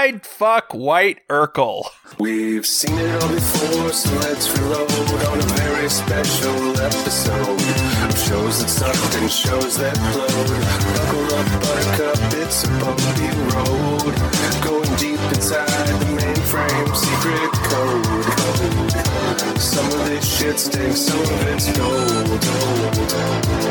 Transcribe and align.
I'd 0.00 0.24
fuck 0.24 0.72
White 0.72 1.20
Urkel. 1.28 1.84
We've 2.18 2.64
seen 2.64 2.96
it 2.96 3.22
all 3.22 3.28
before, 3.28 3.92
so 3.92 4.10
let's 4.20 4.50
reload 4.58 4.90
on 5.26 5.38
a 5.38 5.42
very 5.42 5.90
special 5.90 6.80
episode 6.80 7.89
shows 8.08 8.60
that 8.62 8.68
sucked 8.68 9.14
and 9.16 9.30
shows 9.30 9.76
that 9.76 9.96
flowed. 10.12 10.60
Buckle 10.96 11.28
up, 11.36 11.46
buttercup, 11.60 12.18
it's 12.40 12.64
a 12.64 12.68
bumpy 12.80 13.28
road. 13.52 14.14
Going 14.64 14.94
deep 14.96 15.20
inside 15.34 15.68
the 16.00 16.06
mainframe, 16.16 16.96
secret 16.96 17.52
code. 17.68 19.60
Some 19.60 19.86
of 19.86 20.04
this 20.06 20.24
shit 20.24 20.58
stinks, 20.58 21.00
some 21.00 21.20
of 21.20 21.46
it's 21.48 21.66
gold. 21.76 22.42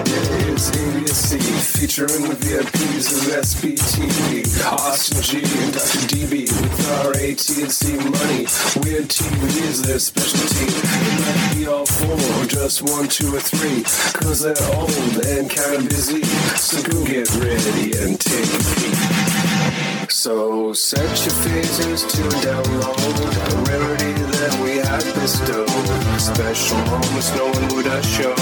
Yeah, 0.08 0.52
it's 0.54 0.70
AVSE, 0.72 1.42
featuring 1.78 2.24
the 2.30 2.36
VIPs 2.36 3.08
of 3.18 3.24
SBTV, 3.44 4.64
Austin 4.66 5.22
G 5.22 5.38
and 5.40 5.74
Dr. 5.74 6.06
DB 6.08 6.46
with 6.62 6.90
our 7.02 7.12
AT&C 7.18 7.98
money. 7.98 8.46
Weird 8.86 9.10
TV 9.10 9.42
is 9.64 9.82
their 9.82 10.00
specialty. 10.00 10.68
It 10.70 11.20
might 11.26 11.56
be 11.58 11.68
all 11.68 11.86
four, 11.86 12.14
or 12.14 12.46
just 12.46 12.82
one, 12.84 13.08
two, 13.08 13.36
or 13.36 13.40
three, 13.40 13.84
cause 14.22 14.42
they're 14.42 14.56
old 14.76 14.92
and 15.26 15.50
kinda 15.50 15.82
busy. 15.90 16.24
So 16.56 16.82
go 16.84 17.06
get 17.06 17.30
ready 17.36 17.94
and 18.00 18.20
take 18.20 18.46
a 18.46 18.62
peek. 18.76 20.12
So 20.12 20.74
set 20.74 21.10
your 21.26 21.36
phasers 21.44 22.02
to 22.14 22.22
download 22.46 23.18
a 23.52 23.56
rarity 23.70 24.14
that 24.38 24.54
we 24.64 24.78
have 24.78 25.06
bestowed. 25.16 25.70
Special 26.20 26.78
moments 26.92 27.30
no 27.36 27.46
one 27.46 27.68
would 27.76 27.86
have 27.86 28.06
showed. 28.06 28.40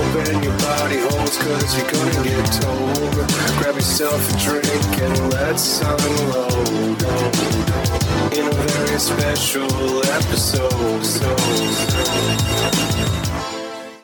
Open 0.00 0.42
your 0.42 0.56
body 0.58 1.00
holes 1.06 1.36
cause 1.38 1.70
you're 1.76 1.90
gonna 1.90 2.24
get 2.24 2.46
told. 2.60 3.12
Grab 3.58 3.74
yourself 3.74 4.20
a 4.32 4.36
drink 4.44 4.92
and 5.06 5.32
let's 5.32 5.80
unload. 5.80 7.02
In 8.32 8.46
a 8.46 8.52
very 8.52 8.98
special 8.98 10.02
episode. 10.18 10.76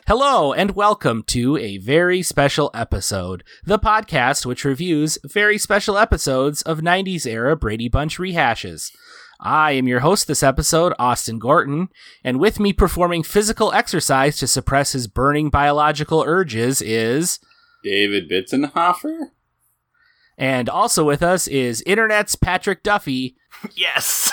Hello, 0.05 0.51
and 0.51 0.75
welcome 0.75 1.23
to 1.27 1.55
a 1.55 1.77
very 1.77 2.21
special 2.21 2.69
episode, 2.73 3.41
the 3.63 3.79
podcast 3.79 4.45
which 4.45 4.65
reviews 4.65 5.17
very 5.23 5.57
special 5.57 5.97
episodes 5.97 6.61
of 6.63 6.81
90s 6.81 7.25
era 7.25 7.55
Brady 7.55 7.87
Bunch 7.87 8.17
rehashes. 8.17 8.91
I 9.39 9.71
am 9.71 9.87
your 9.87 10.01
host 10.01 10.27
this 10.27 10.43
episode, 10.43 10.91
Austin 10.99 11.39
Gorton, 11.39 11.87
and 12.21 12.37
with 12.37 12.59
me 12.59 12.73
performing 12.73 13.23
physical 13.23 13.71
exercise 13.71 14.35
to 14.39 14.47
suppress 14.47 14.91
his 14.91 15.07
burning 15.07 15.49
biological 15.49 16.21
urges 16.27 16.81
is. 16.81 17.39
David 17.81 18.29
Bitzenhofer? 18.29 19.29
And 20.37 20.67
also 20.67 21.05
with 21.05 21.23
us 21.23 21.47
is 21.47 21.81
Internet's 21.83 22.35
Patrick 22.35 22.83
Duffy. 22.83 23.37
Yes. 23.75 24.31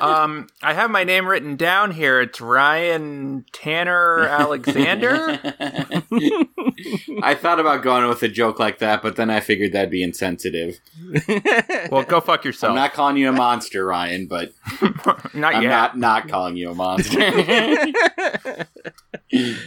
um, 0.00 0.48
I 0.62 0.72
have 0.72 0.90
my 0.90 1.04
name 1.04 1.26
written 1.28 1.56
down 1.56 1.90
here. 1.90 2.20
It's 2.22 2.40
Ryan 2.40 3.44
Tanner 3.52 4.22
Alexander. 4.22 5.38
I 7.22 7.34
thought 7.34 7.60
about 7.60 7.82
going 7.82 8.08
with 8.08 8.22
a 8.22 8.28
joke 8.28 8.58
like 8.58 8.78
that, 8.78 9.02
but 9.02 9.16
then 9.16 9.28
I 9.30 9.40
figured 9.40 9.72
that'd 9.72 9.90
be 9.90 10.02
insensitive. 10.02 10.80
well, 11.90 12.04
go 12.04 12.20
fuck 12.20 12.44
yourself. 12.44 12.70
I'm 12.70 12.76
not 12.76 12.94
calling 12.94 13.18
you 13.18 13.28
a 13.28 13.32
monster, 13.32 13.84
Ryan, 13.84 14.26
but 14.26 14.52
not 15.34 15.56
I'm 15.56 15.62
yet. 15.62 15.68
not 15.68 15.98
not 15.98 16.28
calling 16.28 16.56
you 16.56 16.70
a 16.70 16.74
monster. 16.74 17.18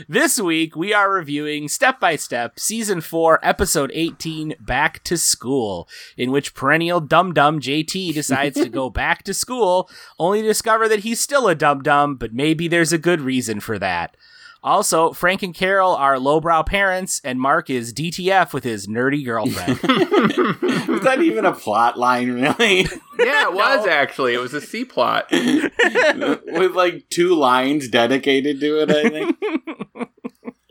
This 0.07 0.39
week, 0.39 0.75
we 0.75 0.93
are 0.93 1.11
reviewing 1.11 1.67
Step 1.67 1.99
by 1.99 2.15
Step, 2.15 2.59
Season 2.59 3.01
4, 3.01 3.39
Episode 3.43 3.91
18, 3.93 4.55
Back 4.59 5.03
to 5.03 5.17
School, 5.17 5.87
in 6.17 6.31
which 6.31 6.53
perennial 6.53 7.01
dum 7.01 7.33
dum 7.33 7.59
JT 7.59 8.13
decides 8.13 8.28
to 8.29 8.69
go 8.69 8.89
back 8.89 9.23
to 9.23 9.33
school, 9.33 9.89
only 10.17 10.41
to 10.41 10.47
discover 10.47 10.87
that 10.87 10.99
he's 10.99 11.19
still 11.19 11.47
a 11.47 11.55
dum 11.55 11.81
dum, 11.83 12.15
but 12.15 12.33
maybe 12.33 12.67
there's 12.67 12.93
a 12.93 12.97
good 12.97 13.21
reason 13.21 13.59
for 13.59 13.77
that. 13.79 14.15
Also, 14.61 15.13
Frank 15.13 15.41
and 15.41 15.55
Carol 15.55 15.95
are 15.95 16.19
lowbrow 16.19 16.63
parents, 16.63 17.21
and 17.23 17.39
Mark 17.39 17.69
is 17.69 17.93
DTF 17.93 18.51
with 18.51 18.65
his 18.65 18.87
nerdy 18.87 19.23
girlfriend. 19.23 19.79
Was 20.89 21.01
that 21.03 21.21
even 21.21 21.45
a 21.45 21.53
plot 21.53 21.97
line, 21.97 22.31
really? 22.31 22.81
yeah, 23.17 23.47
it 23.47 23.53
was 23.53 23.87
actually. 23.87 24.33
It 24.33 24.39
was 24.39 24.53
a 24.53 24.59
C 24.59 24.83
plot. 24.83 25.27
With 25.31 26.75
like 26.75 27.07
two 27.09 27.35
lines 27.35 27.87
dedicated 27.87 28.59
to 28.59 28.81
it, 28.81 28.91
I 28.91 29.09
think. 29.09 29.37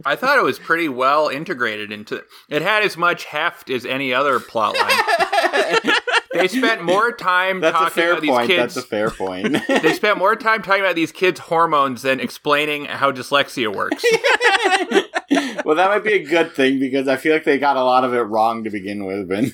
I 0.04 0.16
thought 0.16 0.38
it 0.38 0.44
was 0.44 0.58
pretty 0.58 0.88
well 0.90 1.28
integrated 1.28 1.90
into. 1.90 2.22
It 2.50 2.60
had 2.60 2.82
as 2.82 2.96
much 2.98 3.24
heft 3.24 3.70
as 3.70 3.86
any 3.86 4.12
other 4.12 4.38
plot 4.38 4.76
line. 4.76 5.87
They 6.32 6.48
spent 6.48 6.82
more 6.82 7.12
time 7.16 7.60
That's 7.60 7.74
a 7.74 7.78
talking 7.78 7.94
fair 7.94 8.10
about 8.12 8.22
these 8.22 8.30
point. 8.30 8.46
kids. 8.48 8.74
That's 8.74 8.86
a 8.86 8.88
fair 8.88 9.10
point. 9.10 9.56
they 9.68 9.92
spent 9.92 10.18
more 10.18 10.36
time 10.36 10.62
talking 10.62 10.82
about 10.82 10.94
these 10.94 11.12
kids' 11.12 11.40
hormones 11.40 12.02
than 12.02 12.20
explaining 12.20 12.86
how 12.86 13.12
dyslexia 13.12 13.74
works. 13.74 14.04
well, 15.64 15.76
that 15.76 15.88
might 15.88 16.04
be 16.04 16.14
a 16.14 16.24
good 16.24 16.52
thing 16.52 16.78
because 16.78 17.08
I 17.08 17.16
feel 17.16 17.32
like 17.32 17.44
they 17.44 17.58
got 17.58 17.76
a 17.76 17.84
lot 17.84 18.04
of 18.04 18.12
it 18.14 18.20
wrong 18.20 18.64
to 18.64 18.70
begin 18.70 19.04
with. 19.04 19.28
But 19.28 19.44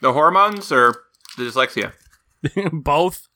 the 0.00 0.12
hormones 0.12 0.72
or 0.72 0.94
the 1.36 1.44
dyslexia? 1.44 1.92
Both. 2.72 3.28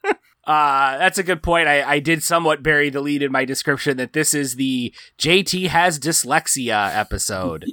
Uh, 0.44 0.98
that's 0.98 1.18
a 1.18 1.22
good 1.22 1.42
point. 1.42 1.68
I, 1.68 1.82
I 1.82 1.98
did 2.00 2.22
somewhat 2.22 2.62
bury 2.62 2.90
the 2.90 3.00
lead 3.00 3.22
in 3.22 3.30
my 3.30 3.44
description 3.44 3.96
that 3.98 4.12
this 4.12 4.34
is 4.34 4.56
the 4.56 4.92
JT 5.18 5.68
has 5.68 5.98
dyslexia 6.00 6.94
episode 6.96 7.66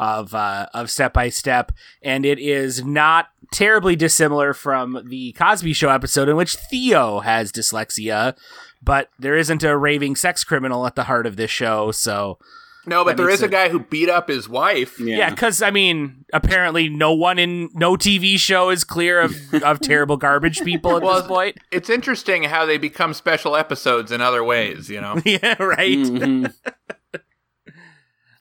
of 0.00 0.34
uh, 0.34 0.66
of 0.72 0.90
Step 0.90 1.12
by 1.12 1.28
Step, 1.28 1.70
and 2.02 2.24
it 2.24 2.38
is 2.38 2.82
not 2.84 3.28
terribly 3.52 3.94
dissimilar 3.94 4.54
from 4.54 5.04
the 5.08 5.32
Cosby 5.32 5.74
Show 5.74 5.90
episode 5.90 6.28
in 6.28 6.36
which 6.36 6.56
Theo 6.56 7.20
has 7.20 7.52
dyslexia, 7.52 8.34
but 8.82 9.10
there 9.18 9.36
isn't 9.36 9.62
a 9.62 9.76
raving 9.76 10.16
sex 10.16 10.42
criminal 10.42 10.86
at 10.86 10.96
the 10.96 11.04
heart 11.04 11.26
of 11.26 11.36
this 11.36 11.50
show, 11.50 11.92
so. 11.92 12.38
No, 12.86 13.04
but 13.04 13.18
That 13.18 13.24
there 13.24 13.46
a 13.46 13.48
guy 13.48 13.68
who 13.68 13.80
beat 13.80 14.08
up 14.08 14.30
his 14.30 14.48
wife. 14.48 14.98
Yeah, 14.98 15.28
because 15.28 15.60
I 15.60 15.70
mean, 15.70 16.24
apparently, 16.32 16.88
no 16.88 17.12
one 17.12 17.38
in 17.38 17.68
no 17.74 17.94
TV 17.94 18.38
show 18.38 18.70
is 18.70 18.84
clear 18.84 19.20
of, 19.20 19.34
of 19.62 19.80
terrible 19.80 20.16
garbage 20.16 20.62
people 20.62 20.96
at 20.96 21.02
Well, 21.02 21.18
this 21.18 21.28
point. 21.28 21.58
It's 21.70 21.90
interesting 21.90 22.44
how 22.44 22.64
they 22.64 22.78
become 22.78 23.12
special 23.12 23.54
episodes 23.54 24.10
in 24.10 24.22
other 24.22 24.42
ways, 24.42 24.88
you 24.88 24.98
know? 25.02 25.20
yeah, 25.26 25.62
right. 25.62 25.98
Mhm. 25.98 26.54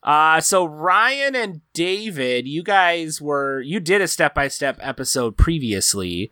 Uh, 0.10 0.42
so 0.42 0.66
Ryan 0.66 1.36
and 1.36 1.62
David, 1.72 2.48
you 2.48 2.64
guys 2.64 3.22
were 3.22 3.62
you 3.62 3.80
did 3.80 4.02
a 4.02 4.08
step 4.08 4.34
by 4.34 4.48
step 4.48 4.80
episode 4.82 5.38
previously, 5.38 6.32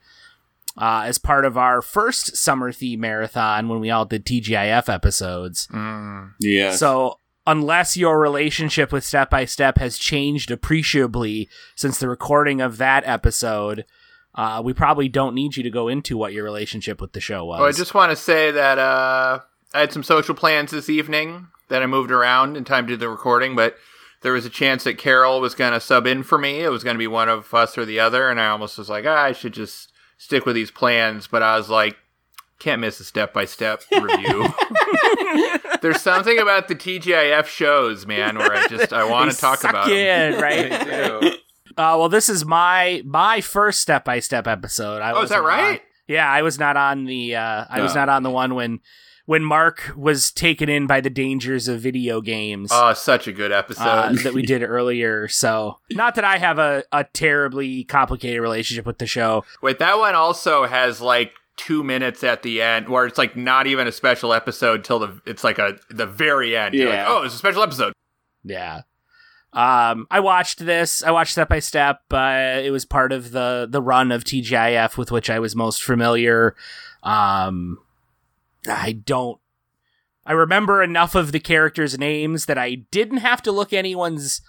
uh, 0.80 1.04
as 1.06 1.20
part 1.20 1.46
of 1.46 1.60
our 1.60 1.84
first 1.84 2.36
summer 2.36 2.72
theme 2.72 3.02
marathon 3.02 3.70
when 3.70 3.80
we 3.80 3.92
all 3.92 4.04
did 4.04 4.26
TGIF 4.26 4.92
episodes. 4.92 5.68
Mm. 5.68 6.32
yeah. 6.40 6.72
So 6.72 7.20
unless 7.46 7.96
your 7.96 8.20
relationship 8.20 8.92
with 8.92 9.06
step 9.06 9.30
by 9.30 9.46
step 9.46 9.78
has 9.78 10.00
changed 10.00 10.50
appreciably 10.50 11.48
since 11.76 12.00
the 12.00 12.10
recording 12.10 12.62
of 12.62 12.78
that 12.78 13.04
episode, 13.06 13.86
uh, 14.34 14.60
we 14.66 14.74
probably 14.74 15.08
don't 15.08 15.36
need 15.36 15.56
you 15.56 15.62
to 15.62 15.70
go 15.70 15.88
into 15.88 16.18
what 16.18 16.34
your 16.34 16.44
relationship 16.44 17.00
with 17.00 17.14
the 17.14 17.22
show 17.22 17.46
was. 17.46 17.60
Well, 17.60 17.70
I 17.70 17.74
just 17.74 17.94
want 17.94 18.10
to 18.10 18.16
say 18.16 18.50
that 18.50 18.80
uh, 18.80 19.42
I 19.72 19.80
had 19.82 19.94
some 19.94 20.02
social 20.02 20.34
plans 20.34 20.72
this 20.72 20.90
evening 20.90 21.50
that 21.70 21.82
I 21.84 21.86
moved 21.86 22.12
around 22.12 22.56
in 22.58 22.64
time 22.64 22.88
to 22.88 22.94
do 22.94 22.98
the 22.98 23.10
recording, 23.10 23.56
but 23.56 23.76
there 24.22 24.34
was 24.34 24.46
a 24.46 24.50
chance 24.50 24.84
that 24.86 24.98
Carol 24.98 25.40
was 25.42 25.54
going 25.56 25.74
to 25.74 25.80
sub 25.80 26.08
in 26.08 26.24
for 26.24 26.38
me. 26.38 26.62
It 26.62 26.70
was 26.70 26.84
going 26.84 26.96
to 26.96 27.00
be 27.00 27.08
one 27.08 27.30
of 27.30 27.54
us 27.54 27.78
or 27.78 27.86
the 27.86 28.00
other, 28.00 28.30
and 28.30 28.40
I 28.40 28.48
almost 28.48 28.78
was 28.78 28.90
like, 28.90 29.06
ah, 29.06 29.24
I 29.24 29.32
should 29.32 29.54
just 29.54 29.92
stick 30.18 30.46
with 30.46 30.56
these 30.56 30.72
plans. 30.72 31.28
But 31.28 31.44
I 31.44 31.56
was 31.58 31.70
like, 31.70 31.96
can't 32.60 32.82
miss 32.82 33.00
a 33.00 33.04
step 33.04 33.34
by 33.34 33.46
step 33.46 33.84
review. 33.92 34.48
There's 35.82 36.02
something 36.02 36.40
about 36.40 36.68
the 36.68 36.76
TGIF 36.76 37.46
shows, 37.46 38.06
man, 38.08 38.38
where 38.38 38.52
I 38.54 38.68
just 38.68 38.92
I 38.94 39.04
want 39.10 39.32
to 39.32 39.38
talk 39.38 39.60
suck 39.60 39.70
about 39.72 39.88
you 39.90 39.96
them. 39.96 40.34
in, 40.34 40.42
right? 40.42 41.34
Uh, 41.78 41.94
well, 42.00 42.10
this 42.10 42.30
is 42.30 42.44
my 42.46 43.04
my 43.06 43.42
first 43.42 43.82
step 43.82 44.04
by 44.04 44.20
step 44.20 44.48
episode. 44.48 45.02
I 45.02 45.12
Oh, 45.12 45.22
is 45.22 45.30
that 45.30 45.44
right? 45.44 45.74
on- 45.76 45.80
yeah, 46.08 46.28
I 46.30 46.42
was 46.42 46.58
not 46.58 46.78
on 46.78 47.04
the. 47.06 47.36
Uh, 47.36 47.66
I 47.70 47.82
was 47.82 47.92
Oh. 47.92 47.96
not 47.96 48.10
on 48.10 48.24
the 48.24 48.32
one 48.32 48.56
when 48.56 48.80
when 49.28 49.44
Mark 49.44 49.92
was 49.96 50.32
taken 50.32 50.68
in 50.70 50.88
by 50.88 51.00
the 51.02 51.10
dangers 51.10 51.68
of 51.68 51.80
video 51.82 52.22
games. 52.22 52.70
Oh, 52.74 52.94
such 52.94 53.28
a 53.28 53.32
good 53.34 53.52
episode. 53.52 53.84
uh, 53.84 54.12
that 54.24 54.34
we 54.34 54.42
did 54.46 54.64
earlier. 54.64 55.28
So, 55.28 55.78
not 55.92 56.16
that 56.16 56.24
I 56.24 56.38
have 56.40 56.58
a, 56.60 56.84
a 56.92 57.04
terribly 57.04 57.84
complicated 57.84 58.42
relationship 58.42 58.86
with 58.86 58.98
the 58.98 59.06
show. 59.06 59.44
Wait, 59.62 59.80
that 59.80 59.98
one 60.00 60.16
also 60.16 60.66
has 60.66 61.00
like 61.02 61.34
two 61.58 61.84
minutes 61.84 62.24
at 62.24 62.42
the 62.44 62.62
end 62.62 62.88
where 62.88 63.06
it's 63.06 63.18
like 63.18 63.36
not 63.36 63.68
even 63.68 63.86
a 63.88 63.92
special 63.92 64.32
episode 64.32 64.84
till 64.84 65.00
the 65.00 65.20
it's 65.26 65.44
like 65.44 65.60
a 65.60 65.78
the 65.90 66.06
very 66.06 66.56
end. 66.56 66.74
You're 66.74 66.88
like, 66.90 66.96
Yeah. 66.98 67.06
oh, 67.10 67.24
it's 67.24 67.36
a 67.36 67.38
special 67.38 67.64
episode. 67.64 67.94
Yeah. 68.44 68.82
Um, 69.54 70.08
I 70.12 70.20
watched 70.20 70.60
this. 70.66 71.04
I 71.04 71.12
watched 71.12 71.32
step 71.32 71.50
by 71.50 71.60
step. 71.60 72.02
Uh, 72.12 72.62
it 72.64 72.72
was 72.72 72.86
part 72.86 73.12
of 73.12 73.32
the 73.32 73.68
the 73.70 73.82
run 73.82 74.12
of 74.12 74.24
TGIF 74.24 74.98
with 74.98 75.12
which 75.12 75.30
I 75.30 75.40
was 75.40 75.56
most 75.56 75.84
familiar. 75.84 76.56
Um, 77.04 77.80
I 78.70 78.92
don't. 78.94 79.40
I 80.26 80.34
remember 80.34 80.84
enough 80.84 81.16
of 81.16 81.32
the 81.32 81.40
characters' 81.40 81.98
names 81.98 82.46
that 82.48 82.58
I 82.58 82.76
didn't 82.92 83.18
have 83.18 83.42
to 83.44 83.52
look 83.52 83.72
anyone's 83.72 84.42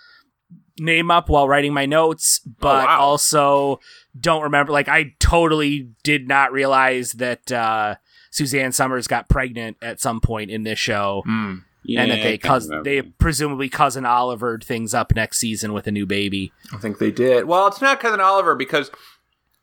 name 0.78 1.10
up 1.10 1.28
while 1.28 1.48
writing 1.48 1.72
my 1.72 1.86
notes, 1.86 2.40
but 2.40 2.86
wow. 2.86 2.98
also 3.00 3.80
don't 4.18 4.42
remember. 4.42 4.72
Like, 4.72 4.88
I 4.88 5.14
totally 5.20 5.90
did 6.02 6.26
not 6.26 6.52
realize 6.52 7.12
that 7.12 7.52
uh, 7.52 7.96
Suzanne 8.30 8.72
Somers 8.72 9.06
got 9.06 9.28
pregnant 9.28 9.76
at 9.80 10.00
some 10.00 10.20
point 10.20 10.50
in 10.50 10.64
this 10.64 10.78
show, 10.78 11.22
Hmm. 11.24 11.54
Yeah, 11.84 12.02
and 12.02 12.10
that 12.10 12.22
they 12.22 12.36
can't 12.38 12.42
cous- 12.42 12.64
remember. 12.68 12.84
they 12.90 13.02
presumably 13.02 13.68
cousin 13.68 14.04
Oliver 14.04 14.58
things 14.58 14.92
up 14.94 15.14
next 15.14 15.38
season 15.38 15.72
with 15.72 15.86
a 15.86 15.92
new 15.92 16.04
baby. 16.06 16.52
I 16.72 16.76
think 16.78 16.98
they 16.98 17.10
did. 17.10 17.46
Well, 17.46 17.66
it's 17.68 17.80
not 17.80 18.00
cousin 18.00 18.20
Oliver 18.20 18.54
because 18.54 18.90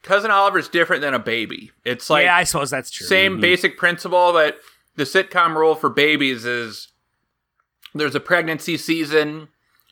cousin 0.06 0.32
Oliver's 0.32 0.70
different 0.70 1.02
than 1.02 1.14
a 1.14 1.20
baby. 1.20 1.72
It's 1.84 2.10
like 2.10 2.26
yeah, 2.26 2.36
I 2.36 2.44
suppose 2.44 2.70
that's 2.70 2.92
true. 2.92 3.08
same 3.08 3.34
mm-hmm. 3.34 3.42
basic 3.42 3.78
principle, 3.78 4.32
but 4.32 4.60
the 4.96 5.04
sitcom 5.04 5.56
rule 5.56 5.76
for 5.76 5.90
babies 5.90 6.46
is 6.46 6.90
there's 7.94 8.16
a 8.16 8.20
pregnancy 8.20 8.78
season, 8.78 9.50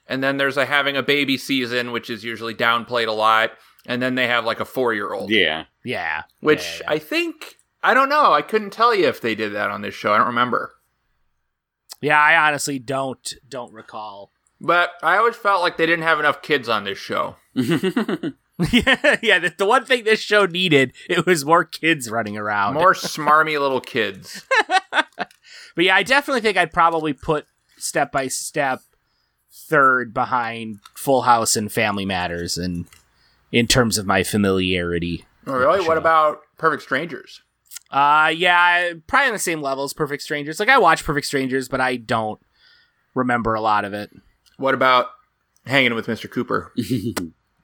and 0.08 0.24
then 0.24 0.38
there's 0.38 0.56
a 0.56 0.66
having 0.66 0.96
a 0.96 1.04
baby 1.04 1.38
season, 1.38 1.92
which 1.92 2.10
is 2.10 2.24
usually 2.24 2.54
downplayed 2.54 3.08
a 3.08 3.12
lot, 3.12 3.52
and 3.86 4.02
then 4.02 4.16
they 4.16 4.28
have 4.28 4.46
like 4.46 4.60
a 4.60 4.66
four 4.66 4.94
year 4.94 5.12
old. 5.14 5.30
Yeah. 5.30 5.66
Yeah, 5.84 6.24
Which 6.40 6.80
Yeah, 6.82 6.88
yeah. 6.88 6.92
I 6.92 7.00
think 7.00 7.56
I 7.84 7.94
don't 7.94 8.10
know. 8.10 8.32
I 8.32 8.42
couldn't 8.42 8.72
tell 8.72 8.96
you 8.96 9.08
if 9.08 9.20
they 9.20 9.36
did 9.36 9.54
that 9.54 9.70
on 9.70 9.82
this 9.82 9.94
show. 9.94 10.14
I 10.14 10.18
don't 10.18 10.28
remember. 10.28 10.76
yeah, 12.02 12.20
I 12.20 12.48
honestly 12.48 12.80
don't 12.80 13.34
don't 13.50 13.74
recall. 13.74 14.32
But 14.62 14.92
I 15.02 15.18
always 15.18 15.36
felt 15.36 15.62
like 15.62 15.76
they 15.76 15.86
didn't 15.86 16.06
have 16.06 16.20
enough 16.20 16.42
kids 16.42 16.70
on 16.70 16.86
this 16.86 16.98
show. 16.98 17.36
yeah, 18.72 19.18
yeah. 19.24 19.40
The, 19.40 19.54
the 19.58 19.66
one 19.66 19.86
thing 19.86 20.04
this 20.04 20.20
show 20.20 20.46
needed 20.46 20.94
it 21.10 21.26
was 21.26 21.46
more 21.46 21.64
kids 21.64 22.10
running 22.10 22.38
around. 22.38 22.76
More 22.76 22.94
smarmy 22.94 23.60
little 23.60 23.82
kids. 23.82 24.46
But 25.76 25.86
yeah, 25.86 25.96
I 25.96 26.04
definitely 26.04 26.42
think 26.42 26.58
I'd 26.58 26.72
probably 26.72 27.14
put 27.14 27.46
Step 27.78 28.12
by 28.12 28.28
Step 28.28 28.82
third 29.52 30.14
behind 30.14 30.80
Full 30.96 31.24
House 31.24 31.56
and 31.56 31.72
Family 31.72 32.06
Matters, 32.06 32.58
and 32.58 32.86
in 33.52 33.68
terms 33.68 33.98
of 33.98 34.06
my 34.06 34.24
familiarity. 34.24 35.26
Oh, 35.48 35.54
really? 35.54 35.86
What 35.86 35.98
about 35.98 36.42
Perfect 36.58 36.84
Strangers? 36.84 37.42
Uh, 37.90 38.32
yeah, 38.36 38.94
probably 39.08 39.28
on 39.28 39.34
the 39.34 39.40
same 39.40 39.62
level 39.62 39.84
as 39.84 39.94
Perfect 39.94 40.24
Strangers. 40.24 40.60
Like 40.60 40.70
I 40.70 40.78
watch 40.78 41.04
Perfect 41.04 41.28
Strangers, 41.28 41.68
but 41.68 41.82
I 41.82 41.96
don't 41.96 42.40
remember 43.14 43.54
a 43.54 43.62
lot 43.62 43.86
of 43.86 43.94
it. 43.94 44.12
What 44.58 44.74
about 44.74 45.08
Hanging 45.66 45.96
with 45.96 46.08
Mr. 46.08 46.30
Cooper? 46.30 46.72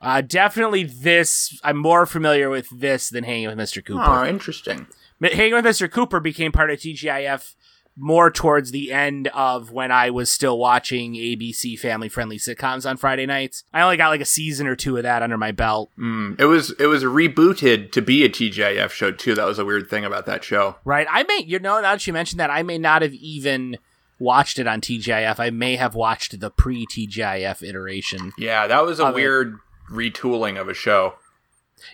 Uh, 0.02 0.22
definitely 0.22 0.84
this. 0.84 1.60
I'm 1.64 1.78
more 1.78 2.06
familiar 2.06 2.50
with 2.50 2.68
this 2.70 3.10
than 3.10 3.24
Hanging 3.24 3.48
with 3.48 3.58
Mr. 3.58 3.84
Cooper. 3.86 4.04
Oh, 4.04 4.26
interesting. 4.26 4.88
Hanging 5.22 5.54
with 5.54 5.66
Mr. 5.66 5.92
Cooper 5.92 6.20
became 6.20 6.52
part 6.52 6.72
of 6.72 6.80
TGIF 6.80 7.56
more 8.00 8.32
towards 8.32 8.72
the 8.72 8.92
end 8.92 9.28
of 9.34 9.72
when 9.72 9.92
I 9.92 10.10
was 10.10 10.32
still 10.32 10.58
watching 10.58 11.16
ABC 11.16 11.78
family 11.78 12.08
friendly 12.08 12.38
sitcoms 12.38 12.90
on 12.90 12.98
Friday 12.98 13.26
nights. 13.26 13.66
I 13.74 13.82
only 13.82 13.98
got 13.98 14.10
like 14.10 14.22
a 14.22 14.26
season 14.26 14.68
or 14.68 14.76
two 14.76 14.96
of 14.98 15.04
that 15.04 15.22
under 15.22 15.38
my 15.38 15.52
belt. 15.52 15.90
Mm, 16.00 16.40
it 16.40 16.46
was 16.46 16.72
it 16.80 16.86
was 16.86 17.04
rebooted 17.04 17.92
to 17.92 18.02
be 18.02 18.24
a 18.24 18.30
TGIF 18.30 18.92
show 18.92 19.12
too. 19.12 19.36
That 19.36 19.46
was 19.46 19.60
a 19.60 19.66
weird 19.66 19.90
thing 19.90 20.06
about 20.06 20.26
that 20.28 20.44
show. 20.44 20.78
Right. 20.86 21.08
I 21.10 21.24
may, 21.24 21.44
you 21.46 21.60
know, 21.60 21.82
now 21.82 21.92
that 21.94 22.08
you 22.08 22.14
mentioned 22.14 22.40
that, 22.40 22.50
I 22.50 22.64
may 22.64 22.78
not 22.78 23.02
have 23.02 23.14
even 23.14 23.78
watched 24.18 24.60
it 24.60 24.68
on 24.68 24.82
TGIF. 24.82 25.40
I 25.40 25.50
may 25.50 25.76
have 25.76 25.96
watched 25.96 26.40
the 26.40 26.50
pre 26.50 26.86
TGIF 26.86 27.68
iteration. 27.68 28.32
Yeah, 28.38 28.68
that 28.68 28.86
was 28.86 29.00
a 29.00 29.12
weird 29.12 29.56
it. 29.56 29.60
Retooling 29.92 30.60
of 30.60 30.68
a 30.70 30.74
show. 30.74 31.16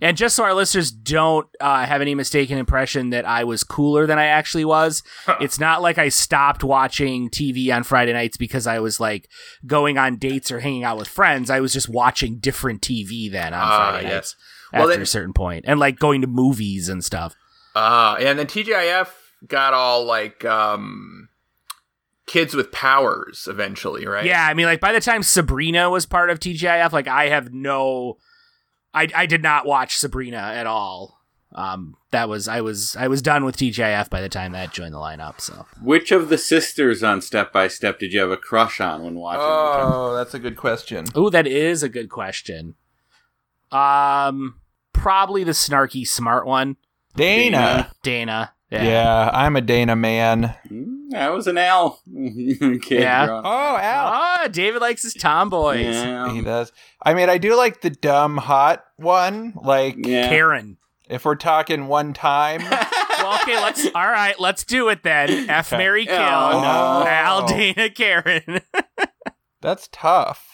And 0.01 0.17
just 0.17 0.35
so 0.35 0.43
our 0.43 0.55
listeners 0.55 0.89
don't 0.89 1.47
uh, 1.61 1.85
have 1.85 2.01
any 2.01 2.15
mistaken 2.15 2.57
impression 2.57 3.11
that 3.11 3.23
I 3.23 3.43
was 3.43 3.63
cooler 3.63 4.07
than 4.07 4.17
I 4.17 4.25
actually 4.25 4.65
was, 4.65 5.03
it's 5.39 5.59
not 5.59 5.83
like 5.83 5.99
I 5.99 6.09
stopped 6.09 6.63
watching 6.63 7.29
TV 7.29 7.71
on 7.73 7.83
Friday 7.83 8.11
nights 8.11 8.35
because 8.35 8.65
I 8.65 8.79
was 8.79 8.99
like 8.99 9.29
going 9.67 9.99
on 9.99 10.17
dates 10.17 10.51
or 10.51 10.59
hanging 10.59 10.83
out 10.83 10.97
with 10.97 11.07
friends. 11.07 11.51
I 11.51 11.59
was 11.59 11.71
just 11.71 11.87
watching 11.87 12.39
different 12.39 12.81
TV 12.81 13.31
then 13.31 13.53
on 13.53 13.61
Ah, 13.61 13.91
Friday 13.91 14.07
yes. 14.07 14.13
nights 14.13 14.35
Well, 14.73 14.81
after 14.83 14.93
then- 14.93 15.01
a 15.03 15.05
certain 15.05 15.33
point, 15.33 15.65
and 15.67 15.79
like 15.79 15.99
going 15.99 16.21
to 16.21 16.27
movies 16.27 16.89
and 16.89 17.05
stuff. 17.05 17.35
Uh, 17.75 18.15
and 18.19 18.39
then 18.39 18.47
TGIF 18.47 19.09
got 19.47 19.73
all 19.75 20.03
like 20.03 20.43
um, 20.45 21.24
kids 22.25 22.55
with 22.55 22.71
powers 22.71 23.47
eventually, 23.49 24.05
right? 24.05 24.25
Yeah, 24.25 24.45
I 24.45 24.53
mean, 24.53 24.65
like 24.65 24.79
by 24.79 24.91
the 24.91 24.99
time 24.99 25.23
Sabrina 25.23 25.89
was 25.89 26.05
part 26.05 26.29
of 26.29 26.39
TGIF, 26.39 26.91
like 26.91 27.07
I 27.07 27.29
have 27.29 27.53
no, 27.53 28.17
I 28.93 29.07
I 29.15 29.25
did 29.25 29.43
not 29.43 29.65
watch 29.65 29.97
Sabrina 29.97 30.37
at 30.37 30.67
all. 30.67 31.21
Um, 31.53 31.95
that 32.11 32.27
was 32.27 32.47
I 32.47 32.61
was 32.61 32.95
I 32.97 33.07
was 33.07 33.21
done 33.21 33.45
with 33.45 33.55
TGIF 33.55 34.09
by 34.09 34.21
the 34.21 34.29
time 34.29 34.51
that 34.51 34.73
joined 34.73 34.93
the 34.93 34.99
lineup. 34.99 35.39
So 35.39 35.65
Which 35.81 36.11
of 36.11 36.29
the 36.29 36.37
sisters 36.37 37.01
on 37.01 37.21
Step 37.21 37.53
by 37.53 37.67
Step 37.69 37.99
did 37.99 38.11
you 38.11 38.19
have 38.19 38.31
a 38.31 38.37
crush 38.37 38.81
on 38.81 39.03
when 39.03 39.15
watching? 39.15 39.41
Oh, 39.43 40.15
that's 40.15 40.33
a 40.33 40.39
good 40.39 40.57
question. 40.57 41.05
Oh, 41.15 41.29
that 41.29 41.47
is 41.47 41.81
a 41.81 41.89
good 41.89 42.09
question. 42.09 42.75
Um, 43.71 44.59
probably 44.93 45.43
the 45.43 45.51
snarky 45.51 46.07
smart 46.07 46.45
one, 46.45 46.77
Dana. 47.15 47.91
Dana. 48.03 48.53
Yeah. 48.69 49.29
I'm 49.33 49.55
a 49.55 49.61
Dana 49.61 49.95
man. 49.95 50.55
Mm, 50.69 50.94
That 51.09 51.29
was 51.33 51.47
an 51.47 51.57
L. 51.57 52.01
Kid 52.13 52.81
Yeah. 53.01 53.25
growing. 53.27 53.45
Oh, 53.45 53.77
Al. 53.77 54.07
Ah, 54.07 54.47
David 54.51 54.81
likes 54.81 55.03
his 55.03 55.13
tomboys. 55.13 55.85
Yeah. 55.85 56.31
He 56.33 56.41
does. 56.41 56.71
I 57.01 57.13
mean, 57.13 57.29
I 57.29 57.37
do 57.37 57.55
like 57.55 57.81
the 57.81 57.89
dumb 57.89 58.37
hot 58.37 58.83
one. 58.97 59.53
Like, 59.61 59.95
Yeah. 59.97 60.29
Karen. 60.29 60.77
if 61.09 61.25
we're 61.25 61.35
talking 61.35 61.87
one 61.87 62.13
time, 62.13 62.61
Well, 63.17 63.39
okay, 63.41 63.55
let's. 63.55 63.85
All 63.95 64.07
right, 64.09 64.37
let's 64.39 64.63
do 64.65 64.89
it 64.89 65.01
then. 65.03 65.49
F 65.49 65.71
Okay. 65.71 65.77
Mary 65.77 66.05
Kill. 66.05 66.15
Oh, 66.15 66.59
no. 66.61 67.07
Al 67.07 67.47
Dana 67.47 67.89
Karen. 67.89 68.61
that's 69.61 69.87
tough. 69.91 70.51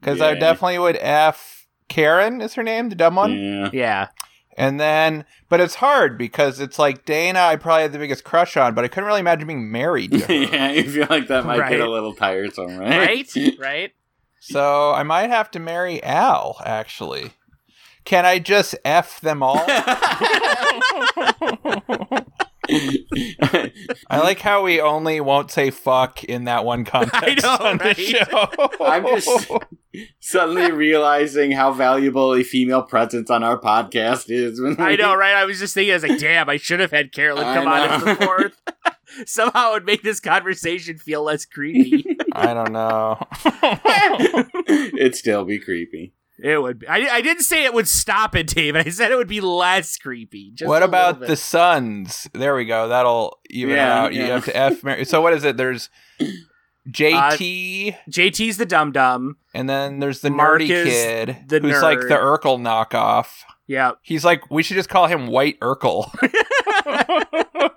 Because 0.00 0.20
I 0.20 0.34
definitely 0.34 0.78
would 0.80 0.96
F 1.00 1.66
Karen 1.88 2.40
is 2.40 2.54
her 2.54 2.62
name, 2.62 2.88
the 2.88 2.94
dumb 2.96 3.14
one. 3.16 3.32
Yeah. 3.38 3.70
yeah. 3.72 4.08
And 4.60 4.78
then, 4.78 5.24
but 5.48 5.58
it's 5.60 5.76
hard 5.76 6.18
because 6.18 6.60
it's 6.60 6.78
like 6.78 7.06
Dana, 7.06 7.38
I 7.40 7.56
probably 7.56 7.82
had 7.82 7.92
the 7.92 7.98
biggest 7.98 8.24
crush 8.24 8.58
on, 8.58 8.74
but 8.74 8.84
I 8.84 8.88
couldn't 8.88 9.06
really 9.06 9.20
imagine 9.20 9.46
being 9.48 9.72
married 9.72 10.12
to 10.12 10.18
her. 10.26 10.32
yeah, 10.34 10.66
I 10.66 10.82
feel 10.82 11.06
like 11.08 11.28
that 11.28 11.46
might 11.46 11.58
Right. 11.58 11.70
get 11.70 11.80
a 11.80 11.90
little 11.90 12.14
tiresome, 12.14 12.76
right? 12.76 13.26
Right? 13.34 13.54
right? 13.58 13.92
So 14.38 14.92
I 14.92 15.02
might 15.02 15.30
have 15.30 15.50
to 15.52 15.58
marry 15.58 16.02
Al, 16.02 16.60
actually. 16.64 17.32
Can 18.04 18.26
I 18.26 18.38
just 18.38 18.74
F 18.84 19.20
them 19.22 19.42
all? 19.42 19.64
I 24.10 24.18
like 24.18 24.40
how 24.40 24.62
we 24.62 24.80
only 24.80 25.20
won't 25.20 25.50
say 25.50 25.70
fuck 25.70 26.22
in 26.24 26.44
that 26.44 26.64
one 26.64 26.84
context 26.84 27.44
know, 27.44 27.56
on 27.60 27.78
the 27.78 27.94
show. 27.94 28.48
I'm 28.84 29.04
just 29.06 29.50
suddenly 30.20 30.70
realizing 30.70 31.50
how 31.52 31.72
valuable 31.72 32.34
a 32.34 32.42
female 32.42 32.82
presence 32.82 33.30
on 33.30 33.42
our 33.42 33.58
podcast 33.60 34.26
is. 34.28 34.60
When 34.60 34.76
I 34.80 34.96
know, 34.96 35.14
right? 35.14 35.34
I 35.34 35.44
was 35.44 35.58
just 35.58 35.74
thinking, 35.74 35.92
I 35.92 35.96
was 35.96 36.02
like, 36.04 36.18
damn, 36.20 36.48
I 36.48 36.56
should 36.56 36.80
have 36.80 36.90
had 36.92 37.12
Carolyn 37.12 37.44
come 37.44 37.66
on 37.68 37.88
as 37.90 38.04
the 38.04 38.14
fourth. 38.16 38.60
Somehow 39.26 39.70
it 39.70 39.74
would 39.74 39.86
make 39.86 40.02
this 40.02 40.20
conversation 40.20 40.96
feel 40.96 41.24
less 41.24 41.44
creepy. 41.44 42.16
I 42.32 42.54
don't 42.54 42.72
know. 42.72 43.18
It'd 44.96 45.16
still 45.16 45.44
be 45.44 45.58
creepy. 45.58 46.14
it 46.38 46.62
would 46.62 46.78
be. 46.78 46.86
I, 46.86 47.16
I 47.16 47.20
didn't 47.20 47.42
say 47.42 47.64
it 47.64 47.74
would 47.74 47.88
stop 47.88 48.36
it, 48.36 48.46
David. 48.46 48.86
I 48.86 48.90
said 48.90 49.10
it 49.10 49.16
would 49.16 49.26
be 49.28 49.40
less 49.40 49.96
creepy. 49.96 50.52
Just 50.54 50.68
what 50.68 50.82
about 50.84 51.18
the 51.20 51.34
sons? 51.36 52.28
There 52.32 52.54
we 52.54 52.64
go. 52.66 52.88
That'll 52.88 53.38
even 53.50 53.74
Yeah, 53.74 54.04
it 54.04 54.04
out. 54.06 54.14
You 54.14 54.20
yeah. 54.22 54.26
have 54.28 54.44
to 54.44 54.56
F. 54.56 54.84
Mar- 54.84 55.04
so 55.04 55.20
what 55.20 55.32
is 55.32 55.42
it? 55.44 55.56
There's 55.56 55.90
JT, 56.88 57.92
uh, 57.92 57.96
JT's 58.08 58.56
the 58.56 58.66
dum 58.66 58.90
dum. 58.92 59.36
and 59.54 59.68
then 59.68 60.00
there's 60.00 60.20
the 60.22 60.30
Mark 60.30 60.60
nerdy 60.62 60.66
kid 60.68 61.36
the 61.48 61.60
who's 61.60 61.82
like 61.82 62.00
the 62.00 62.16
Urkel 62.16 62.58
knockoff. 62.58 63.42
Yeah. 63.66 63.92
He's 64.02 64.24
like, 64.24 64.50
we 64.50 64.62
should 64.62 64.74
just 64.76 64.88
call 64.88 65.06
him 65.06 65.26
White 65.28 65.60
Urkel. 65.60 66.10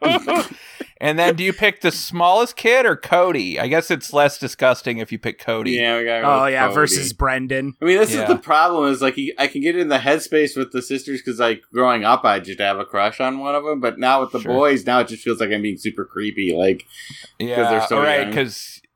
and 1.02 1.20
then, 1.20 1.36
do 1.36 1.44
you 1.44 1.54
pick 1.54 1.82
the 1.82 1.92
smallest 1.92 2.56
kid 2.56 2.86
or 2.86 2.96
Cody? 2.96 3.60
I 3.60 3.68
guess 3.68 3.92
it's 3.92 4.12
less 4.14 4.38
disgusting 4.38 4.98
if 4.98 5.12
you 5.12 5.20
pick 5.20 5.38
Cody. 5.40 5.72
Yeah, 5.72 5.98
we 6.00 6.06
gotta 6.06 6.22
go 6.24 6.44
Oh 6.44 6.46
yeah, 6.48 6.64
Cody. 6.64 6.74
versus 6.76 7.14
Brendan. 7.14 7.76
I 7.82 7.86
mean, 7.86 7.98
this 8.00 8.14
Yeah. 8.14 8.24
is 8.24 8.28
the 8.30 8.38
problem. 8.38 8.92
Is 8.92 9.02
like 9.02 9.18
I 9.38 9.48
can 9.48 9.62
get 9.62 9.78
in 9.78 9.90
the 9.90 9.98
headspace 10.00 10.58
with 10.58 10.72
the 10.72 10.82
sisters 10.82 11.22
because, 11.22 11.40
like, 11.40 11.62
growing 11.72 12.04
up, 12.06 12.24
I 12.26 12.40
just 12.40 12.60
have 12.60 12.80
a 12.80 12.86
crush 12.86 13.20
on 13.20 13.40
one 13.40 13.56
of 13.56 13.64
them. 13.64 13.80
But 13.80 14.00
now 14.00 14.22
with 14.22 14.32
the 14.32 14.40
Sure. 14.40 14.54
boys, 14.54 14.86
now 14.86 15.00
it 15.02 15.08
just 15.10 15.24
feels 15.24 15.40
like 15.40 15.52
I'm 15.52 15.62
being 15.62 15.78
super 15.78 16.06
creepy. 16.06 16.56
Like, 16.56 16.86
yeah, 17.40 17.70
they're 17.70 17.88
so 17.88 17.98
all 17.98 18.04
right, 18.04 18.28
young. 18.34 18.50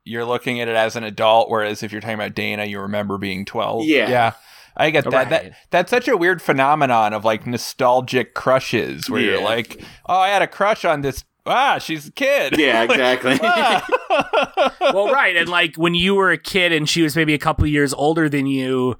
Because 0.08 0.12
you're 0.12 0.24
looking 0.24 0.60
at 0.60 0.68
it 0.68 0.76
as 0.76 0.96
an 0.96 1.04
adult, 1.04 1.50
whereas 1.50 1.82
if 1.82 1.92
you're 1.92 2.00
talking 2.00 2.14
about 2.14 2.34
Dana, 2.34 2.64
you 2.64 2.80
remember 2.80 3.18
being 3.18 3.44
12. 3.44 3.84
Yeah. 3.84 4.08
yeah. 4.08 4.32
I 4.76 4.90
get 4.90 5.04
that. 5.04 5.12
Right. 5.12 5.28
That 5.28 5.52
that's 5.70 5.90
such 5.90 6.06
a 6.06 6.16
weird 6.16 6.40
phenomenon 6.40 7.12
of 7.12 7.24
like 7.24 7.46
nostalgic 7.48 8.34
crushes, 8.34 9.10
where 9.10 9.20
you're 9.20 9.42
like, 9.42 9.82
"Oh, 10.06 10.18
I 10.18 10.28
had 10.28 10.40
a 10.40 10.46
crush 10.46 10.84
on 10.84 11.00
this. 11.00 11.24
Ah, 11.44 11.78
she's 11.78 12.06
a 12.06 12.12
kid." 12.12 12.56
yeah, 12.56 12.82
exactly. 12.84 13.40
Ah. 13.42 14.76
well, 14.80 15.12
right, 15.12 15.36
and 15.36 15.48
like 15.48 15.74
when 15.74 15.94
you 15.94 16.14
were 16.14 16.30
a 16.30 16.38
kid 16.38 16.70
and 16.70 16.88
she 16.88 17.02
was 17.02 17.16
maybe 17.16 17.34
a 17.34 17.38
couple 17.38 17.66
years 17.66 17.92
older 17.92 18.28
than 18.28 18.46
you, 18.46 18.96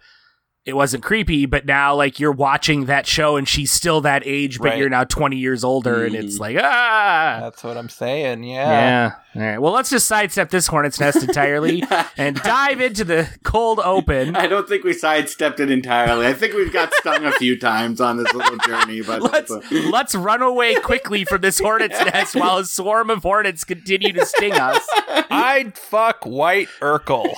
it 0.65 0.77
wasn't 0.77 1.03
creepy, 1.03 1.47
but 1.47 1.65
now 1.65 1.95
like 1.95 2.21
you're 2.21 2.31
watching 2.33 2.85
that 2.87 3.07
show 3.07 3.37
and 3.37 3.49
she's 3.49 3.73
still 3.73 4.03
that 4.03 4.23
age, 4.27 4.59
but 4.59 4.65
Right. 4.71 4.79
you're 4.79 4.91
now 4.91 5.05
20 5.05 5.37
years 5.37 5.65
older, 5.65 6.05
and 6.05 6.15
it's 6.15 6.39
like 6.39 6.57
ah. 6.61 7.39
That's 7.41 7.65
what 7.65 7.77
I'm 7.79 7.89
saying. 7.89 8.45
Yeah. 8.45 8.69
Yeah. 8.69 9.13
All 9.35 9.43
right. 9.43 9.59
Well, 9.59 9.73
let's 9.73 9.89
just 9.89 10.07
sidestep 10.07 10.51
this 10.51 10.67
hornet's 10.67 11.01
nest 11.01 11.23
entirely 11.23 11.83
and 12.19 12.37
dive 12.37 12.81
into 12.83 13.05
the 13.05 13.29
cold 13.45 13.79
open. 13.83 14.37
I 14.37 14.47
don't 14.47 14.69
think 14.69 14.85
we 14.85 14.93
sidestepped 14.93 15.59
it 15.61 15.71
entirely. 15.71 16.27
I 16.27 16.35
think 16.35 16.53
we've 16.55 16.73
got 16.73 16.93
stung 16.95 17.25
a 17.25 17.33
few 17.33 17.59
times 17.59 18.01
on 18.01 18.19
this 18.19 18.33
little 18.35 18.59
journey, 18.59 19.01
but 19.01 19.23
Let's 19.23 19.51
let's 19.91 20.15
run 20.15 20.43
away 20.43 20.75
quickly 20.75 21.25
from 21.25 21.41
this 21.41 21.59
hornet's 21.61 21.99
nest 22.05 22.35
while 22.37 22.59
a 22.59 22.65
swarm 22.67 23.09
of 23.11 23.23
hornets 23.23 23.65
continue 23.65 24.13
to 24.13 24.27
sting 24.27 24.53
us. 24.55 24.87
I'd 25.31 25.79
fuck 25.79 26.27
White 26.27 26.69
Urkel. 26.81 27.33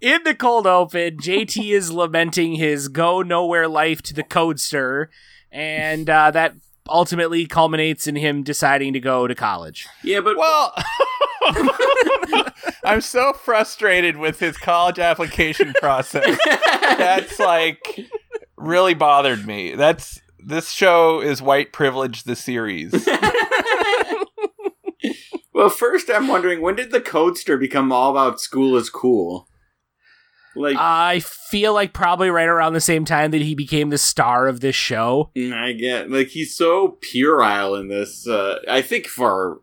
In 0.00 0.24
the 0.24 0.34
cold 0.34 0.66
open, 0.66 1.18
JT 1.18 1.72
is 1.72 1.92
lamenting 1.92 2.54
his 2.54 2.88
go 2.88 3.22
nowhere 3.22 3.68
life 3.68 4.02
to 4.02 4.14
the 4.14 4.24
codester, 4.24 5.06
and 5.52 6.10
uh, 6.10 6.32
that 6.32 6.54
ultimately 6.88 7.46
culminates 7.46 8.06
in 8.08 8.16
him 8.16 8.42
deciding 8.42 8.92
to 8.94 9.00
go 9.00 9.28
to 9.28 9.34
college. 9.34 9.86
yeah, 10.02 10.20
but 10.20 10.36
Well, 10.36 10.74
I'm 12.84 13.00
so 13.00 13.32
frustrated 13.32 14.16
with 14.16 14.40
his 14.40 14.56
college 14.56 14.98
application 14.98 15.72
process. 15.74 16.38
That's 16.98 17.38
like 17.38 18.10
really 18.56 18.94
bothered 18.94 19.46
me. 19.46 19.74
That's 19.76 20.20
this 20.38 20.70
show 20.70 21.20
is 21.20 21.40
white 21.40 21.72
privilege 21.72 22.24
the 22.24 22.34
series. 22.34 22.92
Well, 25.62 25.70
first 25.70 26.10
I'm 26.10 26.26
wondering 26.26 26.60
when 26.60 26.74
did 26.74 26.90
the 26.90 27.00
Codester 27.00 27.58
become 27.58 27.92
all 27.92 28.10
about 28.10 28.40
school 28.40 28.76
is 28.76 28.90
cool? 28.90 29.48
Like 30.56 30.76
I 30.76 31.20
feel 31.20 31.72
like 31.72 31.92
probably 31.92 32.30
right 32.30 32.48
around 32.48 32.72
the 32.72 32.80
same 32.80 33.04
time 33.04 33.30
that 33.30 33.42
he 33.42 33.54
became 33.54 33.90
the 33.90 33.96
star 33.96 34.48
of 34.48 34.58
this 34.58 34.74
show. 34.74 35.30
I 35.36 35.72
get 35.72 36.10
like 36.10 36.28
he's 36.28 36.56
so 36.56 36.98
puerile 37.00 37.76
in 37.76 37.86
this. 37.86 38.26
Uh, 38.26 38.58
I 38.68 38.82
think 38.82 39.06
for 39.06 39.60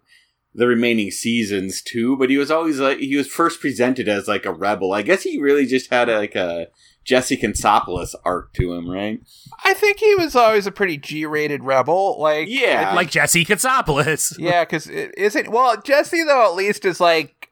the 0.56 0.68
remaining 0.68 1.12
seasons 1.12 1.82
too, 1.82 2.16
but 2.16 2.30
he 2.30 2.38
was 2.38 2.50
always 2.50 2.80
like 2.80 3.00
he 3.00 3.18
was 3.18 3.28
first 3.28 3.60
presented 3.60 4.08
as 4.08 4.26
like 4.26 4.46
a 4.46 4.54
rebel. 4.54 4.94
I 4.94 5.02
guess 5.02 5.24
he 5.24 5.38
really 5.38 5.66
just 5.66 5.92
had 5.92 6.08
like 6.08 6.36
a 6.36 6.68
Jesse 7.10 7.38
Kansopoulos 7.38 8.14
arc 8.24 8.54
to 8.54 8.72
him, 8.74 8.88
right? 8.88 9.20
I 9.66 9.74
think 9.74 9.98
he 9.98 10.14
was 10.14 10.36
always 10.36 10.68
a 10.68 10.72
pretty 10.72 10.96
G-rated 10.96 11.64
rebel. 11.64 12.22
Like 12.22 12.48
Yeah, 12.48 12.94
Like 12.94 13.10
Jesse 13.10 13.44
Katsopolis. 13.44 14.36
Yeah, 14.40 14.64
because 14.64 14.86
it 14.88 15.12
isn't. 15.18 15.50
Well, 15.50 15.82
Jesse 15.82 16.24
though 16.24 16.46
at 16.52 16.56
least 16.56 16.86
is 16.86 17.00
like 17.00 17.50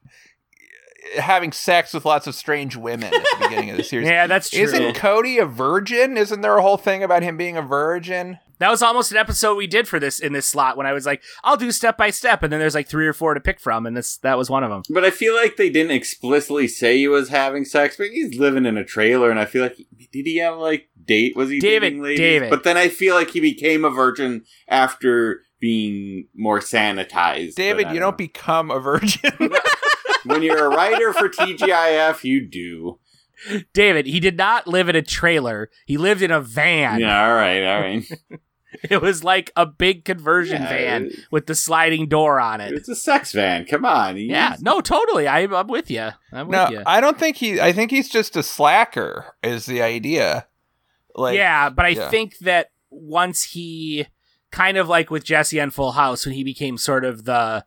having 1.17 1.51
sex 1.51 1.91
with 1.91 2.05
lots 2.05 2.27
of 2.27 2.35
strange 2.35 2.75
women 2.75 3.11
at 3.11 3.23
the 3.23 3.37
beginning 3.47 3.71
of 3.71 3.77
the 3.77 3.83
series. 3.91 4.07
Yeah, 4.07 4.27
that's 4.27 4.51
true. 4.51 4.61
Isn't 4.61 4.95
Cody 4.95 5.39
a 5.39 5.47
virgin? 5.47 6.17
Isn't 6.17 6.41
there 6.41 6.55
a 6.55 6.61
whole 6.61 6.77
thing 6.77 7.01
about 7.01 7.23
him 7.23 7.35
being 7.35 7.57
a 7.57 7.63
virgin? 7.63 8.37
That 8.59 8.69
was 8.69 8.81
almost 8.81 9.11
an 9.11 9.17
episode 9.17 9.55
we 9.55 9.67
did 9.67 9.87
for 9.87 9.99
this 9.99 10.19
in 10.19 10.33
this 10.33 10.47
slot 10.47 10.77
when 10.77 10.85
I 10.85 10.93
was 10.93 11.05
like, 11.05 11.21
I'll 11.43 11.57
do 11.57 11.71
step 11.71 11.97
by 11.97 12.09
step, 12.09 12.43
and 12.43 12.51
then 12.51 12.59
there's 12.59 12.75
like 12.75 12.87
three 12.87 13.07
or 13.07 13.13
four 13.13 13.33
to 13.33 13.39
pick 13.39 13.59
from, 13.59 13.85
and 13.85 13.95
this 13.95 14.17
that 14.17 14.37
was 14.37 14.49
one 14.49 14.63
of 14.63 14.69
them. 14.69 14.83
But 14.89 15.05
I 15.05 15.11
feel 15.11 15.35
like 15.35 15.57
they 15.57 15.69
didn't 15.69 15.91
explicitly 15.91 16.67
say 16.67 16.97
he 16.97 17.07
was 17.07 17.29
having 17.29 17.65
sex, 17.65 17.97
but 17.97 18.07
he's 18.07 18.37
living 18.37 18.65
in 18.65 18.77
a 18.77 18.85
trailer, 18.85 19.29
and 19.29 19.39
I 19.39 19.45
feel 19.45 19.63
like 19.63 19.77
did 20.11 20.25
he 20.25 20.37
have 20.37 20.57
like 20.57 20.89
date? 21.03 21.35
Was 21.35 21.49
he 21.49 21.59
David, 21.59 21.89
dating 21.89 22.03
ladies? 22.03 22.19
David. 22.19 22.49
But 22.49 22.63
then 22.63 22.77
I 22.77 22.89
feel 22.89 23.15
like 23.15 23.31
he 23.31 23.39
became 23.39 23.85
a 23.85 23.89
virgin 23.89 24.43
after 24.67 25.41
being 25.59 26.27
more 26.35 26.59
sanitized. 26.59 27.55
David, 27.55 27.89
you 27.91 27.99
don't 27.99 28.17
become 28.17 28.71
a 28.71 28.79
virgin. 28.79 29.31
when 30.25 30.43
you're 30.43 30.65
a 30.65 30.69
writer 30.69 31.13
for 31.13 31.29
TGIF, 31.29 32.23
you 32.23 32.47
do. 32.47 32.99
David, 33.73 34.07
he 34.07 34.19
did 34.19 34.37
not 34.37 34.67
live 34.67 34.89
in 34.89 34.95
a 34.95 35.01
trailer. 35.01 35.69
He 35.85 35.97
lived 35.97 36.21
in 36.21 36.31
a 36.31 36.41
van. 36.41 36.99
Yeah, 36.99 37.27
all 37.27 37.35
right, 37.35 37.63
all 37.63 37.81
right. 37.81 38.03
It 38.89 39.01
was 39.01 39.23
like 39.23 39.51
a 39.55 39.65
big 39.65 40.03
conversion 40.05 40.61
Yeah, 40.61 40.69
van 40.69 41.05
it- 41.05 41.19
with 41.31 41.47
the 41.47 41.55
sliding 41.55 42.07
door 42.07 42.39
on 42.39 42.59
it. 42.61 42.73
It's 42.73 42.89
a 42.89 42.95
sex 42.95 43.31
van. 43.31 43.65
Come 43.65 43.85
on. 43.85 44.17
He's- 44.17 44.29
Yeah, 44.29 44.55
no, 44.59 44.81
totally. 44.81 45.27
I, 45.27 45.41
I'm 45.43 45.67
with 45.67 45.89
you. 45.89 46.09
I'm 46.33 46.49
no, 46.49 46.65
with 46.65 46.73
you. 46.73 46.83
I 46.85 46.99
don't 46.99 47.17
think 47.17 47.37
he. 47.37 47.61
I 47.61 47.71
think 47.71 47.91
he's 47.91 48.09
just 48.09 48.35
a 48.35 48.43
slacker. 48.43 49.35
Is 49.41 49.65
the 49.65 49.81
idea? 49.81 50.47
Like, 51.15 51.35
yeah, 51.37 51.69
but 51.69 51.85
I 51.85 51.89
yeah. 51.89 52.09
think 52.09 52.37
that 52.39 52.71
once 52.89 53.43
he 53.43 54.07
kind 54.51 54.77
of 54.77 54.87
like 54.87 55.09
with 55.09 55.23
Jesse 55.23 55.59
on 55.61 55.71
Full 55.71 55.93
House 55.93 56.25
when 56.25 56.35
he 56.35 56.43
became 56.43 56.77
sort 56.77 57.05
of 57.05 57.23
the 57.25 57.65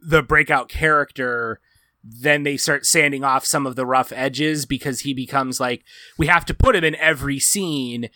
the 0.00 0.22
breakout 0.22 0.68
character 0.68 1.60
then 2.08 2.44
they 2.44 2.56
start 2.56 2.86
sanding 2.86 3.24
off 3.24 3.44
some 3.44 3.66
of 3.66 3.74
the 3.74 3.84
rough 3.84 4.12
edges 4.12 4.64
because 4.64 5.00
he 5.00 5.12
becomes 5.12 5.58
like 5.58 5.82
we 6.16 6.28
have 6.28 6.44
to 6.44 6.54
put 6.54 6.76
him 6.76 6.84
in 6.84 6.94
every 6.96 7.40
scene 7.40 8.08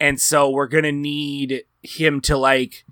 and 0.00 0.20
so 0.20 0.50
we're 0.50 0.66
going 0.66 0.84
to 0.84 0.92
need 0.92 1.62
him 1.82 2.20
to 2.22 2.36
like 2.36 2.84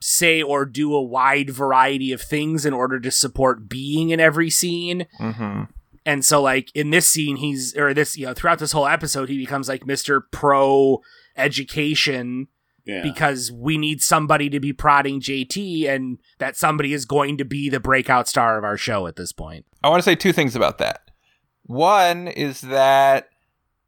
say 0.00 0.42
or 0.42 0.64
do 0.64 0.94
a 0.94 1.02
wide 1.02 1.50
variety 1.50 2.12
of 2.12 2.20
things 2.20 2.66
in 2.66 2.72
order 2.72 2.98
to 2.98 3.10
support 3.10 3.68
being 3.68 4.10
in 4.10 4.20
every 4.20 4.50
scene 4.50 5.06
hmm 5.18 5.62
and 6.04 6.24
so 6.24 6.42
like 6.42 6.68
in 6.74 6.90
this 6.90 7.06
scene 7.06 7.36
he's 7.36 7.76
or 7.76 7.94
this 7.94 8.16
you 8.16 8.26
know 8.26 8.34
throughout 8.34 8.58
this 8.58 8.72
whole 8.72 8.88
episode 8.88 9.28
he 9.28 9.38
becomes 9.38 9.68
like 9.68 9.82
mr 9.84 10.20
pro 10.32 11.00
education 11.36 12.48
Yeah. 12.84 13.02
because 13.02 13.52
we 13.52 13.78
need 13.78 14.02
somebody 14.02 14.50
to 14.50 14.58
be 14.58 14.72
prodding 14.72 15.20
jt 15.20 15.88
and 15.88 16.18
that 16.38 16.56
somebody 16.56 16.92
is 16.92 17.04
going 17.04 17.38
to 17.38 17.44
be 17.44 17.68
the 17.68 17.78
breakout 17.80 18.26
star 18.28 18.58
of 18.58 18.64
our 18.64 18.76
show 18.76 19.06
at 19.06 19.14
this 19.16 19.30
point 19.32 19.64
I 19.84 19.88
want 19.88 20.00
to 20.00 20.04
say 20.04 20.14
two 20.14 20.32
things 20.32 20.54
about 20.54 20.78
that. 20.78 21.10
One 21.64 22.28
is 22.28 22.60
that 22.60 23.28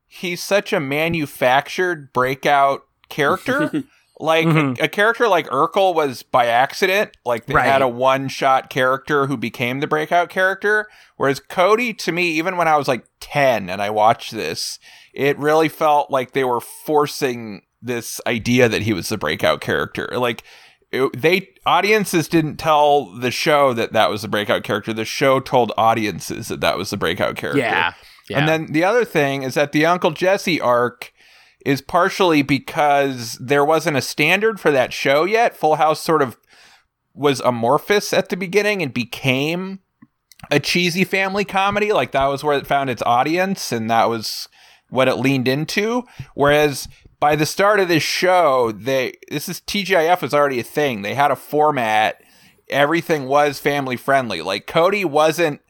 he's 0.06 0.42
such 0.42 0.72
a 0.72 0.80
manufactured 0.80 2.12
breakout 2.12 2.82
character. 3.08 3.84
like 4.20 4.46
Mhm. 4.46 4.78
a, 4.80 4.84
a 4.84 4.88
character 4.88 5.26
like 5.26 5.48
Urkel 5.48 5.94
was 5.94 6.22
by 6.22 6.46
accident. 6.46 7.16
Like 7.24 7.46
they 7.46 7.54
Right. 7.54 7.66
had 7.66 7.82
a 7.82 7.88
one 7.88 8.28
shot 8.28 8.70
character 8.70 9.26
who 9.26 9.36
became 9.36 9.80
the 9.80 9.86
breakout 9.88 10.28
character. 10.30 10.86
Whereas 11.16 11.40
Cody, 11.40 11.92
to 11.94 12.12
me, 12.12 12.28
even 12.28 12.56
when 12.56 12.68
I 12.68 12.76
was 12.76 12.86
like 12.88 13.04
10 13.20 13.68
and 13.68 13.82
I 13.82 13.90
watched 13.90 14.32
this, 14.32 14.78
it 15.12 15.36
really 15.38 15.68
felt 15.68 16.10
like 16.10 16.32
they 16.32 16.44
were 16.44 16.60
forcing 16.60 17.62
this 17.82 18.20
idea 18.26 18.68
that 18.68 18.82
he 18.82 18.92
was 18.92 19.08
the 19.08 19.18
breakout 19.18 19.60
character. 19.60 20.08
Like 20.12 20.44
it- 20.92 21.20
they 21.20 21.48
audiences 21.66 22.28
didn't 22.28 22.56
tell 22.56 23.06
the 23.06 23.32
show 23.32 23.72
that 23.74 23.92
that 23.94 24.10
was 24.10 24.22
the 24.22 24.28
breakout 24.28 24.62
character. 24.62 24.92
The 24.92 25.04
show 25.04 25.40
told 25.40 25.72
audiences 25.76 26.48
that 26.48 26.60
that 26.60 26.78
was 26.78 26.90
the 26.90 26.96
breakout 26.96 27.34
character. 27.36 27.60
yeah 27.60 27.94
yeah 28.28 28.38
And 28.38 28.48
then 28.48 28.66
the 28.72 28.84
other 28.84 29.04
thing 29.04 29.42
is 29.42 29.54
that 29.54 29.72
the 29.72 29.86
Uncle 29.86 30.10
Jesse 30.10 30.60
arc 30.60 31.12
is 31.64 31.80
partially 31.80 32.42
because 32.42 33.38
there 33.40 33.64
wasn't 33.64 33.96
a 33.96 34.02
standard 34.02 34.60
for 34.60 34.70
that 34.70 34.92
show 34.92 35.24
yet. 35.24 35.56
Full 35.56 35.76
House 35.76 36.00
sort 36.00 36.22
of 36.22 36.36
was 37.14 37.40
amorphous 37.40 38.12
at 38.12 38.28
the 38.28 38.36
beginning 38.36 38.82
and 38.82 38.92
became 38.92 39.80
a 40.50 40.60
cheesy 40.60 41.04
family 41.04 41.44
comedy. 41.44 41.92
Like 41.92 42.12
that 42.12 42.26
was 42.26 42.44
where 42.44 42.58
it 42.58 42.66
found 42.66 42.90
its 42.90 43.02
audience 43.06 43.72
and 43.72 43.90
that 43.90 44.08
was 44.08 44.48
what 44.90 45.08
it 45.08 45.16
leaned 45.16 45.48
into. 45.48 46.04
Whereas 46.34 46.88
by 47.18 47.36
the 47.36 47.46
start 47.46 47.80
of 47.80 47.88
this 47.88 48.02
show, 48.02 48.72
they 48.72 49.14
this 49.30 49.48
is 49.48 49.60
TGIF 49.60 50.20
was 50.20 50.34
already 50.34 50.60
a 50.60 50.64
thing. 50.64 51.02
They 51.02 51.14
had 51.14 51.30
a 51.30 51.36
format. 51.36 52.20
Everything 52.68 53.26
was 53.26 53.58
family 53.58 53.96
friendly. 53.96 54.42
Like 54.42 54.66
Cody 54.66 55.04
wasn't 55.04 55.60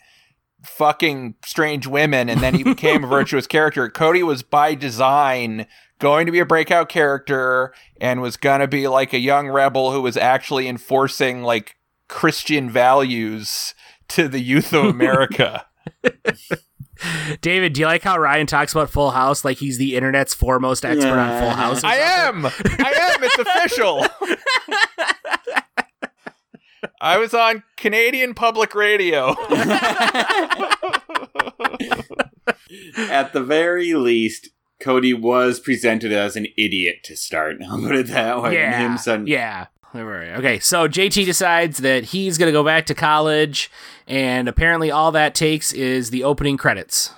fucking 0.64 1.34
strange 1.44 1.86
women 1.86 2.28
and 2.28 2.40
then 2.40 2.54
he 2.54 2.62
became 2.62 3.04
a 3.04 3.06
virtuous 3.08 3.46
character. 3.46 3.88
Cody 3.88 4.22
was 4.22 4.42
by 4.42 4.74
design 4.74 5.66
going 5.98 6.26
to 6.26 6.32
be 6.32 6.40
a 6.40 6.46
breakout 6.46 6.88
character 6.88 7.72
and 8.00 8.20
was 8.20 8.36
going 8.36 8.60
to 8.60 8.68
be 8.68 8.88
like 8.88 9.12
a 9.12 9.18
young 9.18 9.48
rebel 9.48 9.92
who 9.92 10.02
was 10.02 10.16
actually 10.16 10.68
enforcing 10.68 11.42
like 11.42 11.76
Christian 12.08 12.68
values 12.68 13.74
to 14.08 14.28
the 14.28 14.40
youth 14.40 14.72
of 14.72 14.84
America. 14.84 15.66
david 17.40 17.72
do 17.72 17.80
you 17.80 17.86
like 17.86 18.02
how 18.02 18.16
ryan 18.16 18.46
talks 18.46 18.72
about 18.72 18.88
full 18.88 19.10
house 19.10 19.44
like 19.44 19.58
he's 19.58 19.78
the 19.78 19.96
internet's 19.96 20.32
foremost 20.32 20.84
expert 20.84 21.18
on 21.18 21.40
full 21.40 21.50
house 21.50 21.82
I 21.84 21.96
am. 21.96 22.46
I 22.46 22.50
am. 22.50 23.22
It's 23.22 23.38
official. 23.38 24.06
I 27.04 27.18
was 27.18 27.34
on 27.34 27.62
Canadian 27.76 28.32
Public 28.32 28.74
Radio. 28.74 29.32
At 32.96 33.34
the 33.34 33.44
very 33.44 33.92
least, 33.92 34.48
Cody 34.80 35.12
was 35.12 35.60
presented 35.60 36.12
as 36.12 36.34
an 36.34 36.46
idiot 36.56 37.04
to 37.04 37.14
start. 37.14 37.56
I'll 37.68 37.78
put 37.78 37.94
it 37.94 38.06
that 38.06 38.42
way. 38.42 38.54
yeah 38.54 38.78
Him 38.78 38.96
son- 38.96 39.26
yeah 39.26 39.66
Alright, 39.94 40.30
Okay, 40.38 40.58
so 40.60 40.88
JT 40.88 41.26
decides 41.26 41.78
that 41.78 42.04
he's 42.04 42.38
going 42.38 42.48
to 42.48 42.52
go 42.52 42.64
back 42.64 42.86
to 42.86 42.94
college, 42.94 43.70
and 44.08 44.48
apparently 44.48 44.90
all 44.90 45.12
that 45.12 45.34
takes 45.36 45.72
is 45.74 46.08
the 46.10 46.24
opening 46.24 46.56
credits. 46.56 47.12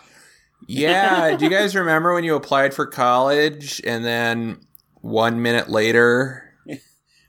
Yeah. 0.67 1.37
Do 1.37 1.45
you 1.45 1.51
guys 1.57 1.77
remember 1.77 2.13
when 2.13 2.25
you 2.25 2.35
applied 2.35 2.75
for 2.75 2.87
college 2.87 3.81
and 3.87 4.05
then 4.05 4.59
one 5.01 5.41
minute 5.41 5.71
later 5.71 6.46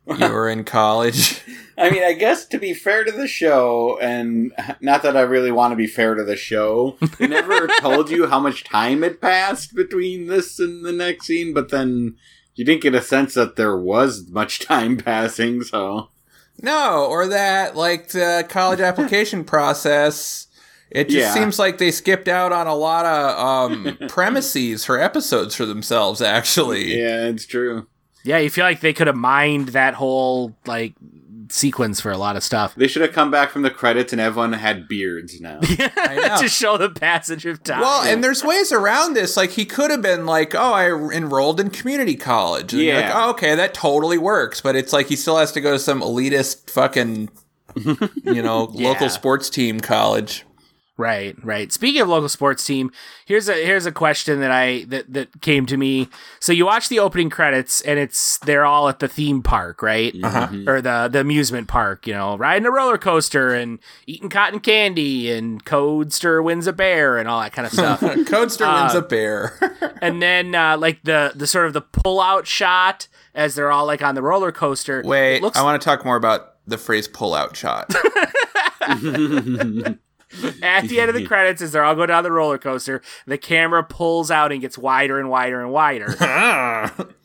You 0.08 0.30
were 0.32 0.50
in 0.50 0.64
college. 0.64 1.42
I 1.78 1.90
mean, 1.92 2.04
I 2.04 2.14
guess 2.14 2.46
to 2.48 2.58
be 2.58 2.74
fair 2.74 3.04
to 3.04 3.12
the 3.12 3.28
show, 3.28 4.00
and 4.02 4.52
not 4.82 5.04
that 5.04 5.16
I 5.18 5.22
really 5.22 5.52
want 5.52 5.74
to 5.74 5.76
be 5.76 5.86
fair 5.86 6.16
to 6.16 6.24
the 6.24 6.36
show, 6.36 6.98
they 7.20 7.28
never 7.28 7.68
told 7.82 8.10
you 8.10 8.28
how 8.28 8.40
much 8.40 8.64
time 8.64 9.04
had 9.04 9.22
passed 9.22 9.76
between 9.76 10.28
this 10.28 10.60
and 10.60 10.84
the 10.84 10.92
next 10.92 11.28
scene, 11.28 11.54
but 11.54 11.70
then 11.70 12.16
you 12.56 12.66
didn't 12.66 12.82
get 12.82 12.96
a 12.96 13.02
sense 13.02 13.36
that 13.36 13.58
there 13.58 13.78
was 13.78 14.28
much 14.30 14.60
time 14.60 14.98
passing, 15.12 15.62
so. 15.62 16.10
No, 16.62 17.06
or 17.06 17.28
that 17.28 17.76
like 17.76 18.08
the 18.10 18.44
college 18.50 18.80
application 18.80 19.44
process. 19.44 20.48
It 20.90 21.10
just 21.10 21.18
Yeah. 21.28 21.34
seems 21.34 21.60
like 21.60 21.78
they 21.78 21.92
skipped 21.92 22.28
out 22.30 22.52
on 22.54 22.66
a 22.66 22.74
lot 22.74 23.06
of 23.06 23.72
um, 23.72 23.98
premises 24.08 24.86
for 24.86 25.00
episodes 25.00 25.54
for 25.54 25.66
themselves. 25.66 26.22
Actually, 26.22 26.98
Yeah, 26.98 27.26
it's 27.26 27.46
true. 27.46 27.88
Yeah, 28.28 28.40
you 28.40 28.50
feel 28.50 28.66
like 28.66 28.82
they 28.82 28.94
could 28.94 29.08
have 29.08 29.16
mined 29.16 29.70
that 29.70 29.94
whole 29.94 30.56
like 30.66 30.94
sequence 31.50 32.02
for 32.02 32.12
a 32.12 32.18
lot 32.18 32.36
of 32.36 32.44
stuff. 32.44 32.76
They 32.76 32.88
should 32.90 33.02
have 33.02 33.14
come 33.14 33.32
back 33.32 33.52
from 33.52 33.62
the 33.62 33.70
credits 33.72 34.12
and 34.12 34.20
everyone 34.22 34.52
had 34.52 34.88
beards 34.90 35.40
now. 35.40 35.60
know. 35.80 36.38
to 36.42 36.50
show 36.50 36.78
the 36.78 36.90
passage 36.90 37.46
of 37.46 37.64
time. 37.64 37.80
Well, 37.80 38.02
and 38.04 38.22
there's 38.22 38.44
ways 38.44 38.74
around 38.74 39.14
this. 39.14 39.38
Like 39.38 39.52
he 39.52 39.64
could 39.64 39.90
have 39.90 40.02
been 40.02 40.26
like, 40.26 40.54
"Oh, 40.56 40.74
I 40.74 40.88
enrolled 41.16 41.62
in 41.62 41.70
community 41.70 42.16
college." 42.16 42.74
And 42.74 42.82
you're 42.82 42.96
Yeah. 43.00 43.08
like, 43.08 43.16
oh, 43.16 43.30
okay, 43.32 43.56
that 43.56 43.74
totally 43.74 44.18
works. 44.18 44.60
But 44.60 44.76
it's 44.76 44.92
like 44.92 45.08
he 45.08 45.16
still 45.16 45.38
has 45.38 45.54
to 45.54 45.62
go 45.62 45.72
to 45.72 45.80
some 45.80 46.02
elitist 46.02 46.70
fucking, 46.70 47.30
you 47.76 48.42
know, 48.44 48.70
Yeah. 48.74 48.90
local 48.90 49.08
sports 49.10 49.50
team 49.50 49.80
college. 49.80 50.44
Right, 51.00 51.36
right. 51.46 51.72
Speaking 51.72 52.02
of 52.02 52.10
local 52.10 52.28
sports 52.28 52.66
team, 52.66 52.92
here's 53.26 53.48
a 53.48 53.54
here's 53.54 53.86
a 53.86 53.92
question 53.92 54.40
that 54.40 54.50
I 54.50 54.86
that 54.86 55.14
that 55.14 55.42
came 55.42 55.68
to 55.68 55.78
me. 55.78 56.10
So 56.40 56.52
you 56.52 56.66
watch 56.66 56.90
the 56.90 56.98
opening 56.98 57.30
credits 57.30 57.82
and 57.82 58.00
it's 58.00 58.40
they're 58.40 58.66
all 58.66 58.90
at 58.90 58.98
the 58.98 59.08
theme 59.08 59.44
park, 59.44 59.84
right? 59.84 60.12
Uh-huh. 60.24 60.48
Or 60.66 60.82
the 60.82 61.08
the 61.12 61.20
amusement 61.20 61.68
park, 61.68 62.08
you 62.08 62.16
know, 62.16 62.36
riding 62.36 62.66
a 62.66 62.72
roller 62.72 62.98
coaster 62.98 63.54
and 63.54 63.78
eating 64.08 64.30
cotton 64.30 64.60
candy 64.60 65.32
and 65.32 65.64
Codester 65.64 66.44
wins 66.44 66.66
a 66.66 66.74
bear 66.74 67.20
and 67.20 67.30
all 67.30 67.42
that 67.42 67.54
kind 67.54 67.68
of 67.68 67.74
stuff. 67.78 68.00
Codester 68.02 68.66
wins 68.82 68.96
Uh, 68.96 68.98
a 68.98 69.02
bear. 69.04 69.98
and 70.02 70.20
then 70.20 70.56
uh, 70.56 70.78
like 70.80 71.04
the 71.04 71.32
the 71.36 71.46
sort 71.46 71.68
of 71.68 71.74
the 71.74 71.82
pull 71.82 72.20
out 72.20 72.48
shot 72.48 73.08
as 73.36 73.54
they're 73.54 73.72
all 73.72 73.86
like 73.86 74.02
on 74.02 74.16
the 74.16 74.24
roller 74.24 74.52
coaster. 74.52 75.04
Wait, 75.06 75.44
looks 75.44 75.60
I 75.60 75.62
want 75.62 75.80
to 75.80 75.86
talk 75.86 76.04
more 76.04 76.16
about 76.16 76.56
the 76.66 76.80
phrase 76.80 77.08
"pull-out 77.08 77.56
shot." 77.56 77.94
at 80.64 80.88
the 80.88 81.00
end 81.00 81.10
of 81.10 81.16
the 81.16 81.26
credits 81.26 81.62
as 81.62 81.72
they're 81.72 81.84
all 81.84 81.96
going 81.96 82.08
down 82.08 82.24
the 82.24 82.32
roller 82.32 82.58
coaster, 82.58 83.02
the 83.26 83.38
camera 83.38 83.84
pulls 83.84 84.32
out 84.32 84.52
and 84.52 84.62
gets 84.62 84.78
wider 84.78 85.20
and 85.20 85.30
wider 85.30 85.62
and 85.62 85.72
wider. 85.72 86.16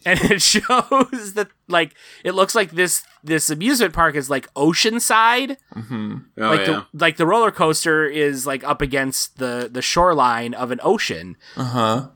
and 0.05 0.21
it 0.31 0.43
shows 0.43 1.35
that 1.35 1.49
like 1.69 1.95
it 2.25 2.33
looks 2.33 2.55
like 2.55 2.73
this 2.73 3.05
this 3.25 3.51
amusement 3.51 3.93
park 3.93 4.15
is 4.15 4.31
like 4.31 4.53
oceanside. 4.55 5.57
Oh, 5.77 6.21
like 6.37 6.61
yeah. 6.61 6.67
the 6.67 6.87
like 6.93 7.17
the 7.17 7.27
roller 7.27 7.51
coaster 7.51 8.07
is 8.07 8.47
like 8.47 8.65
up 8.65 8.83
against 8.83 9.39
the 9.39 9.69
the 9.71 9.83
shoreline 9.83 10.55
of 10.55 10.71
an 10.71 10.81
ocean. 10.83 11.37
Uh 11.57 11.65
huh. 11.65 12.09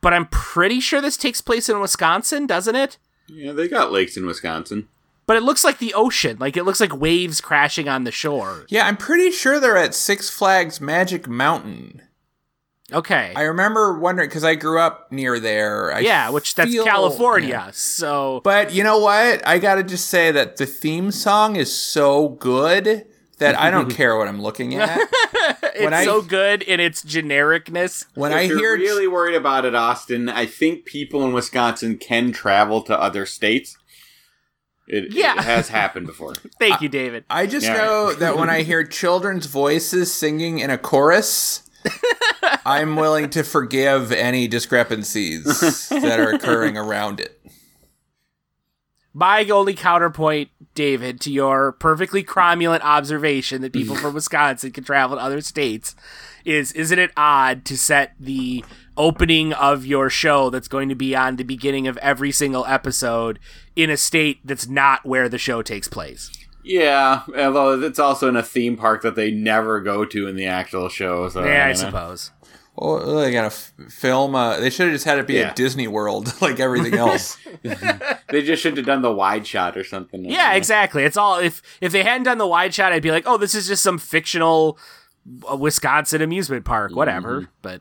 But 0.00 0.12
I'm 0.12 0.26
pretty 0.26 0.80
sure 0.80 1.00
this 1.00 1.16
takes 1.16 1.40
place 1.40 1.68
in 1.68 1.80
Wisconsin, 1.80 2.46
doesn't 2.46 2.76
it? 2.76 2.98
yeah, 3.28 3.52
they 3.52 3.68
got 3.68 3.92
lakes 3.92 4.16
in 4.16 4.26
Wisconsin. 4.26 4.88
But 5.28 5.36
it 5.36 5.42
looks 5.42 5.62
like 5.62 5.78
the 5.78 5.92
ocean. 5.94 6.38
Like 6.40 6.56
it 6.56 6.64
looks 6.64 6.80
like 6.80 6.98
waves 6.98 7.40
crashing 7.42 7.86
on 7.86 8.02
the 8.04 8.10
shore. 8.10 8.64
Yeah, 8.70 8.86
I'm 8.86 8.96
pretty 8.96 9.30
sure 9.30 9.60
they're 9.60 9.76
at 9.76 9.94
Six 9.94 10.30
Flags 10.30 10.80
Magic 10.80 11.28
Mountain. 11.28 12.00
Okay. 12.90 13.34
I 13.36 13.42
remember 13.42 13.98
wondering 13.98 14.30
because 14.30 14.42
I 14.44 14.54
grew 14.54 14.80
up 14.80 15.12
near 15.12 15.38
there. 15.38 15.92
I 15.92 16.00
yeah, 16.00 16.30
which 16.30 16.54
that's 16.54 16.70
feel- 16.70 16.86
California. 16.86 17.50
yeah. 17.50 17.70
So 17.72 18.40
But 18.42 18.72
you 18.72 18.82
know 18.82 18.98
what? 19.00 19.46
I 19.46 19.58
gotta 19.58 19.82
just 19.82 20.08
say 20.08 20.30
that 20.32 20.56
the 20.56 20.64
theme 20.64 21.10
song 21.10 21.56
is 21.56 21.70
so 21.70 22.30
good 22.30 23.04
that 23.36 23.54
I 23.58 23.70
don't 23.70 23.90
care 23.94 24.16
what 24.16 24.28
I'm 24.28 24.40
looking 24.40 24.76
at. 24.76 24.98
it's 25.62 25.84
When 25.84 25.92
I- 25.92 26.06
so 26.06 26.22
good 26.22 26.62
in 26.62 26.80
its 26.80 27.04
genericness. 27.04 28.06
When 28.14 28.32
if 28.32 28.38
I 28.38 28.40
you're 28.44 28.58
hear 28.58 28.78
really 28.78 29.06
worried 29.06 29.36
about 29.36 29.66
it, 29.66 29.74
Austin, 29.74 30.30
I 30.30 30.46
think 30.46 30.86
people 30.86 31.22
in 31.26 31.34
Wisconsin 31.34 31.98
can 31.98 32.32
travel 32.32 32.80
to 32.84 32.98
other 32.98 33.26
states. 33.26 33.76
It, 34.88 35.12
Yeah. 35.12 35.34
it 35.38 35.44
has 35.44 35.68
happened 35.68 36.06
before. 36.06 36.34
Thank 36.58 36.80
you, 36.80 36.88
David. 36.88 37.24
I 37.28 37.46
just 37.46 37.66
Yeah. 37.66 37.74
know 37.76 38.12
that 38.14 38.36
when 38.38 38.48
I 38.50 38.62
hear 38.62 38.84
children's 38.84 39.46
voices 39.46 40.12
singing 40.12 40.58
in 40.60 40.70
a 40.70 40.78
chorus, 40.78 41.62
I'm 42.66 42.96
willing 42.96 43.30
to 43.30 43.42
forgive 43.44 44.10
any 44.12 44.48
discrepancies 44.48 45.88
that 45.90 46.18
are 46.18 46.30
occurring 46.32 46.76
around 46.76 47.20
it. 47.20 47.34
My 49.14 49.44
only 49.46 49.74
counterpoint, 49.74 50.50
David, 50.74 51.20
to 51.22 51.32
your 51.32 51.72
perfectly 51.72 52.22
cromulent 52.22 52.80
observation 52.82 53.62
that 53.62 53.72
people 53.72 53.96
from 53.96 54.14
Wisconsin 54.14 54.70
can 54.70 54.84
travel 54.84 55.16
to 55.16 55.22
other 55.22 55.40
states 55.40 55.96
is 56.44 56.72
isn't 56.72 56.98
it 56.98 57.10
odd 57.16 57.64
to 57.64 57.76
set 57.76 58.12
the 58.20 58.64
opening 58.96 59.52
of 59.52 59.84
your 59.84 60.08
show 60.08 60.50
that's 60.50 60.68
going 60.68 60.88
to 60.88 60.94
be 60.94 61.16
on 61.16 61.36
the 61.36 61.42
beginning 61.42 61.86
of 61.88 61.96
every 61.98 62.30
single 62.30 62.64
episode 62.66 63.38
in 63.78 63.90
a 63.90 63.96
state 63.96 64.40
that's 64.44 64.68
not 64.68 65.06
where 65.06 65.28
the 65.28 65.38
show 65.38 65.62
takes 65.62 65.88
place? 65.88 66.30
Yeah, 66.64 67.22
although 67.36 67.80
it's 67.80 67.98
also 67.98 68.28
in 68.28 68.36
a 68.36 68.42
theme 68.42 68.76
park 68.76 69.02
that 69.02 69.14
they 69.14 69.30
never 69.30 69.80
go 69.80 70.04
to 70.04 70.26
in 70.28 70.36
the 70.36 70.46
actual 70.46 70.88
show. 70.88 71.28
So 71.30 71.44
yeah, 71.44 71.64
I 71.64 71.68
don't 71.68 71.76
suppose. 71.76 72.32
Well, 72.76 73.16
they 73.16 73.32
gotta 73.32 73.46
f- 73.46 73.72
film. 73.88 74.34
Uh, 74.34 74.60
they 74.60 74.70
should 74.70 74.86
have 74.86 74.94
just 74.94 75.04
had 75.04 75.18
it 75.18 75.26
be 75.26 75.34
Yeah. 75.34 75.48
at 75.48 75.56
Disney 75.56 75.88
World 75.88 76.32
like 76.42 76.60
everything 76.60 76.94
else. 76.94 77.38
They 78.30 78.42
just 78.42 78.62
should 78.62 78.76
have 78.76 78.84
done 78.84 79.00
the 79.00 79.10
wide 79.10 79.46
shot 79.46 79.74
or 79.78 79.82
something. 79.84 80.22
Yeah, 80.26 80.52
exactly. 80.52 81.02
It's 81.04 81.16
all 81.16 81.38
if 81.38 81.62
if 81.80 81.92
they 81.92 82.02
hadn't 82.02 82.24
done 82.24 82.36
the 82.36 82.46
wide 82.46 82.74
shot, 82.74 82.92
I'd 82.92 83.02
be 83.02 83.10
like, 83.10 83.24
oh, 83.26 83.38
this 83.38 83.54
is 83.54 83.66
just 83.66 83.82
some 83.82 83.96
fictional 83.96 84.78
uh, 85.50 85.56
Wisconsin 85.56 86.20
amusement 86.20 86.66
park, 86.66 86.94
whatever. 86.94 87.48
But 87.62 87.80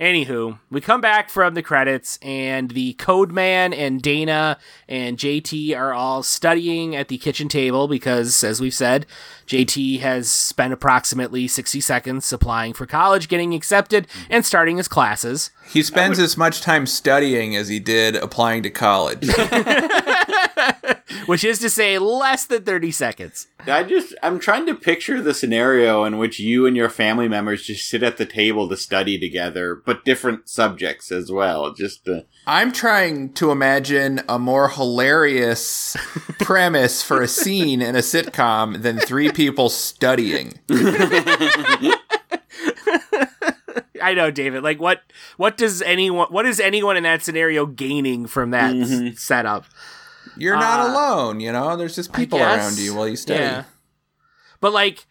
anywho, 0.00 0.58
we 0.70 0.80
come 0.80 1.00
back 1.00 1.30
from 1.30 1.54
the 1.54 1.62
credits, 1.62 2.18
and 2.22 2.70
the 2.70 2.94
Code 2.94 3.32
Man 3.32 3.72
and 3.72 4.00
Dana 4.00 4.58
and 4.88 5.18
JT 5.18 5.76
are 5.76 5.92
all 5.92 6.22
studying 6.22 6.94
at 6.96 7.08
the 7.08 7.18
kitchen 7.18 7.48
table 7.48 7.88
because, 7.88 8.42
as 8.44 8.60
we've 8.60 8.74
said, 8.74 9.06
JT 9.46 10.00
has 10.00 10.30
spent 10.30 10.72
approximately 10.72 11.48
sixty 11.48 11.80
seconds 11.80 12.32
applying 12.32 12.72
for 12.72 12.86
college, 12.86 13.28
getting 13.28 13.54
accepted, 13.54 14.06
and 14.30 14.44
starting 14.44 14.76
his 14.76 14.88
classes. 14.88 15.50
He 15.68 15.82
spends 15.82 16.18
as 16.18 16.36
much 16.36 16.60
time 16.60 16.86
studying 16.86 17.54
as 17.56 17.68
he 17.68 17.78
did 17.78 18.16
applying 18.16 18.62
to 18.62 18.70
college. 18.70 19.28
Which 21.26 21.44
is 21.44 21.58
to 21.60 21.70
say, 21.70 21.98
less 21.98 22.46
than 22.46 22.64
30 22.64 22.90
seconds. 22.90 23.46
I 23.66 23.82
just 23.82 24.14
I'm 24.22 24.38
trying 24.38 24.66
to 24.66 24.74
picture 24.74 25.20
the 25.20 25.34
scenario 25.34 26.04
in 26.04 26.16
which 26.18 26.38
you 26.38 26.64
and 26.66 26.76
your 26.76 26.88
family 26.88 27.28
members 27.28 27.64
just 27.64 27.88
sit 27.88 28.02
at 28.02 28.16
the 28.16 28.24
table 28.26 28.68
to 28.68 28.76
study 28.76 29.18
together, 29.18 29.74
but 29.74 30.04
different 30.04 30.48
subjects 30.48 31.10
as 31.12 31.30
well. 31.30 31.72
Just 31.74 32.08
uh, 32.08 32.22
I'm 32.46 32.72
trying 32.72 33.32
to 33.34 33.50
imagine 33.50 34.20
a 34.28 34.38
more 34.38 34.68
hilarious 34.70 35.96
premise 36.40 37.02
for 37.02 37.20
a 37.20 37.28
scene 37.28 37.82
in 37.82 37.94
a 37.94 38.00
sitcom 38.00 38.80
than 38.82 38.98
three 38.98 39.30
people 39.30 39.68
studying. 39.68 40.58
I 44.00 44.14
know, 44.14 44.30
David. 44.30 44.62
Like, 44.62 44.80
what 44.80 45.02
what 45.36 45.56
does 45.56 45.82
anyone 45.82 46.28
what 46.30 46.46
is 46.46 46.60
anyone 46.60 46.96
in 46.96 47.02
that 47.02 47.22
scenario 47.22 47.66
gaining 47.66 48.26
from 48.26 48.50
that 48.52 48.74
s- 48.74 49.20
setup? 49.20 49.64
You're 50.38 50.56
not 50.56 50.80
Uh, 50.80 50.92
alone, 50.92 51.40
you 51.40 51.52
know? 51.52 51.76
There's 51.76 51.94
just 51.94 52.12
people 52.12 52.38
around 52.38 52.78
you 52.78 52.94
while 52.94 53.08
you 53.08 53.16
study. 53.16 53.40
Yeah. 53.40 53.64
But 54.60 54.72
like, 54.72 55.06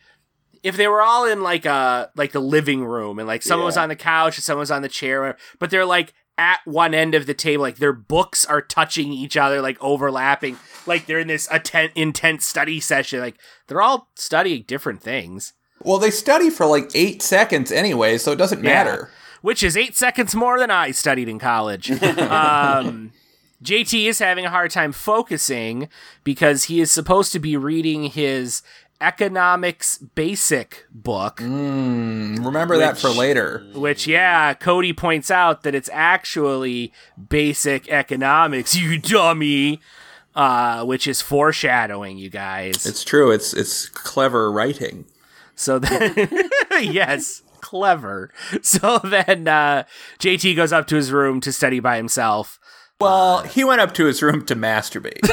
if 0.63 0.75
they 0.75 0.87
were 0.87 1.01
all 1.01 1.25
in 1.25 1.41
like 1.43 1.65
a 1.65 2.11
like 2.15 2.31
the 2.31 2.39
living 2.41 2.83
room 2.83 3.19
and 3.19 3.27
like 3.27 3.43
someone 3.43 3.65
was 3.65 3.77
on 3.77 3.89
the 3.89 3.95
couch 3.95 4.37
and 4.37 4.43
someone 4.43 4.61
was 4.61 4.71
on 4.71 4.81
the 4.81 4.89
chair, 4.89 5.37
but 5.59 5.69
they're 5.69 5.85
like 5.85 6.13
at 6.39 6.59
one 6.65 6.93
end 6.93 7.15
of 7.15 7.25
the 7.25 7.33
table, 7.33 7.61
like 7.63 7.77
their 7.77 7.93
books 7.93 8.45
are 8.45 8.61
touching 8.61 9.11
each 9.13 9.37
other, 9.37 9.61
like 9.61 9.77
overlapping, 9.81 10.57
like 10.85 11.05
they're 11.05 11.19
in 11.19 11.27
this 11.27 11.47
atten- 11.51 11.91
intense 11.95 12.45
study 12.45 12.79
session. 12.79 13.19
Like 13.19 13.37
they're 13.67 13.81
all 13.81 14.09
studying 14.15 14.63
different 14.67 15.01
things. 15.01 15.53
Well, 15.81 15.99
they 15.99 16.11
study 16.11 16.49
for 16.49 16.65
like 16.65 16.89
eight 16.95 17.21
seconds 17.21 17.71
anyway, 17.71 18.17
so 18.17 18.31
it 18.31 18.37
doesn't 18.37 18.63
Yeah. 18.63 18.83
matter. 18.83 19.09
which 19.41 19.61
is 19.63 19.77
eight 19.77 19.95
seconds 19.95 20.35
more 20.35 20.59
than 20.59 20.71
I 20.71 20.91
studied 20.91 21.29
in 21.29 21.37
college. 21.39 21.91
um, 22.19 23.13
JT 23.63 24.05
is 24.07 24.19
having 24.19 24.45
a 24.45 24.49
hard 24.49 24.71
time 24.71 24.91
focusing 24.91 25.89
because 26.23 26.65
he 26.65 26.79
is 26.79 26.91
supposed 26.91 27.31
to 27.33 27.39
be 27.39 27.57
reading 27.57 28.03
his 28.05 28.61
economics 29.01 29.97
basic 29.99 30.85
book, 30.91 31.37
Mm, 31.37 32.43
remember 32.45 32.77
that 32.77 32.97
for 32.97 33.09
later. 33.09 33.63
which, 33.73 34.07
yeah, 34.07 34.53
Cody 34.55 34.91
points 34.93 35.29
out 35.31 35.63
that 35.63 35.75
it's 35.75 35.89
actually 35.93 36.91
basic 37.29 37.87
economics, 37.89 38.75
you 38.79 38.97
dummy. 38.99 39.79
Uh, 40.35 40.85
which 40.85 41.07
is 41.07 41.19
foreshadowing, 41.19 42.19
you 42.19 42.29
guys. 42.29 42.85
It's 42.85 43.03
true. 43.03 43.31
It's 43.31 43.55
it's 43.55 43.89
clever 43.89 44.51
writing. 44.51 45.05
So 45.55 45.79
then, 45.79 46.29
yes, 46.79 47.41
clever. 47.61 48.31
So 48.61 48.99
then 48.99 49.47
uh, 49.47 49.85
JT 50.19 50.55
goes 50.55 50.71
up 50.71 50.85
to 50.89 50.95
his 50.95 51.11
room 51.11 51.41
to 51.41 51.51
study 51.51 51.79
by 51.79 51.97
himself. 51.97 52.59
Well, 52.99 53.43
he 53.43 53.63
went 53.63 53.79
up 53.81 53.93
to 53.95 54.05
his 54.05 54.21
room 54.23 54.45
to 54.45 54.55
masturbate. 54.55 55.19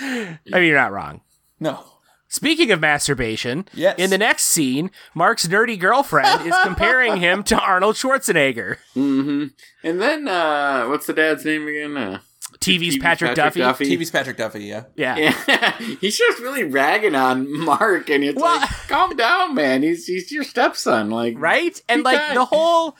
I 0.00 0.38
mean, 0.52 0.64
you're 0.64 0.76
not 0.76 0.92
wrong. 0.92 1.20
no. 1.60 1.84
Speaking 2.30 2.70
of 2.72 2.78
masturbation, 2.80 3.66
Yes. 3.72 3.98
in 3.98 4.10
the 4.10 4.18
next 4.18 4.42
scene, 4.44 4.90
Mark's 5.14 5.46
nerdy 5.48 5.80
girlfriend 5.80 6.46
is 6.46 6.54
comparing 6.62 7.16
him 7.16 7.42
to 7.44 7.58
Arnold 7.58 7.94
Schwarzenegger. 7.96 8.76
hmm 8.92 9.46
And 9.82 9.98
then 9.98 10.28
uh 10.28 10.84
what's 10.88 11.06
the 11.06 11.14
dad's 11.14 11.46
name 11.46 11.66
again? 11.66 11.96
Uh, 11.96 12.18
TV's 12.58 12.98
Patrick, 12.98 13.34
Duffy. 13.34 13.60
TV's 13.60 14.10
Patrick 14.10 14.36
Duffy, 14.36 14.64
yeah. 14.64 14.84
Yeah. 14.94 15.16
Yeah, 15.48 15.78
he's 16.02 16.18
just 16.18 16.38
really 16.40 16.64
ragging 16.64 17.14
on 17.14 17.50
Mark, 17.64 18.10
and 18.10 18.22
it's 18.22 18.38
Well- 18.38 18.58
like, 18.60 18.68
calm 18.88 19.16
down, 19.16 19.54
man. 19.54 19.82
He's 19.82 20.04
he's 20.06 20.30
your 20.30 20.44
stepson, 20.44 21.08
like 21.08 21.32
Right? 21.38 21.80
And 21.88 22.02
like 22.02 22.18
kind. 22.18 22.36
the 22.36 22.44
whole. 22.44 22.94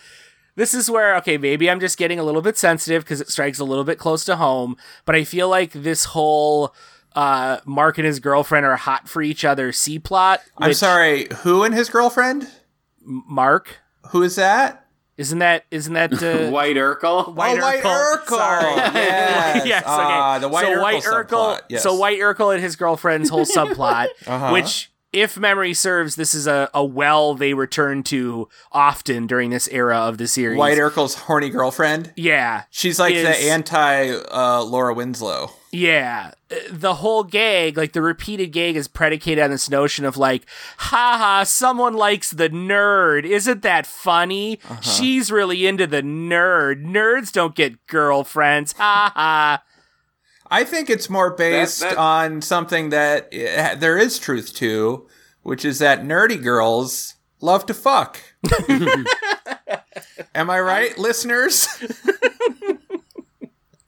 This 0.58 0.74
is 0.74 0.90
where, 0.90 1.14
okay, 1.18 1.38
maybe 1.38 1.70
I'm 1.70 1.78
just 1.78 1.96
getting 1.96 2.18
a 2.18 2.24
little 2.24 2.42
bit 2.42 2.58
sensitive 2.58 3.04
because 3.04 3.20
it 3.20 3.30
strikes 3.30 3.60
a 3.60 3.64
little 3.64 3.84
bit 3.84 3.96
close 3.96 4.24
to 4.24 4.34
home, 4.34 4.76
but 5.04 5.14
I 5.14 5.22
feel 5.22 5.48
like 5.48 5.70
this 5.72 6.04
whole 6.06 6.74
uh, 7.14 7.58
Mark 7.64 7.96
and 7.96 8.04
his 8.04 8.18
girlfriend 8.18 8.66
are 8.66 8.74
hot 8.74 9.08
for 9.08 9.22
each 9.22 9.44
other 9.44 9.70
C 9.70 10.00
plot. 10.00 10.40
I'm 10.58 10.70
which- 10.70 10.78
sorry, 10.78 11.28
who 11.42 11.62
and 11.62 11.72
his 11.72 11.88
girlfriend? 11.88 12.48
Mark? 13.04 13.76
Who 14.10 14.24
is 14.24 14.34
that? 14.34 14.84
Isn't 15.16 15.38
that, 15.38 15.64
isn't 15.70 15.94
that, 15.94 16.12
uh, 16.20 16.50
White 16.50 16.74
Urkel. 16.76 17.34
White 17.34 17.58
oh, 17.58 17.62
White 17.62 17.82
Urkel. 17.84 18.16
Urkel. 18.18 18.36
Sorry. 18.36 18.64
Yes. 18.94 19.66
yes, 19.66 19.82
okay. 19.82 19.92
Ah, 19.92 20.38
the 20.40 20.48
White 20.48 20.64
so 20.64 20.72
Urkel 20.74 20.82
White 20.82 21.02
Urkel, 21.04 21.26
subplot. 21.28 21.60
Yes. 21.68 21.82
so 21.84 21.94
White 21.94 22.18
Urkel 22.18 22.52
and 22.52 22.60
his 22.62 22.74
girlfriend's 22.74 23.28
whole 23.30 23.46
subplot, 23.46 24.08
Uh-huh. 24.26 24.50
which, 24.50 24.90
if 25.12 25.38
memory 25.38 25.72
serves, 25.74 26.16
this 26.16 26.34
is 26.34 26.46
a, 26.46 26.68
a 26.74 26.84
well 26.84 27.34
they 27.34 27.54
return 27.54 28.02
to 28.04 28.48
often 28.72 29.26
during 29.26 29.50
this 29.50 29.68
era 29.68 29.96
of 29.98 30.18
the 30.18 30.28
series. 30.28 30.58
White 30.58 30.78
Urkel's 30.78 31.14
horny 31.14 31.48
girlfriend. 31.50 32.12
yeah, 32.16 32.64
She's 32.70 32.98
like 32.98 33.14
the 33.14 33.28
anti 33.28 34.10
uh, 34.30 34.62
Laura 34.64 34.92
Winslow. 34.94 35.50
yeah. 35.72 36.32
The 36.70 36.94
whole 36.94 37.24
gag, 37.24 37.76
like 37.76 37.92
the 37.92 38.00
repeated 38.00 38.52
gag, 38.52 38.74
is 38.76 38.88
predicated 38.88 39.44
on 39.44 39.50
this 39.50 39.68
notion 39.68 40.06
of 40.06 40.16
like, 40.16 40.46
haha, 40.78 41.44
someone 41.44 41.92
likes 41.92 42.30
the 42.30 42.48
nerd. 42.48 43.24
Isn't 43.24 43.60
that 43.62 43.86
funny? 43.86 44.58
Uh-huh. 44.68 44.80
She's 44.80 45.30
really 45.30 45.66
into 45.66 45.86
the 45.86 46.00
nerd. 46.00 46.82
Nerds 46.84 47.32
don't 47.32 47.54
get 47.54 47.86
girlfriends. 47.86 48.72
Ha 48.78 49.12
ha. 49.14 49.62
I 50.50 50.64
think 50.64 50.90
it's 50.90 51.10
more 51.10 51.34
based 51.34 51.80
that- 51.80 51.96
on 51.96 52.42
something 52.42 52.90
that 52.90 53.32
uh, 53.34 53.74
there 53.76 53.98
is 53.98 54.18
truth 54.18 54.54
to, 54.56 55.06
which 55.42 55.64
is 55.64 55.78
that 55.78 56.02
nerdy 56.02 56.42
girls 56.42 57.14
love 57.40 57.66
to 57.66 57.74
fuck. 57.74 58.18
Am 60.34 60.50
I 60.50 60.60
right, 60.60 60.96
listeners? 60.98 61.68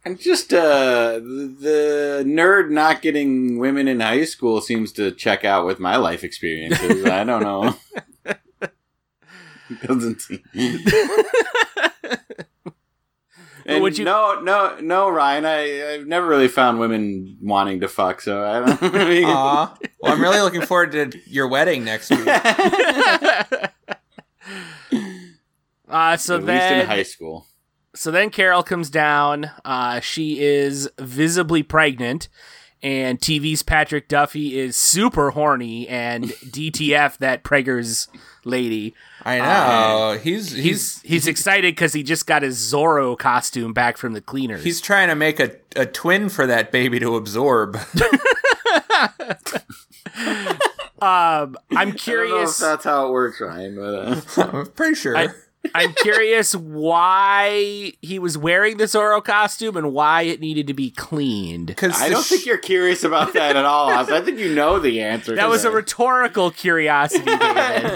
And 0.02 0.18
just 0.18 0.52
uh, 0.54 1.20
the, 1.20 1.56
the 1.60 2.24
nerd 2.26 2.70
not 2.70 3.02
getting 3.02 3.58
women 3.58 3.86
in 3.86 4.00
high 4.00 4.24
school 4.24 4.62
seems 4.62 4.92
to 4.92 5.12
check 5.12 5.44
out 5.44 5.66
with 5.66 5.78
my 5.78 5.96
life 5.96 6.24
experiences. 6.24 7.04
I 7.04 7.22
don't 7.22 7.42
know. 7.42 7.76
Doesn't 9.86 10.22
seem. 10.22 10.42
And 13.70 13.82
would 13.82 13.98
you- 13.98 14.04
No, 14.04 14.40
no, 14.40 14.76
no, 14.80 15.08
Ryan. 15.08 15.44
I 15.46 15.94
I've 15.94 16.06
never 16.06 16.26
really 16.26 16.48
found 16.48 16.78
women 16.80 17.36
wanting 17.40 17.80
to 17.80 17.88
fuck, 17.88 18.20
so 18.20 18.44
I 18.44 18.60
don't. 18.60 18.94
I 18.94 19.08
mean, 19.08 19.24
Aw. 19.24 19.76
Well, 20.00 20.12
I'm 20.12 20.20
really 20.20 20.40
looking 20.40 20.62
forward 20.62 20.92
to 20.92 21.10
your 21.26 21.48
wedding 21.48 21.84
next 21.84 22.10
week. 22.10 22.26
Uh, 25.88 26.16
so 26.16 26.36
at 26.36 26.40
least 26.42 26.46
then, 26.46 26.80
in 26.82 26.86
high 26.86 27.02
school. 27.02 27.46
so 27.96 28.12
then 28.12 28.30
Carol 28.30 28.62
comes 28.62 28.90
down. 28.90 29.50
Uh, 29.64 29.98
she 29.98 30.40
is 30.40 30.88
visibly 31.00 31.64
pregnant, 31.64 32.28
and 32.80 33.18
TV's 33.18 33.64
Patrick 33.64 34.06
Duffy 34.06 34.56
is 34.56 34.76
super 34.76 35.32
horny 35.32 35.88
and 35.88 36.26
DTF 36.26 37.18
that 37.18 37.42
Preggers 37.42 38.06
lady. 38.44 38.94
I 39.24 39.38
know. 39.38 40.18
he's 40.22 40.52
He's 40.52 40.62
he's 40.62 41.02
he's 41.02 41.26
excited 41.26 41.74
because 41.74 41.92
he 41.92 42.02
just 42.02 42.26
got 42.26 42.42
his 42.42 42.56
Zorro 42.58 43.18
costume 43.18 43.72
back 43.72 43.96
from 43.96 44.12
the 44.12 44.20
cleaners. 44.20 44.64
he's 44.64 44.80
trying 44.80 45.08
to 45.08 45.14
make 45.14 45.38
a, 45.40 45.52
a 45.76 45.86
twin 45.86 46.28
for 46.28 46.46
that 46.46 46.72
baby 46.72 46.98
to 47.00 47.16
absorb. 47.16 47.76
um, 50.16 50.20
I'm 51.02 51.56
I 51.70 51.84
don't 51.84 51.88
know 51.88 51.88
if 51.94 51.96
curious. 51.96 52.58
that's 52.58 52.84
how 52.84 53.08
it 53.08 53.12
works, 53.12 53.40
Ryan. 53.40 53.76
But 53.76 54.38
uh, 54.38 54.50
I'm 54.52 54.66
pretty 54.66 54.94
sure. 54.94 55.16
I- 55.16 55.28
I'm 55.74 55.92
curious 55.92 56.54
why 56.54 57.92
he 58.00 58.18
was 58.18 58.38
wearing 58.38 58.78
the 58.78 58.84
Zorro 58.84 59.22
costume 59.22 59.76
and 59.76 59.92
why 59.92 60.22
it 60.22 60.40
needed 60.40 60.66
to 60.68 60.74
be 60.74 60.90
cleaned. 60.90 61.66
Because 61.66 62.00
I 62.00 62.08
don't 62.08 62.24
think 62.24 62.46
you're 62.46 62.56
curious 62.56 63.04
about 63.04 63.34
that 63.34 63.56
at 63.56 63.64
all. 63.66 63.90
Oz. 63.90 64.10
I 64.10 64.22
think 64.22 64.38
you 64.38 64.54
know 64.54 64.78
the 64.78 65.02
answer. 65.02 65.34
That 65.36 65.44
to 65.44 65.48
was 65.50 65.64
a 65.66 65.70
rhetorical 65.70 66.50
curiosity, 66.50 67.24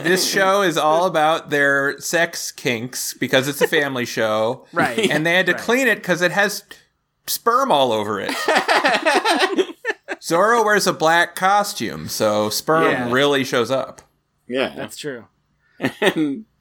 this 0.02 0.28
show 0.30 0.60
is 0.62 0.76
all 0.76 1.06
about 1.06 1.48
their 1.50 1.98
sex 2.00 2.52
kinks 2.52 3.14
because 3.14 3.48
it's 3.48 3.62
a 3.62 3.68
family 3.68 4.04
show. 4.04 4.66
Right. 4.74 5.10
And 5.10 5.24
they 5.24 5.34
had 5.34 5.46
to 5.46 5.52
Right. 5.52 5.60
clean 5.62 5.86
it 5.88 5.96
because 5.96 6.20
it 6.20 6.32
has 6.32 6.64
sperm 7.26 7.72
all 7.72 7.92
over 7.92 8.20
it. 8.20 8.30
Zorro 10.20 10.64
wears 10.64 10.86
a 10.86 10.92
black 10.92 11.34
costume, 11.34 12.08
so 12.08 12.50
sperm 12.50 12.90
Yeah. 12.90 13.10
really 13.12 13.44
shows 13.44 13.70
up. 13.70 14.02
yeah. 14.46 14.72
That's 14.76 14.96
true. 14.96 15.24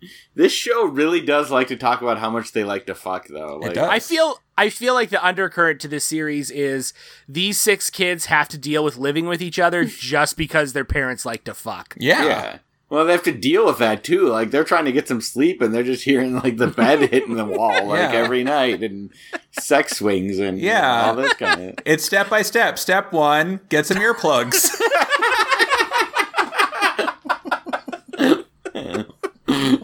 And 0.03 0.09
this 0.35 0.51
show 0.51 0.85
really 0.85 1.21
does 1.21 1.51
like 1.51 1.67
to 1.69 1.75
talk 1.75 2.01
about 2.01 2.17
how 2.19 2.29
much 2.29 2.51
they 2.51 2.63
like 2.63 2.85
to 2.87 2.95
fuck, 2.95 3.27
though. 3.27 3.57
Like, 3.57 3.73
does. 3.75 3.89
I 3.89 3.99
feel 3.99 4.39
I 4.57 4.69
feel 4.69 4.93
like 4.93 5.09
the 5.09 5.23
undercurrent 5.25 5.81
to 5.81 5.87
this 5.87 6.05
series 6.05 6.51
is 6.51 6.93
these 7.27 7.57
six 7.59 7.89
kids 7.89 8.25
have 8.27 8.47
to 8.49 8.57
deal 8.57 8.83
with 8.83 8.97
living 8.97 9.25
with 9.25 9.41
each 9.41 9.59
other 9.59 9.83
just 9.99 10.37
because 10.37 10.73
their 10.73 10.85
parents 10.85 11.25
like 11.25 11.43
to 11.45 11.53
fuck. 11.53 11.95
Yeah. 11.99 12.25
Yeah. 12.25 12.57
Well, 12.89 13.05
they 13.05 13.13
have 13.13 13.23
to 13.23 13.31
deal 13.31 13.65
with 13.65 13.79
that 13.79 14.03
too. 14.03 14.27
Like 14.27 14.51
they're 14.51 14.63
trying 14.63 14.85
to 14.85 14.91
get 14.91 15.07
some 15.07 15.19
sleep, 15.21 15.61
and 15.63 15.73
they're 15.73 15.81
just 15.81 16.03
hearing 16.03 16.35
like 16.35 16.57
the 16.57 16.67
bed 16.67 16.99
hitting 17.11 17.33
the 17.35 17.45
wall 17.45 17.85
like 17.87 18.11
Yeah. 18.13 18.19
every 18.19 18.43
night, 18.43 18.83
and 18.83 19.11
sex 19.59 19.97
swings, 19.97 20.37
and 20.37 20.59
you 20.59 20.67
know, 20.67 20.73
Yeah. 20.73 21.05
all 21.07 21.15
this 21.15 21.33
kind 21.33 21.69
of. 21.69 21.75
It's 21.85 22.05
step 22.05 22.29
by 22.29 22.43
step. 22.43 22.77
Step 22.77 23.11
one, 23.11 23.61
get 23.69 23.87
some 23.87 23.97
earplugs. 23.97 24.69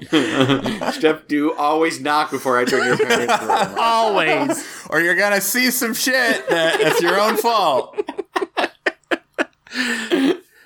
Step 0.91 1.27
two: 1.27 1.53
always 1.55 1.99
knock 1.99 2.31
before 2.31 2.57
I 2.57 2.65
turn 2.65 2.85
your 2.85 2.97
parents' 2.97 3.41
room. 3.41 3.49
Always. 3.79 4.65
or 4.89 5.01
you're 5.01 5.15
going 5.15 5.33
to 5.33 5.41
see 5.41 5.69
some 5.69 5.93
shit 5.93 6.47
that, 6.49 6.79
that's 6.79 7.01
your 7.01 7.19
own 7.19 7.37
fault. 7.37 7.99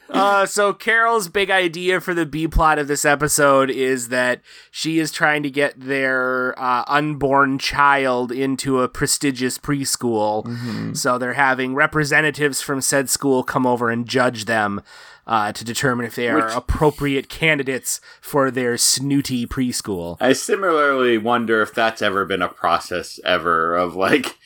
Uh, 0.10 0.46
so 0.46 0.72
Carol's 0.74 1.28
big 1.28 1.50
idea 1.50 2.00
for 2.00 2.14
the 2.14 2.26
B 2.26 2.48
plot 2.48 2.78
of 2.78 2.88
this 2.88 3.04
episode 3.04 3.72
is 3.72 4.10
that 4.10 4.42
she 4.70 5.00
is 5.00 5.12
trying 5.12 5.42
to 5.42 5.50
get 5.50 5.74
their 5.78 6.58
uh, 6.58 6.84
unborn 6.88 7.58
child 7.58 8.32
into 8.32 8.80
a 8.82 8.88
prestigious 8.88 9.58
preschool. 9.58 10.96
So 10.96 11.18
they're 11.18 11.34
having 11.34 11.74
representatives 11.74 12.62
from 12.62 12.80
said 12.80 13.10
school 13.10 13.44
come 13.44 13.66
over 13.66 13.90
and 13.90 14.08
judge 14.08 14.46
them 14.46 14.84
uh, 15.26 15.52
to 15.54 15.64
determine 15.64 16.06
if 16.06 16.16
they 16.16 16.28
are 16.30 16.46
Which- 16.46 16.56
appropriate 16.56 17.30
candidates 17.30 18.02
for 18.22 18.52
their 18.52 18.78
snooty 18.78 19.46
preschool. 19.46 20.18
I 20.20 20.34
similarly 20.34 21.18
wonder 21.18 21.62
if 21.62 21.74
that's 21.74 22.02
ever 22.02 22.26
been 22.26 22.42
a 22.42 22.50
process 22.50 23.20
ever 23.24 23.76
of 23.76 23.96
like 23.96 24.38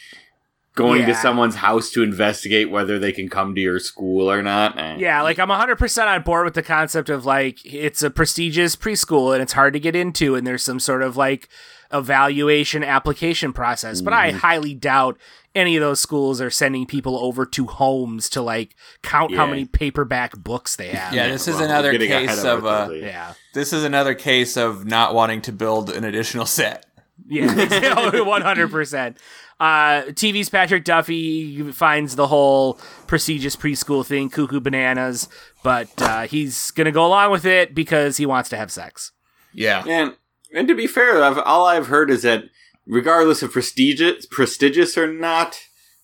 going 0.76 1.08
to 1.08 1.16
someone's 1.16 1.56
house 1.56 1.90
to 1.90 2.04
investigate 2.04 2.70
whether 2.70 3.00
they 3.00 3.12
can 3.12 3.28
come 3.28 3.56
to 3.56 3.60
your 3.62 3.80
school 3.80 4.30
or 4.30 4.44
not. 4.44 4.78
Eh. 4.78 4.98
Yeah, 5.00 5.24
like 5.24 5.40
I'm 5.40 5.50
100% 5.50 6.08
on 6.08 6.22
board 6.22 6.46
with 6.46 6.54
the 6.54 6.62
concept 6.62 7.10
of 7.10 7.26
like 7.26 7.58
it's 7.66 8.04
a 8.04 8.12
prestigious 8.12 8.76
preschool 8.76 9.34
and 9.34 9.42
it's 9.42 9.54
hard 9.54 9.74
to 9.74 9.80
get 9.80 9.96
into 9.96 10.36
and 10.36 10.46
there's 10.46 10.62
some 10.62 10.80
sort 10.80 11.02
of 11.02 11.18
like 11.18 11.50
evaluation 11.92 12.84
application 12.84 13.54
process. 13.54 14.02
But 14.02 14.14
I 14.14 14.32
highly 14.32 14.76
doubt 14.76 15.18
any 15.58 15.76
of 15.76 15.82
those 15.82 16.00
schools 16.00 16.40
are 16.40 16.50
sending 16.50 16.86
people 16.86 17.18
over 17.18 17.46
to 17.46 17.66
homes 17.66 18.30
to 18.30 18.42
like 18.42 18.76
count 19.02 19.36
how 19.36 19.46
many 19.46 19.66
paperback 19.66 20.38
books 20.38 20.76
they 20.76 20.90
have. 20.90 21.14
Yeah, 21.14 21.28
this 21.30 21.48
is 21.48 21.60
another 21.60 21.98
case 21.98 22.44
of 22.44 22.66
of 22.66 22.66
uh. 22.66 22.94
Yeah. 22.94 23.34
this 23.54 23.74
is 23.74 23.84
another 23.84 24.14
case 24.14 24.56
of 24.56 24.86
not 24.86 25.14
wanting 25.14 25.42
to 25.44 25.52
build 25.52 25.90
an 25.90 26.04
additional 26.04 26.46
set. 26.46 26.86
Yeah, 27.28 28.22
one 28.22 28.42
hundred 28.42 28.72
percent. 28.72 29.18
Uh, 29.60 30.04
TV's 30.12 30.50
Patrick 30.50 30.84
Duffy 30.84 31.72
finds 31.72 32.16
the 32.16 32.28
whole 32.28 32.80
prestigious 33.08 33.56
preschool 33.56 34.06
thing 34.06 34.30
cuckoo 34.30 34.60
bananas, 34.60 35.28
but 35.64 35.90
uh, 36.00 36.28
he's 36.28 36.70
gonna 36.72 36.92
go 36.92 37.06
along 37.06 37.32
with 37.32 37.46
it 37.46 37.74
because 37.74 38.18
he 38.18 38.26
wants 38.26 38.50
to 38.50 38.58
have 38.58 38.72
sex. 38.72 39.12
Yeah. 39.54 39.84
And 39.88 40.16
and 40.54 40.68
to 40.68 40.76
be 40.76 40.88
fair, 40.88 41.22
I've, 41.22 41.40
all 41.40 41.66
I've 41.66 41.88
heard 41.88 42.10
is 42.12 42.22
that 42.22 42.44
regardless 42.88 43.44
of 43.44 43.52
prestigious, 43.52 44.26
prestigious 44.26 44.98
or 44.98 45.12
not, 45.12 45.60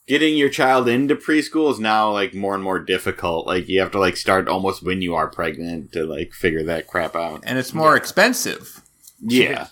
getting 0.07 0.35
your 0.35 0.49
child 0.49 0.87
into 0.87 1.15
preschool 1.15 1.71
is 1.71 1.79
now 1.79 2.11
like 2.11 2.33
more 2.33 2.53
and 2.53 2.63
more 2.63 2.79
difficult. 2.79 3.47
Like 3.47 3.67
you 3.69 3.79
have 3.79 3.91
to 3.91 3.99
like 3.99 4.17
start 4.17 4.47
almost 4.47 4.83
when 4.83 5.01
you 5.01 5.15
are 5.15 5.27
pregnant 5.29 5.93
to 5.93 6.03
like 6.05 6.33
figure 6.33 6.63
that 6.63 6.87
crap 6.87 7.15
out. 7.15 7.41
And 7.45 7.57
it's 7.57 7.73
more 7.73 7.95
expensive. 7.95 8.81
Yeah. 9.21 9.67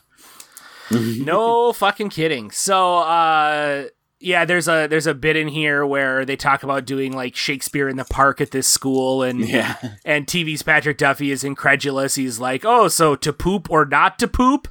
no 0.92 1.74
fucking 1.74 2.10
kidding. 2.10 2.52
So, 2.52 2.98
uh, 3.00 3.86
yeah, 4.20 4.46
there's 4.46 4.68
a 4.68 4.88
there's 4.88 5.08
a 5.08 5.16
bit 5.16 5.36
in 5.36 5.48
here 5.48 5.86
where 5.86 6.26
they 6.26 6.36
talk 6.36 6.64
about 6.64 6.86
doing 6.86 7.12
like 7.14 7.36
Shakespeare 7.36 7.90
in 7.90 7.98
the 7.98 8.06
Park 8.06 8.40
at 8.40 8.52
this 8.52 8.68
school, 8.68 9.24
and 9.24 9.40
Yeah. 9.40 9.76
and 10.06 10.28
TV's 10.28 10.62
Patrick 10.62 10.98
Duffy 11.00 11.32
is 11.32 11.44
incredulous. 11.44 12.16
He's 12.16 12.40
like, 12.40 12.64
"Oh, 12.64 12.88
so 12.88 13.16
to 13.16 13.34
poop 13.34 13.70
or 13.72 13.84
not 13.86 14.20
to 14.20 14.28
poop?" 14.28 14.68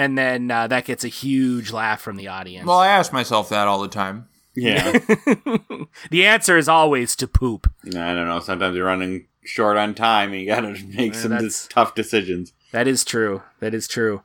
And 0.00 0.16
then 0.16 0.50
uh, 0.50 0.66
that 0.68 0.86
gets 0.86 1.04
a 1.04 1.08
huge 1.08 1.72
laugh 1.72 2.00
from 2.00 2.16
the 2.16 2.28
audience. 2.28 2.66
Well, 2.66 2.78
I 2.78 2.88
ask 2.88 3.12
myself 3.12 3.50
that 3.50 3.68
all 3.68 3.82
the 3.82 3.88
time. 3.88 4.28
Yeah. 4.56 4.92
the 6.10 6.24
answer 6.24 6.56
is 6.56 6.68
always 6.70 7.14
to 7.16 7.28
poop. 7.28 7.70
I 7.86 7.90
don't 8.14 8.26
know. 8.26 8.40
Sometimes 8.40 8.74
you're 8.76 8.86
running 8.86 9.26
short 9.44 9.76
on 9.76 9.94
time 9.94 10.32
and 10.32 10.40
you 10.40 10.46
got 10.46 10.60
to 10.62 10.70
make 10.86 11.12
Yeah, 11.12 11.20
some 11.20 11.30
that's- 11.32 11.68
tough 11.70 11.94
decisions. 11.94 12.54
That 12.72 12.88
is 12.88 13.04
true. 13.04 13.42
That 13.60 13.74
is 13.74 13.86
true. 13.86 14.22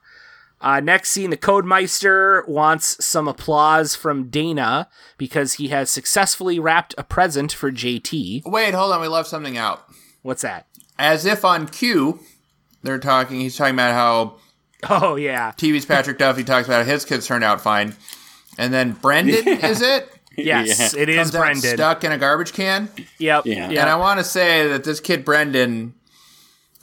Uh, 0.62 0.80
next 0.80 1.10
scene, 1.10 1.30
the 1.30 1.36
Codemeister 1.38 2.48
wants 2.48 3.04
some 3.06 3.28
applause 3.28 3.96
from 3.96 4.30
Dana 4.30 4.88
because 5.18 5.54
he 5.56 5.68
has 5.68 5.90
successfully 5.90 6.58
wrapped 6.58 6.96
a 6.98 7.04
present 7.04 7.52
for 7.52 7.70
JT. 7.70 8.44
Wait, 8.46 8.74
hold 8.74 8.94
on. 8.94 9.02
We 9.02 9.10
left 9.10 9.28
something 9.28 9.58
out. 9.58 9.86
What's 10.22 10.44
that? 10.44 10.68
As 10.98 11.26
if 11.26 11.44
on 11.44 11.68
cue, 11.68 12.22
they're 12.82 12.98
talking. 12.98 13.42
He's 13.42 13.58
talking 13.58 13.76
about 13.76 13.94
how 13.94 14.38
Oh 14.90 15.16
yeah, 15.16 15.52
TV's 15.58 15.86
Patrick 15.86 16.18
Duffy 16.18 16.44
talks 16.44 16.68
about 16.68 16.86
how 16.86 16.92
his 16.92 17.06
kids 17.06 17.26
turned 17.28 17.44
out 17.44 17.62
fine, 17.62 17.96
and 18.58 18.74
then 18.74 18.92
Brendan 18.94 19.48
is 19.48 19.82
it? 19.82 20.12
yes, 20.38 20.94
Yeah. 20.94 21.02
it 21.02 21.10
is 21.10 21.16
Comes 21.32 21.36
out 21.36 21.40
Brendan. 21.40 21.78
stuck 21.78 22.04
in 22.04 22.12
a 22.12 22.18
garbage 22.18 22.54
can. 22.54 22.90
Yep. 23.20 23.46
Yeah. 23.46 23.70
Yeah. 23.70 23.82
And 23.82 23.90
I 23.90 23.96
want 23.96 24.20
to 24.20 24.24
say 24.24 24.68
that 24.68 24.84
this 24.84 25.00
kid 25.00 25.24
Brendan, 25.24 25.94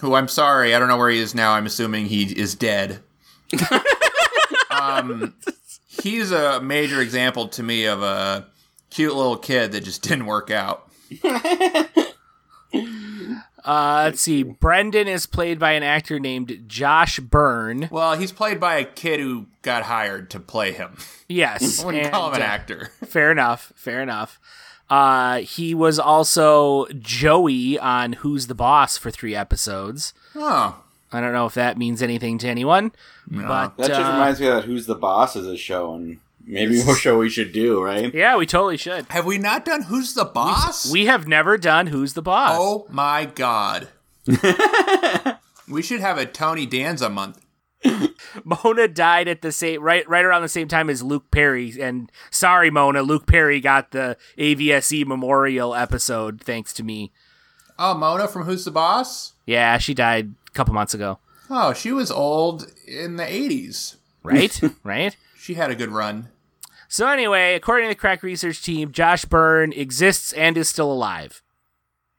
who 0.01 0.15
I'm 0.15 0.29
sorry, 0.29 0.75
I 0.75 0.79
don't 0.79 0.89
know 0.89 0.97
where 0.97 1.11
he 1.11 1.19
is 1.19 1.35
now. 1.35 1.53
I'm 1.53 1.67
assuming 1.67 2.07
he 2.07 2.25
is 2.25 2.55
dead. 2.55 3.01
um, 4.71 5.35
he's 6.03 6.31
a 6.33 6.61
major 6.63 7.01
example 7.03 7.49
to 7.49 7.63
me 7.63 7.85
of 7.85 8.03
a 8.03 8.47
cute 8.91 9.15
little 9.15 9.37
kid 9.37 9.73
that 9.73 9.85
just 9.85 10.01
didn't 10.03 10.25
work 10.27 10.51
out. 10.51 10.89
Uh, 13.65 14.03
let's 14.07 14.21
see. 14.21 14.43
Brendan 14.43 15.09
is 15.09 15.27
played 15.27 15.59
by 15.59 15.73
an 15.73 15.83
actor 15.83 16.19
named 16.19 16.65
Josh 16.67 17.21
Byrne. 17.21 17.89
Well, 17.91 18.17
he's 18.17 18.33
played 18.33 18.59
by 18.59 18.77
a 18.77 18.85
kid 18.85 19.21
who 19.21 19.47
got 19.63 19.85
hired 19.85 20.31
to 20.31 20.41
play 20.41 20.73
him. 20.73 20.97
Yes. 21.29 21.81
I 21.83 21.87
wouldn't 21.87 22.13
call 22.13 22.29
him 22.29 22.35
and, 22.35 22.43
an 22.43 22.49
uh, 22.49 22.53
actor. 22.53 22.91
Fair 23.07 23.31
enough. 23.31 23.73
Fair 23.77 24.03
enough. 24.03 24.41
Uh, 24.91 25.39
he 25.39 25.75
was 25.75 25.99
also 25.99 26.87
Joey 26.99 27.79
on 27.79 28.15
Who's 28.15 28.47
the 28.47 28.55
Boss 28.55 28.99
for 28.99 29.11
three 29.11 29.35
episodes. 29.35 30.13
Oh, 30.35 30.83
I 31.13 31.21
don't 31.21 31.33
know 31.33 31.47
if 31.47 31.55
that 31.55 31.79
means 31.79 32.03
anything 32.03 32.39
to 32.39 32.49
anyone, 32.49 32.93
but 33.27 33.77
That 33.77 33.89
just 33.89 34.01
uh, 34.01 34.13
reminds 34.13 34.41
me 34.41 34.49
of 34.49 34.57
that 34.57 34.65
Who's 34.65 34.87
the 34.87 34.95
Boss 34.95 35.37
is 35.37 35.47
a 35.47 35.57
show, 35.57 35.95
and 35.95 36.21
maybe 36.47 36.81
a 36.81 36.95
show 36.95 37.19
we 37.19 37.29
should 37.29 37.53
do, 37.53 37.83
right? 37.83 38.13
yeah, 38.15 38.37
we 38.37 38.47
totally 38.47 38.77
should. 38.77 39.07
have 39.11 39.27
we 39.27 39.39
not 39.39 39.65
done 39.65 39.83
Who's 39.83 40.15
the 40.15 40.25
Boss? 40.25 40.91
We 40.91 41.07
have 41.07 41.27
never 41.27 41.57
done 41.59 41.89
Who's 41.89 42.15
the 42.15 42.23
Boss. 42.23 42.57
oh 42.59 42.87
my 42.91 43.27
god. 43.27 43.89
we 45.69 45.83
should 45.83 46.01
have 46.01 46.19
a 46.19 46.27
Tony 46.27 46.67
Danza 46.67 47.09
month. 47.09 47.45
Mona 48.45 48.87
died 48.87 49.27
at 49.27 49.43
the 49.43 49.51
same 49.51 49.83
right 49.83 50.09
right 50.09 50.25
around 50.25 50.43
the 50.43 50.49
same 50.49 50.69
time 50.69 50.89
as 50.89 51.03
Luke 51.03 51.31
Perry, 51.33 51.75
and 51.81 52.11
sorry, 52.31 52.71
Mona, 52.71 53.03
Luke 53.03 53.27
Perry 53.27 53.61
got 53.61 53.91
the 53.91 54.17
AVSE 54.39 54.93
E 54.93 55.05
memorial 55.05 55.75
episode 55.75 56.41
thanks 56.41 56.73
to 56.75 56.85
me. 56.85 57.13
Oh, 57.79 57.95
Mona 57.95 58.29
from 58.29 58.45
Who's 58.45 58.65
the 58.65 58.71
Boss? 58.71 59.33
Yeah, 59.47 59.79
she 59.79 59.95
died 59.95 60.35
a 60.47 60.51
couple 60.53 60.75
months 60.75 60.95
ago. 60.95 61.19
Oh, 61.51 61.73
she 61.73 61.91
was 61.91 62.11
old 62.11 62.71
in 62.87 63.17
the 63.17 63.25
80s. 63.25 63.97
Right, 64.23 64.61
right. 64.85 65.17
She 65.37 65.55
had 65.55 65.71
a 65.71 65.75
good 65.75 65.91
run. 65.91 66.29
So 66.93 67.09
anyway, 67.09 67.55
according 67.55 67.89
to 67.89 67.95
the 67.95 67.99
crack 67.99 68.23
research 68.23 68.63
team, 68.63 68.93
Josh 68.93 69.25
Byrne 69.25 69.73
exists 69.73 70.35
and 70.35 70.59
is 70.59 70.69
still 70.69 70.93
alive, 70.93 71.43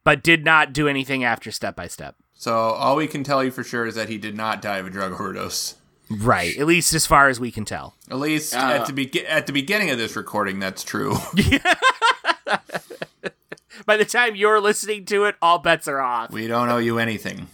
but 0.03 0.23
did 0.23 0.43
not 0.43 0.73
do 0.73 0.88
anything 0.88 1.23
after 1.23 1.51
Step 1.51 1.75
by 1.75 1.86
Step. 1.86 2.15
So 2.33 2.55
all 2.55 2.95
we 2.95 3.05
can 3.05 3.23
tell 3.23 3.43
you 3.43 3.51
for 3.51 3.63
sure 3.63 3.86
is 3.86 3.93
that 3.93 4.09
he 4.09 4.17
did 4.17 4.36
not 4.36 4.63
die 4.63 4.77
of 4.77 4.88
a 4.88 4.89
drug 4.89 5.12
overdose. 5.12 5.75
Right, 6.09 6.57
at 6.57 6.65
least 6.65 6.91
as 6.95 7.05
far 7.05 7.29
as 7.29 7.39
we 7.39 7.51
can 7.51 7.65
tell. 7.65 7.93
At 8.09 8.17
least 8.17 8.55
Uh. 8.55 8.62
at 8.62 8.88
the 8.88 8.93
be- 8.93 9.27
at 9.27 9.45
the 9.45 9.53
beginning 9.53 9.91
of 9.91 9.99
this 9.99 10.15
recording, 10.15 10.59
that's 10.59 10.83
true. 10.83 11.17
By 13.86 13.97
the 13.97 14.05
time 14.05 14.36
you're 14.36 14.59
listening 14.59 15.05
to 15.05 15.25
it, 15.25 15.36
all 15.39 15.59
bets 15.59 15.88
are 15.88 16.01
off. 16.01 16.31
we 16.31 16.47
don't 16.47 16.69
owe 16.69 16.79
you 16.79 16.97
anything. 16.97 17.45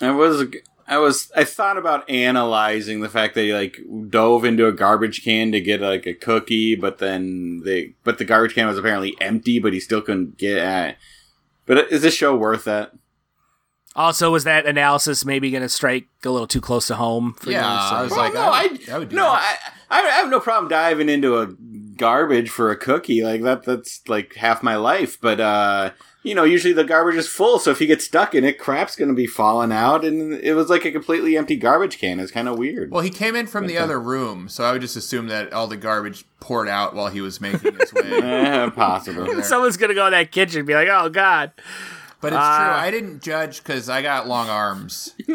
I 0.00 0.12
was, 0.12 0.46
I 0.88 0.98
was, 0.98 1.30
I 1.36 1.44
thought 1.44 1.76
about 1.76 2.08
analyzing 2.08 3.00
the 3.00 3.08
fact 3.10 3.34
that 3.34 3.42
he 3.42 3.52
like 3.52 3.78
dove 4.08 4.44
into 4.44 4.66
a 4.66 4.72
garbage 4.72 5.22
can 5.22 5.52
to 5.52 5.60
get 5.60 5.80
like 5.82 6.06
a 6.06 6.14
cookie, 6.14 6.74
but 6.76 6.98
then 6.98 7.62
they, 7.64 7.94
but 8.04 8.18
the 8.18 8.24
garbage 8.24 8.54
can 8.54 8.66
was 8.66 8.78
apparently 8.78 9.14
empty, 9.20 9.58
but 9.58 9.72
he 9.74 9.80
still 9.80 10.00
couldn't 10.00 10.38
get 10.38 10.56
at. 10.58 10.88
It. 10.90 10.96
But 11.66 11.92
is 11.92 12.02
this 12.02 12.14
show 12.14 12.34
worth 12.34 12.64
that? 12.64 12.92
Also, 13.94 14.30
was 14.30 14.44
that 14.44 14.64
analysis 14.64 15.24
maybe 15.24 15.50
going 15.50 15.62
to 15.62 15.68
strike 15.68 16.06
a 16.24 16.30
little 16.30 16.46
too 16.46 16.60
close 16.60 16.86
to 16.86 16.94
home 16.94 17.34
for 17.34 17.50
Yeah, 17.50 17.58
you? 17.82 17.88
So- 17.90 17.96
I 17.96 18.02
was 18.02 18.10
Well, 18.12 18.20
like, 18.20 18.34
no, 18.34 18.40
I, 18.40 18.46
I, 18.46 18.66
would- 18.68 18.88
I 18.90 18.98
would 18.98 19.08
do 19.10 19.16
no, 19.16 19.22
that. 19.24 19.74
I, 19.90 20.00
I 20.02 20.10
have 20.10 20.30
no 20.30 20.40
problem 20.40 20.68
diving 20.70 21.08
into 21.08 21.36
a 21.38 21.48
garbage 21.96 22.48
for 22.48 22.70
a 22.70 22.76
cookie 22.76 23.22
like 23.24 23.42
that. 23.42 23.64
That's 23.64 24.00
like 24.08 24.34
half 24.34 24.62
my 24.62 24.76
life. 24.76 25.20
But 25.20 25.40
uh, 25.40 25.90
you 26.28 26.34
know, 26.34 26.44
usually 26.44 26.74
the 26.74 26.84
garbage 26.84 27.16
is 27.16 27.26
full, 27.26 27.58
so 27.58 27.70
if 27.70 27.80
you 27.80 27.86
get 27.86 28.02
stuck 28.02 28.34
in 28.34 28.44
it, 28.44 28.58
crap's 28.58 28.94
gonna 28.96 29.14
be 29.14 29.26
falling 29.26 29.72
out. 29.72 30.04
And 30.04 30.34
it 30.34 30.54
was 30.54 30.68
like 30.68 30.84
a 30.84 30.92
completely 30.92 31.36
empty 31.36 31.56
garbage 31.56 31.98
can. 31.98 32.20
It's 32.20 32.30
kind 32.32 32.48
of 32.48 32.58
weird. 32.58 32.90
Well, 32.90 33.02
he 33.02 33.10
came 33.10 33.34
in 33.34 33.46
from 33.46 33.66
the 33.66 33.78
other 33.78 33.98
room, 33.98 34.48
so 34.48 34.64
I 34.64 34.72
would 34.72 34.82
just 34.82 34.96
assume 34.96 35.28
that 35.28 35.52
all 35.52 35.66
the 35.66 35.76
garbage 35.76 36.24
poured 36.40 36.68
out 36.68 36.94
while 36.94 37.08
he 37.08 37.20
was 37.20 37.40
making 37.40 37.76
his 37.78 37.92
way. 37.92 38.02
eh, 38.22 38.70
possible. 38.70 39.42
Someone's 39.42 39.76
going 39.76 39.88
to 39.88 39.94
go 39.94 40.06
in 40.06 40.12
that 40.12 40.30
kitchen 40.30 40.58
and 40.60 40.66
be 40.66 40.74
like, 40.74 40.88
oh, 40.88 41.08
God. 41.08 41.50
But 42.20 42.28
it's 42.32 42.36
Ah. 42.40 42.58
true. 42.58 42.86
I 42.86 42.90
didn't 42.90 43.22
judge 43.22 43.58
because 43.62 43.88
I 43.88 44.02
got 44.02 44.28
long 44.28 44.48
arms. 44.48 45.14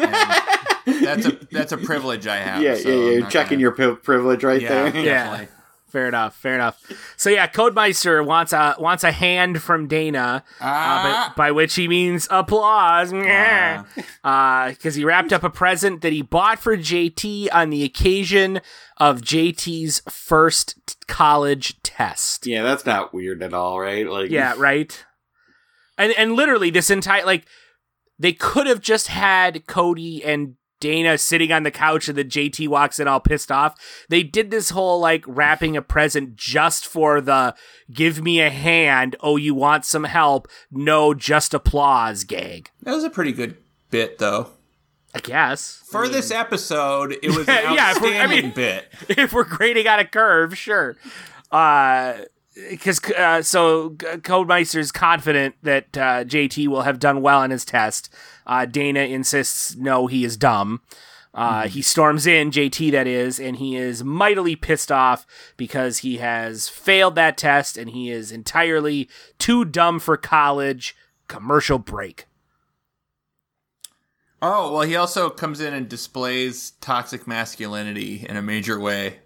And 0.86 1.06
that's 1.06 1.26
a 1.26 1.32
that's 1.50 1.72
a 1.72 1.78
privilege 1.78 2.28
I 2.28 2.36
have. 2.38 2.62
yeah, 2.62 2.76
so 2.76 2.90
yeah, 2.90 2.96
I'm 2.96 3.20
you're 3.20 3.30
checking 3.30 3.52
gonna- 3.52 3.62
your 3.62 3.72
pri- 3.72 3.96
privilege 3.96 4.44
right 4.44 4.62
yeah, 4.62 4.90
there. 4.92 4.98
Yeah. 5.04 5.46
Fair 5.94 6.08
enough. 6.08 6.36
Fair 6.36 6.56
enough. 6.56 6.82
So 7.18 7.30
yeah, 7.30 7.46
Codemeister 7.48 8.26
wants 8.26 8.52
a 8.52 8.76
wants 8.80 9.04
a 9.04 9.12
hand 9.12 9.62
from 9.62 9.88
Dana, 9.88 10.44
uh, 10.60 10.64
Ah. 10.66 11.26
but, 11.30 11.38
by 11.40 11.52
which 11.52 11.76
he 11.76 11.88
means 11.88 12.28
applause, 12.32 13.14
Ah. 13.14 13.86
because 14.70 14.96
he 14.96 15.06
wrapped 15.06 15.32
up 15.32 15.44
a 15.44 15.52
present 15.52 16.02
that 16.02 16.12
he 16.12 16.24
bought 16.24 16.58
for 16.58 16.76
JT 16.76 17.48
on 17.52 17.70
the 17.70 17.84
occasion 17.84 18.60
of 18.98 19.22
JT's 19.22 20.02
first 20.10 20.76
t- 20.88 20.96
college 21.08 21.80
test. 21.84 22.48
Yeah, 22.48 22.64
that's 22.64 22.88
not 22.88 23.14
weird 23.14 23.44
at 23.44 23.54
all, 23.54 23.80
right? 23.80 24.08
Like, 24.10 24.32
Yeah, 24.32 24.56
right. 24.58 25.06
And 25.98 26.12
and 26.14 26.34
literally 26.34 26.72
this 26.72 26.90
entire 26.90 27.24
like 27.24 27.46
they 28.18 28.34
could 28.34 28.66
have 28.66 28.82
just 28.82 29.10
had 29.10 29.68
Cody 29.68 30.24
and 30.24 30.56
Dana 30.84 31.18
sitting 31.18 31.50
on 31.54 31.64
the 31.64 31.72
couch 31.72 32.10
and 32.10 32.18
then 32.18 32.28
JT 32.30 32.68
walks 32.68 33.00
in 33.00 33.08
all 33.08 33.22
pissed 33.22 33.54
off. 33.54 33.80
They 34.10 34.22
did 34.22 34.52
this 34.52 34.72
whole 34.72 35.00
like 35.00 35.24
wrapping 35.26 35.78
a 35.78 35.82
present 35.82 36.36
just 36.36 36.86
for 36.86 37.22
the 37.22 37.56
give 37.90 38.22
me 38.22 38.42
a 38.42 38.50
hand, 38.50 39.16
oh 39.22 39.38
you 39.38 39.56
want 39.56 39.86
some 39.86 40.04
help, 40.04 40.50
no 40.70 41.14
just 41.14 41.54
applause 41.54 42.26
gag. 42.26 42.70
That 42.82 42.94
was 42.94 43.06
a 43.06 43.10
pretty 43.10 43.32
good 43.32 43.56
bit, 43.92 44.18
though. 44.18 44.50
I 45.16 45.20
guess. 45.20 45.82
For 45.90 46.10
this 46.10 46.32
episode, 46.32 47.16
it 47.24 47.30
was 47.30 47.48
an 47.48 47.74
Yeah, 47.74 47.92
if 47.96 48.02
we're- 48.02 48.20
I 48.20 48.28
mean- 48.28 48.52
bit. 48.52 48.92
if 49.10 49.32
we're 49.32 49.46
grading 49.46 49.88
on 49.88 50.00
a 50.00 50.06
curve, 50.06 50.58
sure. 50.58 50.98
Uh 51.50 52.16
because 52.70 53.04
uh, 53.14 53.42
so 53.42 53.92
Codemeister's 53.92 54.92
confident 54.92 55.56
that 55.64 55.98
uh, 55.98 56.24
JT 56.24 56.68
will 56.68 56.84
have 56.84 57.00
done 57.00 57.24
well 57.24 57.40
on 57.40 57.50
his 57.50 57.66
test. 57.66 58.14
Uh, 58.46 58.66
Dana 58.66 59.02
insists 59.02 59.76
no, 59.76 60.08
he 60.08 60.24
is 60.26 60.38
dumb. 60.38 60.82
Uh, 61.34 61.68
He 61.68 61.82
storms 61.82 62.28
in, 62.28 62.52
JT 62.52 62.92
that 62.92 63.08
is, 63.08 63.40
and 63.40 63.56
he 63.58 63.76
is 63.76 64.04
mightily 64.04 64.56
pissed 64.56 64.92
off 64.92 65.26
because 65.58 66.00
he 66.00 66.18
has 66.18 66.70
failed 66.70 67.16
that 67.16 67.38
test 67.38 67.76
and 67.78 67.90
he 67.90 68.12
is 68.12 68.32
entirely 68.32 69.10
too 69.40 69.66
dumb 69.66 70.00
for 70.00 70.16
college. 70.16 70.96
Commercial 71.28 71.80
break. 71.80 72.26
Oh, 74.42 74.74
well, 74.74 74.82
he 74.82 74.96
also 74.96 75.30
comes 75.30 75.62
in 75.62 75.74
and 75.74 75.88
displays 75.88 76.72
toxic 76.82 77.26
masculinity 77.28 78.26
in 78.28 78.36
a 78.36 78.42
major 78.42 78.80
way. 78.80 79.20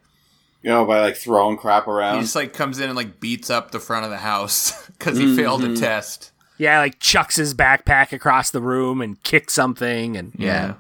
you 0.62 0.70
know, 0.70 0.86
by 0.86 1.02
like 1.02 1.16
throwing 1.18 1.58
crap 1.58 1.88
around. 1.88 2.16
He 2.18 2.22
just 2.22 2.36
like 2.36 2.54
comes 2.54 2.80
in 2.80 2.90
and 2.90 2.96
like 2.96 3.20
beats 3.20 3.50
up 3.50 3.72
the 3.72 3.80
front 3.80 4.06
of 4.06 4.12
the 4.12 4.18
house 4.18 4.88
because 4.98 5.18
he 5.18 5.36
failed 5.36 5.62
Mm-hmm. 5.62 5.74
a 5.74 5.78
test. 5.78 6.32
Yeah, 6.58 6.80
like 6.80 7.00
chucks 7.00 7.36
his 7.36 7.54
backpack 7.54 8.12
across 8.12 8.50
the 8.52 8.62
room 8.62 9.02
and 9.02 9.22
kicks 9.24 9.54
something, 9.54 10.18
and 10.18 10.32
yeah. 10.36 10.76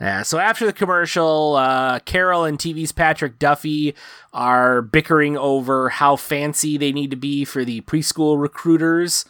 Yeah, 0.00 0.22
so 0.22 0.38
after 0.38 0.66
the 0.66 0.72
commercial, 0.72 1.54
uh, 1.54 2.00
Carol 2.00 2.44
and 2.44 2.58
TV's 2.58 2.90
Patrick 2.92 3.38
Duffy 3.38 3.94
are 4.32 4.82
bickering 4.82 5.36
over 5.38 5.88
how 5.88 6.16
fancy 6.16 6.76
they 6.76 6.90
need 6.92 7.10
to 7.10 7.16
be 7.16 7.44
for 7.44 7.64
the 7.64 7.80
preschool 7.82 8.40
recruiters. 8.40 9.24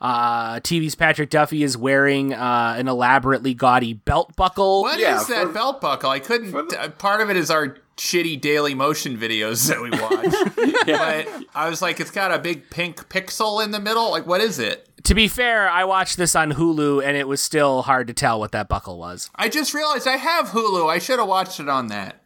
Uh, 0.00 0.60
TV's 0.60 0.94
Patrick 0.94 1.30
Duffy 1.30 1.62
is 1.62 1.76
wearing 1.76 2.32
uh, 2.34 2.74
an 2.78 2.86
elaborately 2.88 3.54
gaudy 3.54 3.94
belt 3.94 4.36
buckle. 4.36 4.82
What 4.82 4.96
is 4.96 5.02
Yeah, 5.02 5.24
that 5.24 5.46
for- 5.48 5.52
belt 5.52 5.80
buckle? 5.80 6.10
I 6.10 6.20
couldn't. 6.20 6.52
the- 6.52 6.80
uh, 6.80 6.88
part 6.90 7.20
of 7.22 7.30
it 7.30 7.36
is 7.36 7.50
our 7.50 7.76
shitty 8.00 8.40
Daily 8.40 8.74
Motion 8.74 9.16
videos 9.16 9.68
that 9.68 9.80
we 9.80 9.90
watch. 10.00 10.86
But 10.86 11.46
I 11.54 11.68
was 11.68 11.82
like, 11.82 12.00
it's 12.00 12.10
got 12.10 12.32
a 12.32 12.38
big 12.38 12.70
pink 12.70 13.08
pixel 13.08 13.62
in 13.62 13.70
the 13.70 13.80
middle. 13.80 14.10
Like, 14.10 14.26
what 14.26 14.40
is 14.40 14.58
it? 14.58 14.88
To 15.04 15.14
be 15.14 15.28
fair, 15.28 15.68
I 15.68 15.84
watched 15.84 16.16
this 16.16 16.34
on 16.34 16.52
Hulu 16.52 17.04
and 17.04 17.16
it 17.16 17.28
was 17.28 17.40
still 17.40 17.82
hard 17.82 18.06
to 18.08 18.14
tell 18.14 18.38
what 18.38 18.52
that 18.52 18.68
buckle 18.68 18.98
was. 18.98 19.30
I 19.34 19.48
just 19.48 19.74
realized 19.74 20.08
I 20.08 20.16
have 20.16 20.48
Hulu. 20.48 20.90
I 20.90 20.98
should 20.98 21.18
have 21.18 21.28
watched 21.28 21.60
it 21.60 21.68
on 21.68 21.88
that. 21.88 22.22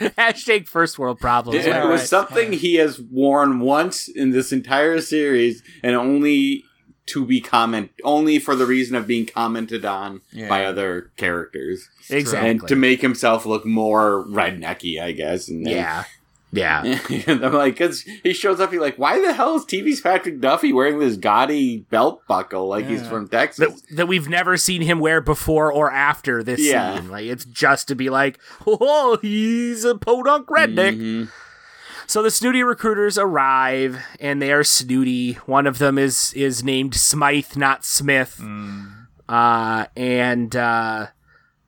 Hashtag 0.00 0.66
first 0.66 0.98
world 0.98 1.20
problems. 1.20 1.64
It 1.64 1.72
all 1.72 1.88
was 1.88 2.00
right. 2.00 2.08
something 2.08 2.52
he 2.52 2.76
has 2.76 3.00
worn 3.00 3.60
once 3.60 4.08
in 4.08 4.30
this 4.30 4.52
entire 4.52 5.00
series, 5.00 5.62
and 5.82 5.94
only 5.94 6.64
to 7.06 7.24
be 7.26 7.40
comment, 7.40 7.90
only 8.04 8.38
for 8.38 8.54
the 8.54 8.66
reason 8.66 8.94
of 8.96 9.06
being 9.06 9.26
commented 9.26 9.84
on 9.84 10.20
Yeah. 10.32 10.48
by 10.48 10.64
other 10.64 11.10
characters, 11.16 11.88
exactly. 12.08 12.50
and 12.50 12.68
to 12.68 12.76
make 12.76 13.00
himself 13.02 13.44
look 13.44 13.66
more 13.66 14.24
rednecky, 14.28 15.00
I 15.02 15.12
guess. 15.12 15.48
And 15.48 15.66
then- 15.66 15.74
yeah. 15.76 16.04
Yeah. 16.54 16.98
I'm 17.28 17.54
like, 17.54 17.72
because 17.74 18.02
he 18.02 18.34
shows 18.34 18.60
up, 18.60 18.70
he's 18.72 18.80
like, 18.80 18.98
why 18.98 19.18
the 19.22 19.32
hell 19.32 19.56
is 19.56 19.64
TV's 19.64 20.02
Patrick 20.02 20.38
Duffy 20.38 20.70
wearing 20.74 20.98
this 20.98 21.16
gaudy 21.16 21.78
belt 21.88 22.20
buckle 22.28 22.68
like 22.68 22.86
he's 22.86 23.06
from 23.06 23.26
Texas? 23.26 23.80
That, 23.88 23.96
that 23.96 24.06
we've 24.06 24.28
never 24.28 24.58
seen 24.58 24.82
him 24.82 25.00
wear 25.00 25.22
before 25.22 25.72
or 25.72 25.90
after 25.90 26.42
this 26.42 26.60
Yeah. 26.60 26.98
scene. 27.00 27.08
Like 27.10 27.24
it's 27.24 27.46
just 27.46 27.88
to 27.88 27.94
be 27.94 28.10
like, 28.10 28.38
oh, 28.66 29.18
he's 29.22 29.84
a 29.86 29.94
podunk 29.96 30.48
redneck. 30.48 30.98
Mhm. 31.00 31.28
So 32.12 32.22
the 32.22 32.30
snooty 32.30 32.62
recruiters 32.62 33.16
arrive, 33.16 34.04
and 34.20 34.42
they 34.42 34.52
are 34.52 34.62
snooty. 34.62 35.32
One 35.46 35.66
of 35.66 35.78
them 35.78 35.96
is 35.96 36.34
is 36.34 36.62
named 36.62 36.94
Smythe, 36.94 37.56
not 37.56 37.86
Smith. 37.86 38.38
Uh, 39.26 39.86
and 39.96 40.54
uh, 40.54 41.06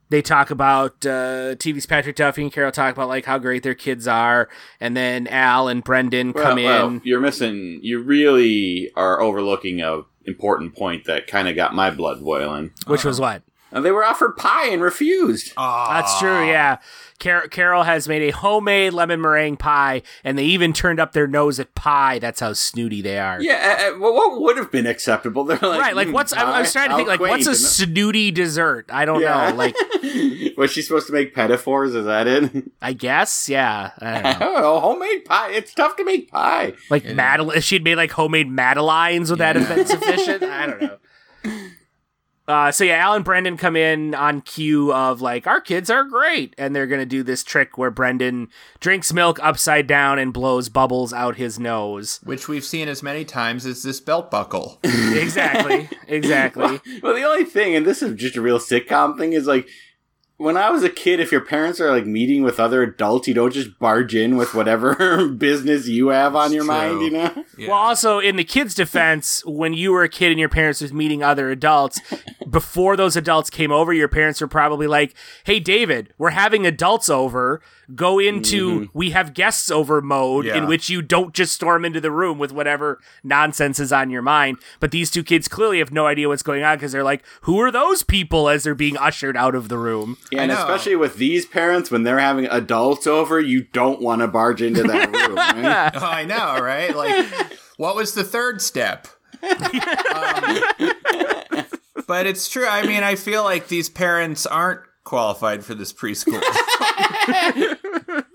they 0.09 0.21
talk 0.21 0.51
about 0.51 1.03
uh, 1.03 1.55
TV's 1.55 1.87
Patrick 1.87 2.15
Duffy 2.15 2.43
and 2.43 2.53
Carol 2.53 2.71
talk 2.71 2.93
about 2.93 3.07
like 3.07 3.25
how 3.25 3.39
great 3.39 3.63
their 3.63 3.73
kids 3.73 4.07
are, 4.07 4.47
and 4.79 4.95
then 4.95 5.25
Al 5.29 5.67
and 5.67 5.83
Brendan 5.83 6.31
come 6.31 6.57
Well, 6.57 6.65
well, 6.65 6.87
in. 6.89 7.01
you're 7.03 7.21
missing. 7.21 7.79
You 7.81 8.03
really 8.03 8.91
are 8.95 9.19
overlooking 9.19 9.81
a 9.81 10.03
important 10.25 10.75
point 10.75 11.05
that 11.05 11.25
kind 11.25 11.47
of 11.47 11.55
got 11.55 11.73
my 11.73 11.89
blood 11.89 12.23
boiling. 12.23 12.69
Which 12.85 13.03
was 13.03 13.19
what? 13.19 13.41
And 13.75 13.83
they 13.85 13.91
were 13.91 14.03
offered 14.05 14.37
pie 14.37 14.69
and 14.69 14.81
refused. 14.81 15.51
That's 15.57 16.17
true, 16.19 16.47
yeah. 16.47 16.77
Car- 17.19 17.47
Carol 17.49 17.83
has 17.83 18.07
made 18.07 18.21
a 18.23 18.31
homemade 18.31 18.93
lemon 18.93 19.21
meringue 19.21 19.57
pie, 19.57 20.01
and 20.23 20.37
they 20.37 20.45
even 20.45 20.73
turned 20.73 20.99
up 20.99 21.11
their 21.13 21.27
nose 21.27 21.59
at 21.59 21.75
pie. 21.75 22.17
That's 22.19 22.39
how 22.39 22.53
snooty 22.53 23.01
they 23.01 23.19
are. 23.19 23.41
Yeah, 23.41 23.77
uh, 23.91 23.95
uh, 23.95 23.99
well, 23.99 24.13
what 24.13 24.41
would 24.41 24.57
have 24.57 24.71
been 24.71 24.87
acceptable? 24.87 25.43
They're 25.45 25.57
like, 25.61 25.79
right, 25.79 25.95
like 25.95 26.07
"Mm, 26.07 26.13
what's 26.13 26.33
I, 26.33 26.43
I 26.43 26.61
was 26.61 26.71
trying 26.71 26.89
to 26.89 26.95
think 26.95 27.07
like 27.09 27.19
what's 27.19 27.45
a 27.47 27.51
quaint." 27.51 27.57
snooty 27.57 28.31
dessert? 28.31 28.85
I 28.91 29.03
don't 29.05 29.21
Yeah. 29.21 29.49
know. 29.51 29.55
Like 29.55 29.75
was 30.57 30.71
she 30.71 30.81
supposed 30.81 31.07
to 31.07 31.13
make 31.13 31.33
petit 31.35 31.57
fours? 31.57 31.95
Is 31.95 32.05
that 32.05 32.27
it? 32.27 32.71
I 32.81 32.93
guess, 32.93 33.47
yeah. 33.49 33.91
I 33.99 34.21
don't 34.21 34.39
know. 34.39 34.79
Homemade 34.79 35.25
pie. 35.25 35.51
It's 35.51 35.73
tough 35.73 35.95
to 35.97 36.03
make 36.05 36.31
pie. 36.31 36.73
Like 36.89 37.05
Madeline, 37.05 37.57
if 37.57 37.63
she'd 37.65 37.83
made 37.83 37.95
like 37.95 38.11
homemade 38.11 38.49
Madeleines, 38.49 39.29
would 39.29 39.39
that 39.39 39.55
have 39.57 39.67
been 39.67 39.85
sufficient? 39.85 40.43
I 40.43 40.65
don't 40.67 40.81
know. 40.81 40.97
Uh, 42.47 42.71
so 42.71 42.83
yeah, 42.83 42.97
Al 42.97 43.15
and 43.15 43.25
Brendan 43.25 43.57
come 43.57 43.75
in 43.75 44.13
on 44.13 44.41
cue 44.41 44.93
of 44.93 45.21
like 45.21 45.47
our 45.47 45.59
kids 45.59 45.89
are 45.89 46.03
great, 46.03 46.53
and 46.57 46.75
they're 46.75 46.87
gonna 46.87 47.05
do 47.05 47.23
this 47.23 47.43
trick 47.43 47.77
where 47.77 47.89
Brendan 47.89 48.49
drinks 48.79 49.11
milk 49.11 49.39
upside 49.41 49.87
down 49.87 50.19
and 50.19 50.31
blows 50.31 50.69
bubbles 50.69 51.11
out 51.11 51.37
his 51.37 51.59
nose. 51.59 52.19
Which 52.23 52.47
we've 52.47 52.63
seen 52.63 52.87
as 52.87 53.01
many 53.01 53.25
times 53.25 53.65
as 53.65 53.81
this 53.81 53.99
belt 53.99 54.29
buckle. 54.29 54.79
exactly, 54.83 55.89
exactly. 56.07 56.81
Well, 57.01 57.13
the 57.13 57.23
only 57.23 57.45
thing, 57.45 57.75
and 57.75 57.85
this 57.85 58.01
is 58.01 58.15
just 58.15 58.35
a 58.35 58.41
real 58.41 58.59
sitcom 58.59 59.17
thing, 59.17 59.33
is 59.33 59.47
like 59.47 59.67
when 60.37 60.57
I 60.57 60.69
was 60.69 60.83
a 60.83 60.89
kid, 60.89 61.19
if 61.21 61.31
your 61.31 61.41
parents 61.41 61.79
are 61.79 61.91
like 61.91 62.05
meeting 62.05 62.43
with 62.43 62.59
other 62.59 62.83
adults, 62.83 63.27
you 63.27 63.33
don't 63.33 63.53
just 63.53 63.79
barge 63.79 64.13
in 64.13 64.35
with 64.35 64.53
whatever 64.53 65.27
business 65.37 65.87
you 65.87 66.09
have 66.09 66.35
on 66.35 66.47
It's 66.47 66.55
your 66.55 66.65
mind, 66.65 67.01
you 67.01 67.11
know? 67.11 67.45
Yeah. 67.57 67.69
Well, 67.69 67.77
also 67.77 68.19
in 68.19 68.35
the 68.35 68.43
kids' 68.43 68.75
defense, 68.75 69.45
when 69.45 69.73
you 69.73 69.93
were 69.93 70.03
a 70.03 70.09
kid 70.09 70.31
and 70.31 70.39
your 70.39 70.49
parents 70.49 70.81
was 70.81 70.91
meeting 70.91 71.23
other 71.23 71.49
adults, 71.51 72.01
before 72.49 72.97
those 72.97 73.15
adults 73.15 73.49
came 73.49 73.71
over, 73.71 73.93
your 73.93 74.09
parents 74.09 74.41
were 74.41 74.47
probably 74.47 74.87
like, 74.87 75.15
"Hey, 75.45 75.61
David, 75.61 76.13
we're 76.17 76.31
having 76.31 76.65
adults 76.65 77.09
over. 77.09 77.61
Go 77.93 78.19
into 78.19 78.89
we 78.93 79.11
have 79.11 79.33
guests 79.33 79.69
over 79.69 80.01
mode, 80.01 80.47
in 80.47 80.67
which 80.67 80.89
you 80.89 81.01
don't 81.01 81.33
just 81.33 81.53
storm 81.53 81.85
into 81.85 82.01
the 82.01 82.11
room 82.11 82.39
with 82.39 82.51
whatever 82.51 82.99
nonsense 83.23 83.79
is 83.79 83.93
on 83.93 84.09
your 84.09 84.21
mind." 84.21 84.57
But 84.79 84.91
these 84.91 85.11
two 85.11 85.23
kids 85.23 85.47
clearly 85.47 85.79
have 85.79 85.91
no 85.91 86.07
idea 86.07 86.27
what's 86.27 86.43
going 86.43 86.63
on 86.63 86.77
because 86.77 86.93
they're 86.93 87.03
like, 87.03 87.23
"Who 87.41 87.59
are 87.61 87.71
those 87.71 88.01
people?" 88.01 88.49
As 88.49 88.63
they're 88.63 88.75
being 88.75 88.97
ushered 88.97 89.37
out 89.37 89.55
of 89.55 89.69
the 89.69 89.77
room. 89.77 90.17
Yeah, 90.31 90.43
and 90.43 90.51
especially 90.51 90.95
with 90.95 91.17
these 91.17 91.45
parents, 91.45 91.91
when 91.91 92.03
they're 92.03 92.19
having 92.19 92.45
adults 92.47 93.05
over, 93.05 93.39
you 93.39 93.63
don't 93.63 94.01
want 94.01 94.21
to 94.21 94.27
barge 94.27 94.61
into 94.61 94.83
that 94.83 95.11
room, 95.27 95.35
right? 95.35 95.91
Oh, 95.95 96.05
I 96.05 96.25
know, 96.25 96.59
right? 96.59 96.95
Like, 96.95 97.57
what 97.77 97.95
was 97.95 98.13
the 98.13 98.23
third 98.23 98.61
step? 98.61 99.07
Um, 99.43 100.59
but 102.07 102.27
it's 102.27 102.49
true. 102.49 102.67
I 102.67 102.85
mean, 102.85 103.03
I 103.03 103.15
feel 103.15 103.43
like 103.43 103.67
these 103.67 103.89
parents 103.89 104.45
aren't 104.45 104.81
qualified 105.05 105.63
for 105.63 105.73
this 105.73 105.93
preschool. 105.93 106.41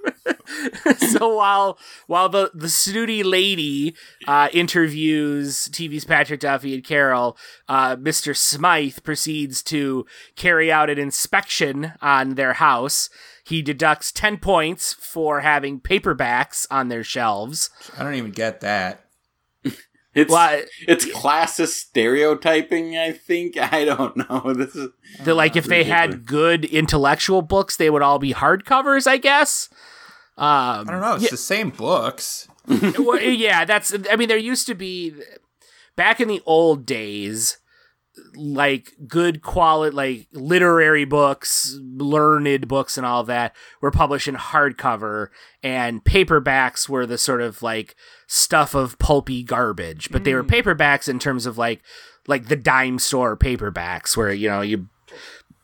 so 0.99 1.35
while 1.35 1.79
while 2.07 2.29
the 2.29 2.51
the 2.55 2.69
snooty 2.69 3.23
lady 3.23 3.95
uh, 4.27 4.49
interviews 4.53 5.69
TV's 5.69 6.05
Patrick 6.05 6.41
Duffy 6.41 6.75
and 6.75 6.85
Carol, 6.85 7.37
uh, 7.69 7.97
Mr. 7.97 8.37
Smythe 8.37 8.99
proceeds 9.03 9.63
to 9.65 10.07
carry 10.37 10.73
out 10.73 10.91
an 10.91 10.99
inspection 10.99 11.93
on 12.01 12.35
their 12.35 12.55
house. 12.55 13.11
He 13.45 13.63
deducts 13.63 14.13
ten 14.13 14.39
points 14.39 14.95
for 14.95 15.41
having 15.41 15.81
paperbacks 15.81 16.67
on 16.71 16.89
their 16.89 17.05
shelves. 17.05 17.71
I 17.99 18.03
don't 18.03 18.15
even 18.15 18.33
get 18.33 18.61
that. 18.61 19.10
It's 20.15 20.31
Well, 20.31 20.41
I- 20.41 20.65
it's 20.89 21.07
classist 21.07 21.75
stereotyping, 21.75 22.97
I 22.99 23.13
think. 23.13 23.57
I 23.73 23.85
don't 23.85 24.17
know. 24.17 24.53
This 24.57 24.75
is 24.75 24.91
That 25.25 25.35
like 25.35 25.57
if 25.57 25.67
they 25.67 25.85
had 25.85 26.27
good 26.27 26.65
intellectual 26.65 27.43
books, 27.43 27.77
they 27.77 27.91
would 27.91 28.03
all 28.03 28.19
be 28.19 28.35
hardcovers, 28.35 29.07
I 29.07 29.17
guess. 29.19 29.69
Um, 30.37 30.89
I 30.89 30.93
don't 30.93 31.01
know. 31.01 31.15
It's 31.17 31.31
the 31.31 31.37
same 31.37 31.71
books. 31.71 32.49
well, 32.67 33.21
yeah, 33.21 33.65
that's. 33.65 33.95
I 34.11 34.17
mean, 34.17 34.29
there 34.29 34.39
used 34.39 34.67
to 34.67 34.75
be 34.75 35.15
back 35.97 36.21
in 36.21 36.29
the 36.29 36.43
old 36.47 36.87
days, 36.87 37.59
like 38.41 38.95
good 39.07 39.43
quality, 39.43 39.95
like 39.95 40.29
literary 40.33 41.05
books, 41.05 41.79
learned 41.81 42.67
books, 42.67 42.97
and 42.97 43.07
all 43.07 43.23
that 43.25 43.55
were 43.81 43.91
published 43.91 44.29
in 44.29 44.37
hardcover, 44.37 45.29
and 45.63 46.03
paperbacks 46.05 46.89
were 46.89 47.07
the 47.07 47.19
sort 47.19 47.43
of 47.43 47.63
like 47.63 47.95
stuff 48.27 48.75
of 48.75 48.99
pulpy 48.99 49.43
garbage. 49.43 50.11
But 50.11 50.25
they 50.25 50.35
were 50.35 50.45
mm. 50.45 50.49
paperbacks 50.49 51.09
in 51.09 51.19
terms 51.19 51.47
of 51.47 51.59
like 51.59 51.83
like 52.27 52.49
the 52.49 52.57
dime 52.57 52.99
store 52.99 53.37
paperbacks, 53.37 54.17
where 54.17 54.33
you 54.33 54.49
know 54.49 54.63
you 54.63 54.89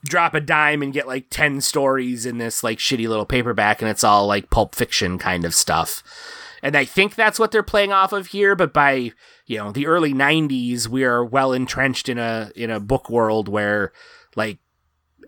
drop 0.05 0.35
a 0.35 0.41
dime 0.41 0.83
and 0.83 0.93
get 0.93 1.07
like 1.07 1.27
10 1.31 1.61
stories 1.61 2.27
in 2.27 2.39
this 2.39 2.63
like 2.63 2.79
shitty 2.79 3.09
little 3.09 3.27
paperback 3.27 3.83
and 3.83 3.91
it's 3.91 4.05
all 4.05 4.27
like 4.27 4.51
pulp 4.51 4.75
fiction 4.75 5.19
kind 5.19 5.45
of 5.45 5.55
stuff. 5.55 6.03
And 6.67 6.75
I 6.75 6.85
think 6.85 7.15
that's 7.15 7.39
what 7.39 7.53
they're 7.53 7.63
playing 7.63 7.93
off 7.93 8.13
of 8.13 8.27
here, 8.27 8.57
but 8.57 8.73
by, 8.73 9.13
you 9.47 9.57
know, 9.57 9.71
the 9.71 9.87
early 9.87 10.13
90s 10.13 10.89
we 10.89 11.05
are 11.05 11.25
well 11.25 11.53
entrenched 11.53 12.09
in 12.09 12.19
a 12.19 12.51
in 12.57 12.73
a 12.73 12.81
book 12.81 13.09
world 13.09 13.47
where 13.47 13.93
like 14.35 14.59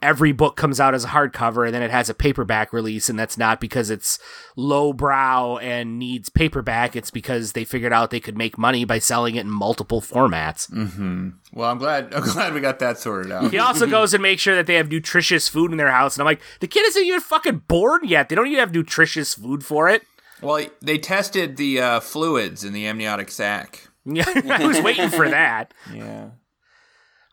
every 0.02 0.32
book 0.32 0.56
comes 0.56 0.80
out 0.80 0.94
as 0.94 1.04
a 1.04 1.08
hardcover 1.08 1.64
and 1.64 1.72
then 1.72 1.82
it 1.82 1.92
has 1.92 2.10
a 2.10 2.14
paperback 2.14 2.72
release 2.72 3.08
and 3.08 3.16
that's 3.16 3.38
not 3.38 3.60
because 3.60 3.88
it's 3.88 4.18
lowbrow 4.56 5.58
and 5.58 5.96
needs 5.96 6.28
paperback, 6.28 6.96
it's 6.96 7.12
because 7.12 7.52
they 7.52 7.64
figured 7.64 7.92
out 7.92 8.10
they 8.10 8.18
could 8.18 8.36
make 8.36 8.58
money 8.58 8.84
by 8.84 8.98
selling 8.98 9.36
it 9.36 9.42
in 9.42 9.50
multiple 9.50 10.00
formats. 10.00 10.68
Mm-hmm. 10.72 11.28
Well, 11.52 11.70
I'm 11.70 11.78
glad. 11.78 12.12
I'm 12.16 12.24
glad 12.24 12.52
we 12.52 12.60
got 12.60 12.80
that 12.80 12.98
sorted 12.98 13.30
out. 13.30 13.52
He 13.52 13.58
also 13.60 13.86
goes 13.86 14.12
and 14.12 14.24
makes 14.24 14.42
sure 14.42 14.56
that 14.56 14.66
they 14.66 14.74
have 14.74 14.90
nutritious 14.90 15.46
food 15.46 15.70
in 15.70 15.76
their 15.76 15.92
house. 15.92 16.16
And 16.16 16.22
I'm 16.22 16.26
like, 16.26 16.42
the 16.58 16.66
kid 16.66 16.84
isn't 16.88 17.04
even 17.04 17.20
fucking 17.20 17.62
born 17.68 18.00
yet. 18.02 18.28
They 18.28 18.34
don't 18.34 18.48
even 18.48 18.58
have 18.58 18.74
nutritious 18.74 19.34
food 19.34 19.64
for 19.64 19.88
it. 19.88 20.02
Well, 20.40 20.66
they 20.80 20.98
tested 20.98 21.56
the 21.56 21.80
uh, 21.80 22.00
fluids 22.00 22.64
in 22.64 22.72
the 22.72 22.86
amniotic 22.86 23.30
sac. 23.30 23.88
Yeah, 24.04 24.24
I 24.50 24.66
was 24.66 24.80
waiting 24.80 25.10
for 25.10 25.28
that. 25.28 25.74
Yeah. 25.92 26.30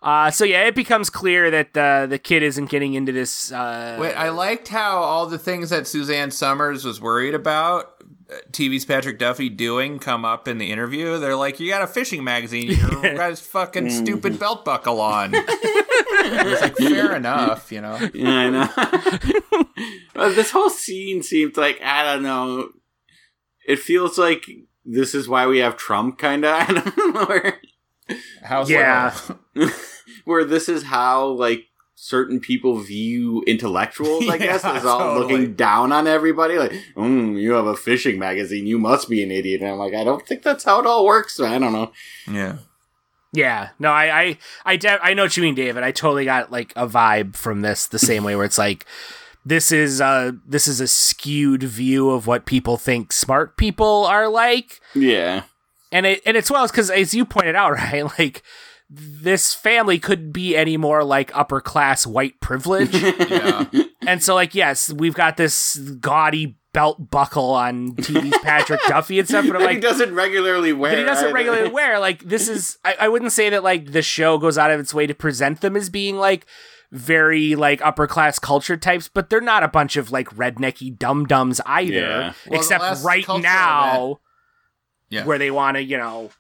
Uh, 0.02 0.30
so 0.30 0.46
yeah, 0.46 0.64
it 0.66 0.76
becomes 0.76 1.10
clear 1.10 1.50
that 1.50 1.76
uh, 1.76 2.06
the 2.06 2.20
kid 2.20 2.44
isn't 2.44 2.70
getting 2.70 2.94
into 2.94 3.12
this. 3.12 3.52
Uh, 3.52 3.98
Wait, 4.00 4.14
I 4.14 4.30
liked 4.30 4.68
how 4.68 4.98
all 4.98 5.26
the 5.26 5.40
things 5.40 5.72
that 5.72 5.88
Suzanne 5.88 6.30
Somers 6.30 6.86
was 6.86 7.02
worried 7.02 7.34
about, 7.34 7.96
uh, 8.30 8.36
TV's 8.52 8.86
Patrick 8.86 9.18
Duffy 9.18 9.50
doing, 9.50 9.98
come 9.98 10.24
up 10.24 10.48
in 10.48 10.60
the 10.60 10.72
interview. 10.72 11.18
They're 11.18 11.36
like, 11.36 11.60
"You 11.60 11.70
got 11.70 11.82
a 11.82 11.88
fishing 11.88 12.24
magazine. 12.24 12.68
You 13.06 13.16
got 13.16 13.30
this 13.30 13.40
fucking 13.40 13.90
stupid 13.90 14.38
belt 14.38 14.64
buckle 14.64 15.02
on." 15.02 15.32
it's 15.34 16.62
like 16.62 16.78
fair 16.78 17.16
enough, 17.16 17.72
you 17.72 17.82
know. 17.82 17.98
Yeah, 18.14 18.30
I 18.30 18.50
know. 18.52 18.70
well, 20.16 20.34
this 20.34 20.52
whole 20.52 20.70
scene 20.70 21.24
seems 21.24 21.58
like 21.58 21.82
I 21.82 22.04
don't 22.04 22.22
know. 22.22 22.70
It 23.68 23.80
feels 23.80 24.18
like 24.18 24.46
this 24.86 25.16
is 25.16 25.28
why 25.28 25.48
we 25.48 25.60
have 25.60 25.78
Trump, 25.78 26.18
kind 26.20 26.46
of. 26.46 26.52
I 26.54 27.26
where, 27.28 27.60
How's 28.44 28.70
Yeah. 28.70 29.18
where 30.26 30.44
this 30.46 30.70
is 30.70 30.84
how 30.84 31.28
like 31.30 31.66
certain 31.96 32.40
people 32.40 32.78
view 32.80 33.44
intellectuals, 33.48 34.28
I 34.30 34.38
guess, 34.40 34.64
Yeah, 34.64 34.74
as 34.74 34.86
all 34.86 35.00
totally. 35.00 35.34
looking 35.34 35.56
down 35.56 35.92
on 35.92 36.06
everybody. 36.08 36.58
Like, 36.60 36.74
mm, 36.96 37.40
you 37.42 37.54
have 37.54 37.66
a 37.66 37.76
fishing 37.76 38.20
magazine, 38.20 38.68
you 38.68 38.78
must 38.78 39.10
be 39.10 39.24
an 39.24 39.32
idiot. 39.32 39.62
And 39.62 39.72
I'm 39.72 39.78
like, 39.78 39.94
I 39.96 40.04
don't 40.04 40.26
think 40.28 40.44
that's 40.44 40.64
how 40.64 40.80
it 40.80 40.86
all 40.86 41.06
works. 41.06 41.40
I 41.40 41.58
don't 41.58 41.74
know. 41.74 41.92
Yeah. 42.32 42.58
Yeah, 43.34 43.70
no, 43.80 43.90
I, 43.92 44.22
I, 44.22 44.38
I, 44.66 44.76
de- 44.78 45.04
I 45.06 45.14
know 45.14 45.24
what 45.24 45.36
you 45.36 45.44
mean, 45.44 45.56
David. 45.56 45.84
I 45.84 45.92
totally 45.92 46.24
got 46.24 46.52
like 46.54 46.72
a 46.78 46.88
vibe 46.88 47.36
from 47.36 47.62
this 47.62 47.86
the 47.88 48.00
same 48.00 48.24
way 48.24 48.36
where 48.38 48.46
it's 48.46 48.58
like, 48.58 48.86
this 49.46 49.72
is 49.72 50.02
a 50.02 50.36
this 50.46 50.68
is 50.68 50.82
a 50.82 50.88
skewed 50.88 51.64
view 51.64 52.10
of 52.10 52.26
what 52.28 52.46
people 52.46 52.78
think 52.78 53.14
smart 53.14 53.58
people 53.58 54.06
are 54.06 54.28
like, 54.28 54.80
Yeah. 54.94 55.44
and 55.92 56.06
it 56.06 56.22
and 56.26 56.36
it's 56.36 56.50
well 56.52 56.68
because 56.68 56.90
as 56.90 57.14
you 57.14 57.26
pointed 57.26 57.56
out, 57.56 57.72
right, 57.74 58.04
like 58.20 58.42
this 58.90 59.54
family 59.54 59.98
couldn't 60.00 60.32
be 60.32 60.56
any 60.56 60.78
more 60.78 61.04
like 61.04 61.36
upper 61.36 61.60
class 61.62 62.06
white 62.06 62.40
privilege, 62.42 62.94
Yeah. 63.30 63.66
and 64.08 64.24
so 64.24 64.36
like 64.36 64.56
yes, 64.56 64.92
we've 64.92 65.16
got 65.16 65.38
this 65.38 65.76
gaudy 65.78 66.58
belt 66.74 67.10
buckle 67.10 67.52
on 67.52 67.94
TV's 67.96 68.38
Patrick 68.44 68.82
Duffy 68.88 69.18
and 69.20 69.28
stuff, 69.28 69.48
but 69.48 69.56
I'm 69.56 69.62
like, 69.64 69.76
he 69.76 69.82
doesn't 69.82 70.14
regularly 70.14 70.74
wear. 70.74 70.92
that 70.92 70.98
he 70.98 71.04
doesn't 71.06 71.26
either. 71.28 71.34
regularly 71.34 71.70
wear. 71.70 72.00
Like 72.00 72.22
this 72.24 72.50
is, 72.50 72.78
I, 72.84 72.96
I 73.02 73.08
wouldn't 73.08 73.32
say 73.32 73.50
that 73.50 73.64
like 73.64 73.94
the 73.94 74.02
show 74.02 74.38
goes 74.38 74.58
out 74.58 74.72
of 74.72 74.80
its 74.82 74.94
way 74.94 75.08
to 75.08 75.14
present 75.16 75.62
them 75.62 75.78
as 75.78 75.90
being 75.90 76.18
like 76.18 76.46
very 76.92 77.56
like 77.56 77.82
upper 77.82 78.08
class 78.08 78.40
culture 78.40 78.78
types, 78.78 79.10
but 79.14 79.30
they're 79.30 79.42
not 79.42 79.64
a 79.64 79.68
bunch 79.68 79.98
of 79.98 80.12
like 80.12 80.30
rednecky 80.30 80.98
dum 80.98 81.26
dums 81.26 81.60
either. 81.66 81.94
Yeah. 81.94 82.34
Well, 82.48 82.60
Except 82.60 83.04
right 83.04 83.26
now, 83.28 84.20
Yeah. 85.10 85.26
where 85.26 85.38
they 85.38 85.52
want 85.52 85.76
to 85.78 85.84
you 85.84 85.98
know 85.98 86.32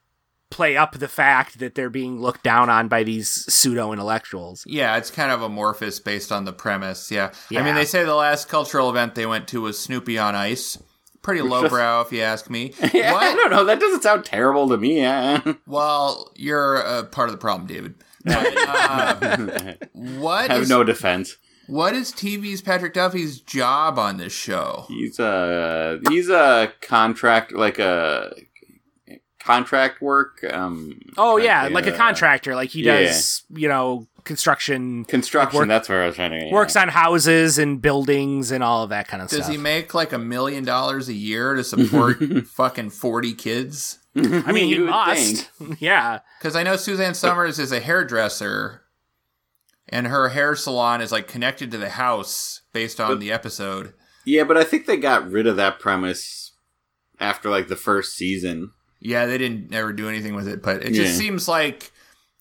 play 0.51 0.77
up 0.77 0.93
the 0.99 1.07
fact 1.07 1.59
that 1.59 1.75
they're 1.75 1.89
being 1.89 2.21
looked 2.21 2.43
down 2.43 2.69
on 2.69 2.87
by 2.87 3.03
these 3.03 3.29
pseudo 3.29 3.91
intellectuals. 3.91 4.63
Yeah, 4.67 4.95
it's 4.95 5.11
kind 5.11 5.31
of 5.31 5.41
amorphous 5.41 5.99
based 5.99 6.31
on 6.31 6.45
the 6.45 6.53
premise. 6.53 7.11
Yeah. 7.11 7.31
I 7.51 7.61
mean, 7.61 7.75
they 7.75 7.83
say 7.83 8.05
the 8.05 8.15
last 8.15 8.47
cultural 8.47 8.89
event 8.89 9.15
they 9.15 9.25
went 9.25 9.47
to 9.49 9.61
was 9.61 9.77
Snoopy 9.77 10.17
on 10.17 10.33
Ice. 10.35 10.77
Pretty 11.23 11.41
lowbrow, 11.41 12.01
if 12.01 12.11
you 12.13 12.21
ask 12.21 12.49
me. 12.51 12.71
Yeah, 12.93 13.15
I 13.15 13.33
don't 13.33 13.49
know. 13.49 13.65
That 13.65 13.79
doesn't 13.79 14.03
sound 14.03 14.23
terrible 14.23 14.69
to 14.69 14.77
me. 14.77 14.99
Yeah. 15.01 15.41
Well, 15.65 16.31
you're 16.35 16.85
uh, 16.85 17.03
part 17.05 17.27
of 17.27 17.33
the 17.33 17.39
problem, 17.39 17.67
David. 17.67 17.95
But, 18.25 18.53
uh, 18.67 19.73
what 19.93 20.51
have 20.51 20.63
is 20.63 20.69
no 20.69 20.83
defense. 20.83 21.37
what 21.67 21.93
is 21.95 22.11
TV's 22.11 22.61
Patrick 22.61 22.93
Duffy's 22.93 23.39
job 23.39 23.97
on 23.99 24.17
this 24.17 24.33
show? 24.33 24.85
He's 24.87 25.19
a 25.19 25.99
he's 26.09 26.29
a 26.29 26.73
contract 26.81 27.53
like 27.53 27.79
a 27.79 28.33
contract 29.39 30.01
work. 30.01 30.43
Um, 30.51 30.99
Oh 31.17 31.37
yeah, 31.37 31.69
like 31.71 31.87
a 31.87 31.93
uh, 31.93 31.97
contractor, 31.97 32.55
like 32.55 32.71
he 32.71 32.81
yeah. 32.83 33.03
does, 33.03 33.43
you 33.49 33.67
know, 33.67 34.07
construction, 34.23 35.05
construction. 35.05 35.59
Work- 35.59 35.67
that's 35.67 35.87
where 35.87 36.03
I 36.03 36.07
was 36.07 36.15
trying 36.15 36.31
to. 36.31 36.45
Yeah. 36.47 36.51
works 36.51 36.75
on 36.75 36.89
houses 36.89 37.59
and 37.59 37.79
buildings 37.81 38.51
and 38.51 38.63
all 38.63 38.83
of 38.83 38.89
that 38.89 39.07
kind 39.07 39.21
of 39.21 39.29
Does 39.29 39.37
stuff. 39.37 39.47
Does 39.47 39.55
he 39.55 39.61
make 39.61 39.93
like 39.93 40.11
a 40.11 40.17
million 40.17 40.65
dollars 40.65 41.07
a 41.09 41.13
year 41.13 41.53
to 41.53 41.63
support 41.63 42.17
fucking 42.47 42.89
40 42.89 43.33
kids? 43.35 43.99
I 44.15 44.51
mean, 44.51 44.67
he 44.69 44.75
You 44.75 44.81
would 44.81 44.89
must. 44.91 45.49
yeah. 45.79 46.19
Because 46.39 46.55
I 46.55 46.63
know 46.63 46.75
Suzanne 46.75 47.13
Somers 47.13 47.59
is 47.59 47.71
a 47.71 47.79
hairdresser, 47.79 48.81
and 49.89 50.07
her 50.07 50.29
hair 50.29 50.55
salon 50.55 51.01
is 51.01 51.11
like 51.11 51.27
connected 51.27 51.71
to 51.71 51.77
the 51.77 51.89
house 51.89 52.61
based 52.73 52.99
on 52.99 53.19
the 53.19 53.31
episode. 53.31 53.93
Yeah, 54.25 54.43
but 54.43 54.57
I 54.57 54.63
think 54.63 54.85
they 54.85 54.97
got 54.97 55.29
rid 55.29 55.45
of 55.47 55.55
that 55.57 55.79
premise 55.79 56.53
after 57.19 57.49
like 57.49 57.67
the 57.67 57.75
first 57.75 58.15
season. 58.15 58.71
Yeah, 58.99 59.25
they 59.27 59.37
didn't 59.37 59.73
ever 59.73 59.93
do 59.93 60.09
anything 60.09 60.33
with 60.35 60.47
it, 60.47 60.63
but 60.63 60.77
it 60.83 60.93
just 60.93 61.13
Yeah. 61.13 61.19
seems 61.19 61.47
like 61.47 61.91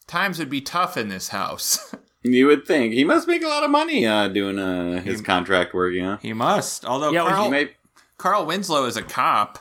times 0.07 0.39
would 0.39 0.49
be 0.51 0.61
tough 0.63 0.97
in 0.97 1.09
this 1.09 1.29
house. 1.29 1.95
You 2.27 2.47
would 2.47 2.67
think 2.67 2.95
he 2.95 3.05
must 3.05 3.29
make 3.29 3.45
a 3.45 3.49
lot 3.49 3.65
of 3.65 3.71
money 3.71 4.07
uh, 4.07 4.29
doing 4.29 4.59
uh, 4.59 5.03
his 5.03 5.19
He- 5.19 5.25
contract 5.27 5.75
work. 5.75 5.93
You 5.93 6.01
know, 6.05 6.17
he 6.23 6.33
must. 6.33 6.87
Although 6.87 7.11
Yeah, 7.13 7.29
Carl, 7.29 7.45
he 7.45 7.51
may. 7.51 7.71
Carl 8.17 8.47
Winslow 8.47 8.87
is 8.87 8.97
a 8.97 9.03
cop, 9.03 9.59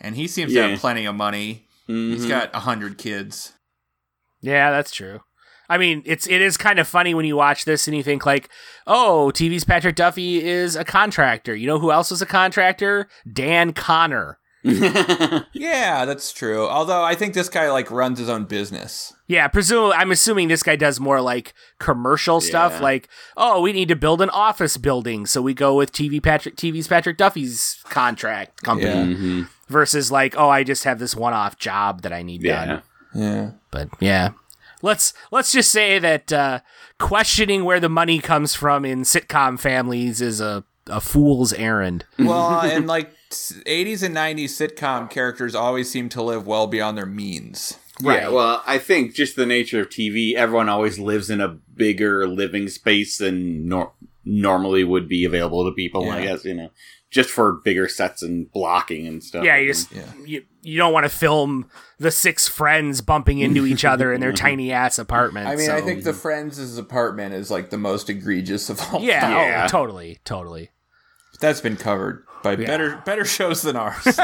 and 0.00 0.16
he 0.16 0.26
seems 0.26 0.52
to 0.54 0.68
have 0.68 0.80
plenty 0.80 1.04
of 1.06 1.14
money. 1.14 1.66
He's 1.86 2.24
Mhm. 2.26 2.28
got 2.28 2.50
a 2.54 2.60
hundred 2.60 2.98
kids. 2.98 3.52
Yeah, 4.40 4.70
that's 4.70 4.90
true. 4.92 5.20
I 5.68 5.78
mean, 5.78 6.02
it's 6.04 6.26
it 6.26 6.40
is 6.40 6.56
kind 6.56 6.78
of 6.78 6.88
funny 6.88 7.14
when 7.14 7.24
you 7.24 7.36
watch 7.36 7.64
this 7.64 7.86
and 7.86 7.96
you 7.96 8.02
think 8.02 8.24
like, 8.26 8.48
"Oh, 8.86 9.30
TV's 9.34 9.64
Patrick 9.64 9.94
Duffy 9.96 10.42
is 10.44 10.74
a 10.76 10.84
contractor." 10.84 11.54
You 11.54 11.66
know 11.66 11.78
who 11.78 11.92
else 11.92 12.10
was 12.10 12.20
a 12.22 12.26
contractor? 12.26 13.08
Dan 13.32 13.72
Connor. 13.72 14.38
Yeah, 15.52 16.04
that's 16.04 16.32
true. 16.32 16.66
Although 16.66 17.02
I 17.02 17.14
think 17.14 17.34
this 17.34 17.48
guy 17.48 17.70
like 17.70 17.90
runs 17.90 18.18
his 18.18 18.28
own 18.28 18.44
business. 18.44 19.12
Yeah, 19.26 19.48
presumably 19.48 19.94
I'm 19.94 20.10
assuming 20.10 20.48
this 20.48 20.62
guy 20.62 20.76
does 20.76 20.98
more 21.00 21.20
like 21.20 21.54
commercial 21.78 22.40
stuff 22.40 22.80
like, 22.80 23.08
"Oh, 23.36 23.60
we 23.60 23.72
need 23.72 23.88
to 23.88 23.96
build 23.96 24.20
an 24.22 24.30
office 24.30 24.76
building, 24.76 25.26
so 25.26 25.40
we 25.40 25.54
go 25.54 25.74
with 25.74 25.92
TV 25.92 26.20
Patrick 26.22 26.56
TV's 26.56 26.88
Patrick 26.88 27.16
Duffy's 27.16 27.76
contract 27.84 28.62
company." 28.62 28.90
Yeah. 28.90 29.04
Mhm. 29.04 29.48
Versus 29.70 30.12
like, 30.12 30.34
"Oh, 30.36 30.50
I 30.50 30.62
just 30.64 30.84
have 30.84 30.98
this 30.98 31.16
one-off 31.16 31.58
job 31.58 32.02
that 32.02 32.12
I 32.12 32.22
need 32.22 32.42
Yeah. 32.42 32.64
done." 32.66 32.82
Yeah. 33.14 33.50
But 33.70 33.88
yeah. 34.00 34.30
Let's 34.82 35.12
let's 35.30 35.52
just 35.52 35.70
say 35.70 35.98
that 35.98 36.32
uh, 36.32 36.60
questioning 36.98 37.64
where 37.64 37.80
the 37.80 37.88
money 37.88 38.18
comes 38.18 38.54
from 38.54 38.84
in 38.84 39.02
sitcom 39.02 39.58
families 39.60 40.20
is 40.20 40.40
a, 40.40 40.64
a 40.86 41.00
fool's 41.00 41.52
errand. 41.52 42.04
Well, 42.18 42.60
and 42.60 42.86
like 42.86 43.12
80s 43.30 44.02
and 44.02 44.16
90s 44.16 44.50
sitcom 44.58 45.08
characters 45.10 45.54
always 45.54 45.90
seem 45.90 46.08
to 46.10 46.22
live 46.22 46.46
well 46.46 46.66
beyond 46.66 46.96
their 46.98 47.06
means. 47.06 47.78
Yeah, 48.02 48.28
well, 48.30 48.62
I 48.66 48.78
think 48.78 49.14
just 49.14 49.36
the 49.36 49.44
nature 49.44 49.82
of 49.82 49.90
TV, 49.90 50.34
everyone 50.34 50.70
always 50.70 50.98
lives 50.98 51.28
in 51.28 51.42
a 51.42 51.48
bigger 51.76 52.26
living 52.26 52.68
space 52.68 53.18
than 53.18 53.68
nor- 53.68 53.92
normally 54.24 54.84
would 54.84 55.06
be 55.08 55.26
available 55.26 55.66
to 55.66 55.72
people, 55.74 56.10
I 56.10 56.22
guess, 56.22 56.46
you 56.46 56.54
know, 56.54 56.70
just 57.10 57.28
for 57.30 57.54
bigger 57.64 57.88
sets 57.88 58.22
and 58.22 58.50
blocking 58.52 59.06
and 59.06 59.22
stuff. 59.22 59.44
Yeah, 59.44 59.56
you 59.56 59.66
just 59.68 59.90
Yeah. 59.92 60.04
you, 60.24 60.44
you 60.62 60.78
don't 60.78 60.92
want 60.92 61.04
to 61.04 61.10
film 61.10 61.68
the 61.98 62.10
six 62.10 62.46
friends 62.46 63.00
bumping 63.00 63.38
into 63.40 63.66
each 63.66 63.84
other 63.84 64.12
in 64.12 64.20
their 64.20 64.32
tiny 64.46 64.72
ass 64.72 64.98
apartment. 64.98 65.48
I 65.48 65.56
mean, 65.56 65.70
I 65.70 65.80
think 65.80 66.04
the 66.04 66.12
Friends' 66.12 66.78
apartment 66.78 67.34
is 67.34 67.50
like 67.50 67.70
the 67.70 67.78
most 67.78 68.08
egregious 68.10 68.70
of 68.70 68.80
all. 68.92 69.00
yeah, 69.00 69.26
oh, 69.26 69.40
Yeah. 69.42 69.64
Oh, 69.64 69.68
totally, 69.68 70.18
totally. 70.24 70.70
That's 71.40 71.60
been 71.60 71.76
covered 71.76 72.24
by 72.42 72.56
better 72.56 73.02
better 73.04 73.24
shows 73.24 73.62
than 73.62 73.76
ours. 73.76 74.04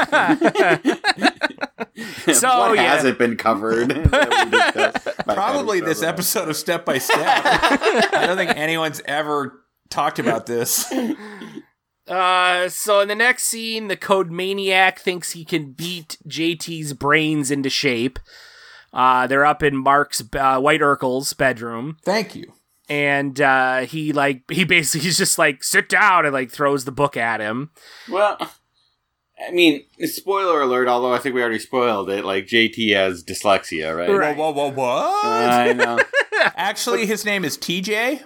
So 2.33 2.59
what 2.59 2.75
yeah, 2.75 2.93
hasn't 2.95 3.17
been 3.17 3.37
covered? 3.37 3.89
that 3.89 4.45
we 4.45 4.51
discussed 4.51 5.25
by 5.25 5.33
Probably 5.33 5.79
this 5.79 5.99
shows. 5.99 6.03
episode 6.09 6.49
of 6.49 6.55
Step 6.57 6.83
by 6.85 6.97
Step. 6.97 7.17
I 7.25 8.23
don't 8.27 8.37
think 8.37 8.51
anyone's 8.55 9.01
ever 9.05 9.63
talked 9.89 10.19
about 10.19 10.45
this. 10.45 10.91
Uh, 12.07 12.69
so 12.69 13.01
in 13.01 13.07
the 13.07 13.15
next 13.15 13.43
scene, 13.43 13.87
the 13.87 13.97
code 13.97 14.31
maniac 14.31 14.99
thinks 14.99 15.31
he 15.31 15.43
can 15.43 15.71
beat 15.73 16.17
JT's 16.27 16.93
brains 16.93 17.51
into 17.51 17.69
shape. 17.69 18.19
Uh, 18.93 19.27
they're 19.27 19.45
up 19.45 19.61
in 19.61 19.75
Mark's 19.75 20.23
uh, 20.33 20.59
White 20.59 20.79
Urkel's 20.81 21.33
bedroom, 21.33 21.97
Thank 22.03 22.35
you. 22.35 22.53
and 22.87 23.39
uh, 23.41 23.79
he 23.81 24.13
like 24.13 24.49
he 24.49 24.63
basically 24.63 25.05
he's 25.05 25.17
just 25.17 25.37
like 25.37 25.63
sit 25.63 25.89
down 25.89 26.25
and 26.25 26.33
like 26.33 26.49
throws 26.49 26.85
the 26.85 26.91
book 26.91 27.17
at 27.17 27.41
him. 27.41 27.71
Well, 28.09 28.37
I 29.45 29.51
mean, 29.51 29.83
spoiler 30.05 30.61
alert, 30.61 30.87
although 30.87 31.13
I 31.13 31.19
think 31.19 31.35
we 31.35 31.41
already 31.41 31.59
spoiled 31.59 32.09
it, 32.09 32.25
like 32.25 32.47
JT 32.47 32.95
has 32.95 33.23
dyslexia, 33.23 33.95
right? 33.95 34.09
Right. 34.09 34.35
Whoa, 34.35 34.51
whoa, 34.51 34.71
whoa, 34.71 34.73
what? 34.73 35.25
I 35.25 35.73
know. 35.73 35.99
Actually, 36.55 37.05
his 37.05 37.23
name 37.25 37.45
is 37.45 37.57
TJ. 37.57 38.21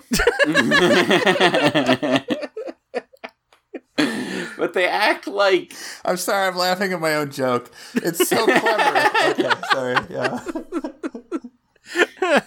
but 4.61 4.73
they 4.73 4.87
act 4.87 5.25
like 5.25 5.73
I'm 6.05 6.17
sorry, 6.17 6.47
I'm 6.47 6.55
laughing 6.55 6.93
at 6.93 7.01
my 7.01 7.15
own 7.15 7.31
joke. 7.31 7.71
It's 7.95 8.29
so 8.29 8.45
clever. 8.45 9.09
okay, 9.31 9.51
sorry. 9.71 9.97
Yeah. 10.09 10.39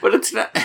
But 0.00 0.14
it's 0.14 0.32
not. 0.32 0.58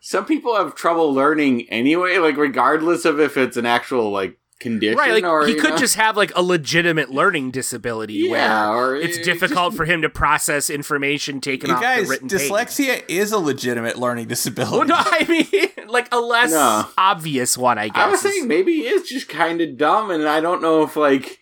Some 0.00 0.24
people 0.24 0.56
have 0.56 0.74
trouble 0.74 1.12
learning 1.12 1.68
anyway, 1.68 2.16
like 2.16 2.38
regardless 2.38 3.04
of 3.04 3.20
if 3.20 3.36
it's 3.36 3.58
an 3.58 3.66
actual 3.66 4.10
like 4.10 4.38
condition 4.60 4.98
Right, 4.98 5.22
or 5.24 5.42
like 5.42 5.48
he 5.48 5.54
could 5.60 5.70
know? 5.70 5.76
just 5.78 5.94
have 5.94 6.16
like 6.16 6.32
a 6.36 6.42
legitimate 6.42 7.10
learning 7.10 7.50
disability 7.52 8.14
yeah, 8.14 8.70
where 8.70 8.78
or 8.92 8.96
it's 8.96 9.16
it- 9.18 9.24
difficult 9.24 9.74
for 9.74 9.84
him 9.84 10.02
to 10.02 10.08
process 10.08 10.68
information 10.68 11.40
taken 11.40 11.70
You 11.70 11.76
off 11.76 11.82
guys, 11.82 12.04
the 12.06 12.10
written 12.10 12.28
page. 12.28 12.40
dyslexia 12.50 13.02
is 13.08 13.30
a 13.32 13.38
legitimate 13.38 13.98
learning 13.98 14.28
disability. 14.28 14.76
Well, 14.76 14.86
no, 14.86 14.94
I 14.98 15.26
mean 15.28 15.88
like 15.88 16.12
a 16.12 16.18
less 16.18 16.50
No. 16.50 16.86
obvious 16.98 17.56
one, 17.56 17.78
I 17.78 17.88
guess. 17.88 17.96
I 17.96 18.08
was 18.10 18.20
saying 18.20 18.48
maybe 18.48 18.72
he 18.74 18.88
is 18.88 19.08
just 19.08 19.28
kind 19.28 19.60
of 19.60 19.76
dumb, 19.76 20.10
and 20.10 20.28
I 20.28 20.40
don't 20.40 20.60
know 20.62 20.82
if 20.82 20.96
like 20.96 21.38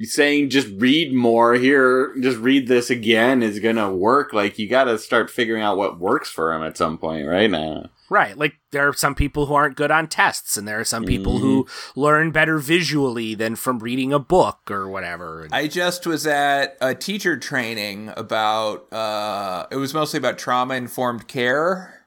saying 0.00 0.50
just 0.50 0.68
read 0.78 1.12
more 1.14 1.54
here, 1.54 2.14
just 2.20 2.38
read 2.38 2.66
this 2.68 2.90
again 2.90 3.42
is 3.42 3.58
gonna 3.60 3.94
work. 3.94 4.32
Like 4.32 4.58
you 4.58 4.68
got 4.68 4.84
to 4.84 4.98
start 4.98 5.30
figuring 5.30 5.62
out 5.62 5.76
what 5.76 6.00
works 6.00 6.28
for 6.28 6.52
him 6.52 6.62
at 6.62 6.76
some 6.76 6.98
point, 6.98 7.26
right 7.26 7.50
now. 7.50 7.90
Right. 8.10 8.36
Like 8.36 8.54
there 8.70 8.86
are 8.88 8.92
some 8.92 9.14
people 9.14 9.46
who 9.46 9.54
aren't 9.54 9.76
good 9.76 9.90
on 9.90 10.08
tests, 10.08 10.56
and 10.56 10.68
there 10.68 10.78
are 10.78 10.84
some 10.84 11.04
people 11.04 11.38
who 11.38 11.64
Mm-hmm. 11.64 12.00
learn 12.00 12.30
better 12.32 12.58
visually 12.58 13.34
than 13.34 13.56
from 13.56 13.78
reading 13.78 14.12
a 14.12 14.18
book 14.18 14.70
or 14.70 14.88
whatever. 14.88 15.48
I 15.52 15.68
just 15.68 16.06
was 16.06 16.26
at 16.26 16.76
a 16.80 16.94
teacher 16.94 17.36
training 17.38 18.12
about 18.16 18.92
uh 18.92 19.66
it 19.70 19.76
was 19.76 19.94
mostly 19.94 20.18
about 20.18 20.36
trauma 20.38 20.74
informed 20.74 21.28
care. 21.28 22.04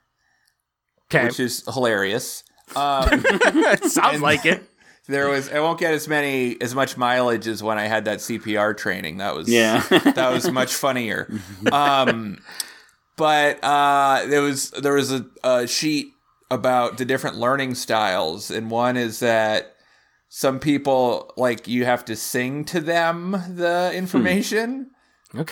Okay. 1.10 1.26
which 1.26 1.40
is 1.40 1.64
hilarious. 1.74 2.44
Um, 2.76 3.24
Sounds 3.84 4.22
like 4.22 4.46
it. 4.46 4.62
there 5.08 5.30
was 5.30 5.50
I 5.50 5.62
won't 5.62 5.80
get 5.80 5.94
as 5.94 6.08
many 6.08 6.58
as 6.62 6.76
much 6.76 6.98
mileage 6.98 7.48
as 7.48 7.64
when 7.64 7.78
I 7.78 7.88
had 7.88 8.06
that 8.06 8.20
CPR 8.20 8.76
training. 8.78 9.18
That 9.18 9.34
was 9.36 9.48
Yeah. 9.50 9.82
that 9.90 10.32
was 10.32 10.52
much 10.52 10.74
funnier. 10.76 11.32
Um, 11.72 12.40
but 13.18 13.62
uh, 13.64 14.26
there 14.28 14.42
was 14.42 14.72
there 14.72 14.94
was 14.94 15.12
a, 15.12 15.26
a 15.44 15.68
sheet 15.68 16.14
about 16.50 16.98
the 16.98 17.06
different 17.06 17.36
learning 17.38 17.76
styles, 17.76 18.50
and 18.50 18.72
one 18.72 18.96
is 18.96 19.20
that 19.20 19.76
some 20.30 20.60
people 20.60 21.34
like 21.38 21.68
you 21.68 21.86
have 21.86 22.06
to 22.06 22.16
sing 22.16 22.64
to 22.66 22.80
them 22.80 23.32
the 23.56 23.92
information. 23.94 24.92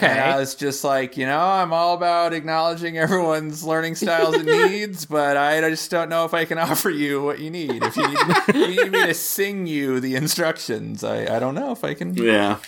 And 0.06 0.20
I 0.20 0.40
was 0.40 0.56
just 0.56 0.86
like, 0.86 1.18
you 1.18 1.26
know, 1.26 1.38
I'm 1.38 1.74
all 1.74 1.96
about 1.96 2.32
acknowledging 2.34 2.98
everyone's 2.98 3.64
learning 3.64 3.96
styles 3.96 4.34
and 4.36 4.46
needs, 4.72 5.06
but 5.06 5.36
I 5.36 5.60
just 5.70 5.92
don't 5.92 6.08
know 6.10 6.24
if 6.24 6.34
I 6.34 6.46
can 6.46 6.58
offer 6.70 6.90
you 6.90 7.22
what 7.22 7.40
you 7.40 7.52
need. 7.52 7.84
If 7.84 7.98
you 7.98 8.08
need, 8.08 8.18
if 8.48 8.56
you 8.56 8.68
need 8.68 8.92
me 8.92 9.06
to 9.08 9.14
sing 9.14 9.68
you 9.68 10.00
the 10.00 10.16
instructions, 10.16 11.04
I, 11.04 11.36
I 11.36 11.40
don't 11.40 11.56
know 11.56 11.72
if 11.72 11.84
I 11.84 11.94
can. 11.94 12.14
yeah. 12.16 12.60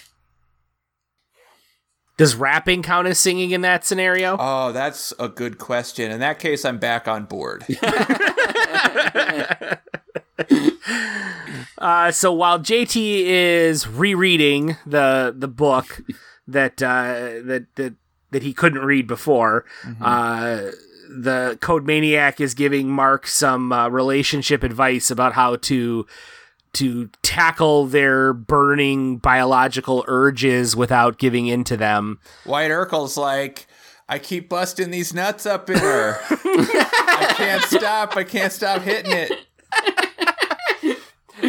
Does 2.17 2.35
rapping 2.35 2.81
count 2.81 3.07
as 3.07 3.19
singing 3.19 3.51
in 3.51 3.61
that 3.61 3.85
scenario? 3.85 4.35
Oh, 4.39 4.71
that's 4.71 5.13
a 5.19 5.29
good 5.29 5.59
question. 5.59 6.11
In 6.11 6.19
that 6.19 6.39
case, 6.39 6.65
I'm 6.65 6.79
back 6.79 7.07
on 7.07 7.25
board. 7.25 7.65
Uh, 11.77 12.11
so 12.11 12.33
while 12.33 12.59
JT 12.59 12.95
is 12.95 13.87
rereading 13.87 14.77
the 14.85 15.33
the 15.37 15.47
book 15.47 16.01
that 16.47 16.81
uh, 16.81 17.41
that 17.45 17.67
that 17.75 17.93
that 18.31 18.43
he 18.43 18.53
couldn't 18.53 18.83
read 18.83 19.07
before, 19.07 19.63
uh, 20.01 20.71
the 21.09 21.57
Code 21.61 21.85
Maniac 21.85 22.41
is 22.41 22.53
giving 22.53 22.89
Mark 22.89 23.27
some 23.27 23.71
uh, 23.71 23.87
relationship 23.89 24.63
advice 24.63 25.11
about 25.11 25.33
how 25.33 25.55
to 25.57 26.05
to 26.77 27.09
tackle 27.23 27.87
their 27.87 28.33
burning 28.33 29.17
biological 29.17 30.05
urges 30.07 30.75
without 30.75 31.17
giving 31.17 31.47
in 31.47 31.63
to 31.65 31.77
them. 31.77 32.19
White 32.45 32.71
Urkel's 32.71 33.17
like, 33.17 33.67
I 34.07 34.19
keep 34.19 34.47
busting 34.47 34.91
these 34.91 35.13
nuts 35.13 35.45
up 35.45 35.69
in 35.69 35.77
her. 35.79 36.19
I 36.29 37.33
can't 37.35 37.63
stop. 37.63 38.15
I 38.15 38.23
can't 38.23 38.53
stop 38.53 38.81
hitting 38.83 39.11
it. 39.11 39.31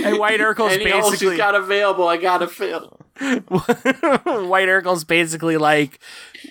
And 0.04 0.18
White 0.18 0.40
Urkel's 0.40 0.74
Any 0.74 0.84
basically 0.84 1.16
she's 1.30 1.36
got 1.36 1.54
available, 1.54 2.06
I 2.08 2.16
gotta 2.16 2.46
fill. 2.48 3.00
White 3.20 4.68
Urkel's 4.68 5.04
basically 5.04 5.56
like 5.56 5.98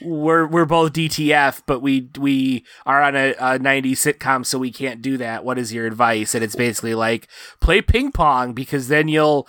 we're 0.02 0.46
we're 0.48 0.66
both 0.66 0.94
DTF, 0.94 1.62
but 1.66 1.82
we 1.82 2.10
we 2.20 2.66
are 2.86 3.02
on 3.02 3.16
a, 3.16 3.30
a 3.40 3.60
90s 3.60 3.92
sitcom, 3.94 4.46
so 4.46 4.60
we 4.60 4.72
can't 4.72 5.02
do 5.02 5.18
that. 5.18 5.46
What 5.46 5.58
is 5.58 5.74
your 5.74 5.86
advice? 5.86 6.36
And 6.36 6.44
it's 6.44 6.56
basically 6.56 6.94
like 6.96 7.28
play 7.62 7.82
ping 7.82 8.12
pong 8.12 8.54
because 8.54 8.90
then 8.90 9.08
you'll 9.08 9.48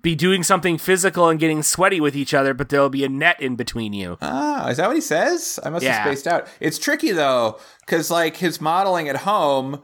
be 0.00 0.14
doing 0.14 0.42
something 0.42 0.78
physical 0.78 1.28
and 1.28 1.40
getting 1.40 1.62
sweaty 1.62 2.00
with 2.00 2.16
each 2.16 2.32
other, 2.34 2.54
but 2.54 2.68
there'll 2.68 2.88
be 2.88 3.04
a 3.04 3.08
net 3.08 3.40
in 3.42 3.56
between 3.56 3.92
you. 3.92 4.16
Ah, 4.22 4.68
is 4.68 4.76
that 4.76 4.86
what 4.86 4.96
he 4.96 5.02
says? 5.02 5.58
I 5.64 5.70
must 5.70 5.84
Yeah. 5.84 5.94
have 5.94 6.06
spaced 6.06 6.26
out. 6.28 6.46
It's 6.60 6.78
tricky 6.78 7.10
though, 7.10 7.58
because 7.84 8.10
like 8.10 8.36
his 8.36 8.60
modeling 8.60 9.08
at 9.08 9.16
home, 9.18 9.82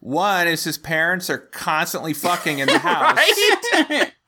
one 0.00 0.46
is 0.48 0.64
his 0.64 0.78
parents 0.78 1.28
are 1.30 1.38
constantly 1.38 2.12
fucking 2.14 2.58
in 2.60 2.66
the 2.68 2.78
house, 2.80 3.18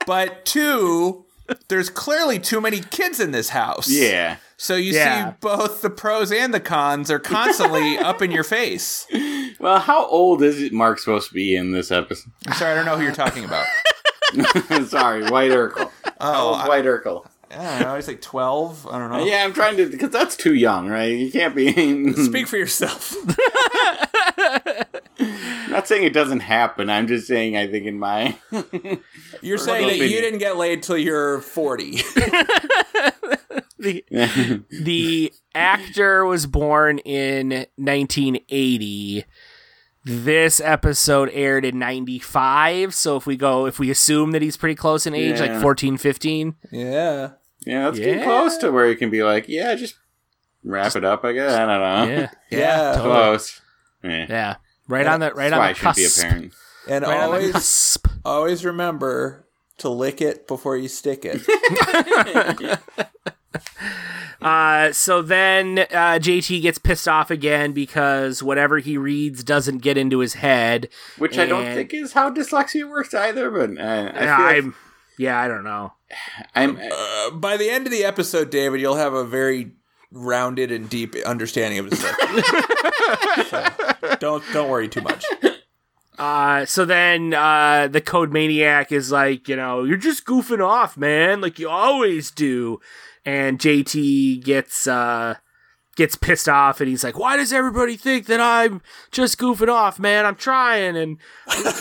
but 0.07 0.45
two, 0.45 1.25
there's 1.69 1.91
clearly 1.91 2.39
too 2.39 2.61
many 2.61 2.81
kids 2.81 3.21
in 3.21 3.31
this 3.31 3.51
house. 3.51 3.89
Yeah. 3.91 4.37
So 4.57 4.75
you 4.77 4.93
Yeah. 4.93 5.31
see 5.31 5.37
both 5.41 5.81
the 5.83 5.91
pros 5.91 6.31
and 6.33 6.53
the 6.53 6.61
cons 6.61 7.11
are 7.11 7.19
constantly 7.19 7.97
up 8.11 8.21
in 8.21 8.31
your 8.31 8.45
face. 8.45 9.07
Well, 9.59 9.79
how 9.81 10.07
old 10.07 10.43
is 10.43 10.61
it 10.61 10.73
Mark 10.73 10.99
supposed 10.99 11.29
to 11.29 11.35
be 11.35 11.55
in 11.57 11.73
this 11.73 11.91
episode? 11.91 12.33
I'm 12.47 12.53
sorry, 12.55 12.73
I 12.73 12.75
don't 12.75 12.85
know 12.87 12.97
who 12.97 13.03
you're 13.05 13.13
talking 13.13 13.45
about. 13.45 13.67
Sorry, 14.87 15.29
White 15.29 15.51
Urkel. 15.51 15.91
How 16.05 16.13
Oh, 16.21 16.49
old's 16.51 16.65
I, 16.65 16.69
White 16.69 16.85
Urkel? 16.85 17.27
I 17.51 17.79
don't 17.79 17.81
know. 17.89 17.97
He's 17.97 18.07
like 18.09 18.21
12. 18.21 18.87
I 18.87 18.99
don't 18.99 19.11
know. 19.11 19.25
Yeah, 19.25 19.45
I'm 19.45 19.53
trying 19.53 19.77
to 19.77 19.89
because 19.89 20.11
that's 20.11 20.37
too 20.37 20.55
young, 20.55 20.89
right? 20.89 21.07
You 21.07 21.33
can't 21.33 21.55
be. 21.55 22.13
Speak 22.25 22.47
for 22.47 22.57
yourself. 22.57 23.17
not 25.69 25.89
saying 25.89 26.05
it 26.05 26.13
doesn't 26.13 26.41
happen. 26.41 26.89
I'm 26.89 27.07
just 27.07 27.27
saying 27.27 27.57
I 27.57 27.67
think 27.67 27.87
in 27.87 27.99
my 27.99 28.37
You're 29.43 29.59
saying 29.59 29.89
that 29.89 30.09
you 30.09 30.21
didn't 30.21 30.39
get 30.39 30.57
laid 30.57 30.83
till 30.83 30.99
you're 30.99 31.41
40. 31.41 32.03
The, 33.79 34.05
the 34.71 35.33
actor 35.55 36.27
was 36.27 36.47
born 36.47 36.99
in 36.99 37.67
1980. 37.77 39.25
This 40.05 40.61
episode 40.61 41.31
aired 41.33 41.65
in 41.65 41.79
95, 41.79 42.95
so 42.95 43.17
if 43.17 43.27
we 43.27 43.37
go 43.37 43.67
if 43.67 43.79
we 43.79 43.91
assume 43.91 44.33
that 44.33 44.41
he's 44.41 44.57
pretty 44.57 44.75
close 44.75 45.07
in 45.07 45.15
age, 45.15 45.41
like 45.41 45.61
14, 45.61 45.99
15, 45.99 46.55
yeah. 46.71 47.33
Yeah, 47.67 47.87
let's 47.87 47.99
get 47.99 48.19
Yeah. 48.19 48.25
close 48.25 48.57
to 48.59 48.71
where 48.71 48.89
you 48.89 48.97
can 48.97 49.11
be 49.11 49.23
like, 49.23 49.49
yeah, 49.49 49.75
just 49.75 49.97
wrap 50.65 50.95
it 50.97 51.05
up. 51.05 51.25
I 51.25 51.33
guess 51.33 51.53
I 51.55 51.67
don't 51.67 52.09
know. 52.09 52.15
yeah. 52.15 52.31
Yeah. 52.51 52.93
totally. 52.97 53.15
close. 53.15 53.61
Yeah. 54.05 54.27
Yeah. 54.29 54.55
Right 54.89 55.07
on 55.07 55.21
the 55.21 55.33
right 55.33 55.51
That's 55.51 55.59
why 55.59 55.59
on 55.59 55.63
I 55.69 55.73
the 55.73 55.79
should 55.79 55.97
be 55.97 56.05
a 56.05 56.31
parent. 56.31 56.53
And 56.89 57.05
Right 57.05 57.21
always 57.21 57.53
cusp. 57.53 58.07
always 58.25 58.65
remember 58.65 59.47
to 59.79 59.89
lick 59.89 60.21
it 60.21 60.47
before 60.49 60.77
you 60.77 60.89
stick 60.89 61.25
it. 61.25 61.41
Uh, 64.43 64.91
so 64.91 65.21
then 65.21 65.81
uh, 65.81 66.17
JT 66.19 66.63
gets 66.63 66.79
pissed 66.79 67.07
off 67.07 67.31
again 67.31 67.73
because 67.73 68.43
whatever 68.43 68.79
he 68.79 68.97
reads 68.97 69.45
doesn't 69.45 69.79
get 69.79 69.99
into 69.99 70.21
his 70.21 70.33
head. 70.33 70.89
Which 71.19 71.37
I 71.39 71.45
don't 71.45 71.67
think 71.75 71.93
is 71.93 72.15
how 72.15 72.31
dyslexia 72.33 72.89
works 72.89 73.13
either. 73.13 73.51
But 73.51 73.79
uh, 73.79 74.13
I 74.15 74.21
feel 74.57 74.67
I'm, 74.71 74.75
yeah, 75.19 75.39
I 75.39 75.49
don't 75.49 75.65
know. 75.65 75.93
I'm. 76.55 76.79
Uh, 76.81 77.31
by 77.31 77.57
the 77.57 77.71
end 77.71 77.87
of 77.87 77.93
the 77.93 78.05
episode, 78.05 78.51
David, 78.51 78.81
you'll 78.81 78.97
have 78.97 79.15
a 79.15 79.25
very 79.25 79.73
rounded 80.13 80.73
and 80.73 80.89
deep 80.89 81.15
understanding 81.25 81.79
of 81.79 81.91
this. 81.91 82.01
so, 83.49 83.67
don't 84.19 84.43
don't 84.53 84.69
worry 84.69 84.89
too 84.89 85.03
much. 85.03 85.25
Uh, 86.19 86.67
so 86.67 86.85
then 86.85 87.33
uh, 87.33 87.89
the 87.89 88.01
Code 88.03 88.31
Maniac 88.31 88.93
is 88.93 89.11
like, 89.11 89.49
you 89.49 89.57
know, 89.57 89.85
you're 89.85 89.97
just 89.97 90.27
goofing 90.27 90.63
off, 90.63 90.99
man, 90.99 91.41
like 91.41 91.59
you 91.59 91.67
always 91.67 92.31
do. 92.31 92.79
And 93.25 93.59
JT 93.59 94.45
gets 94.45 94.87
uh, 94.87 95.37
gets 95.97 96.17
pissed 96.17 96.49
off, 96.49 96.81
and 96.81 96.89
he's 96.89 97.05
like, 97.05 97.19
"Why 97.19 97.37
does 97.37 97.53
everybody 97.53 97.97
think 97.97 98.27
that 98.27 98.41
I'm 98.41 98.81
just 99.11 99.39
goofing 99.39 99.69
off, 99.69 99.99
man? 99.99 100.27
I'm 100.27 100.37
trying, 100.37 100.97
and 100.97 101.19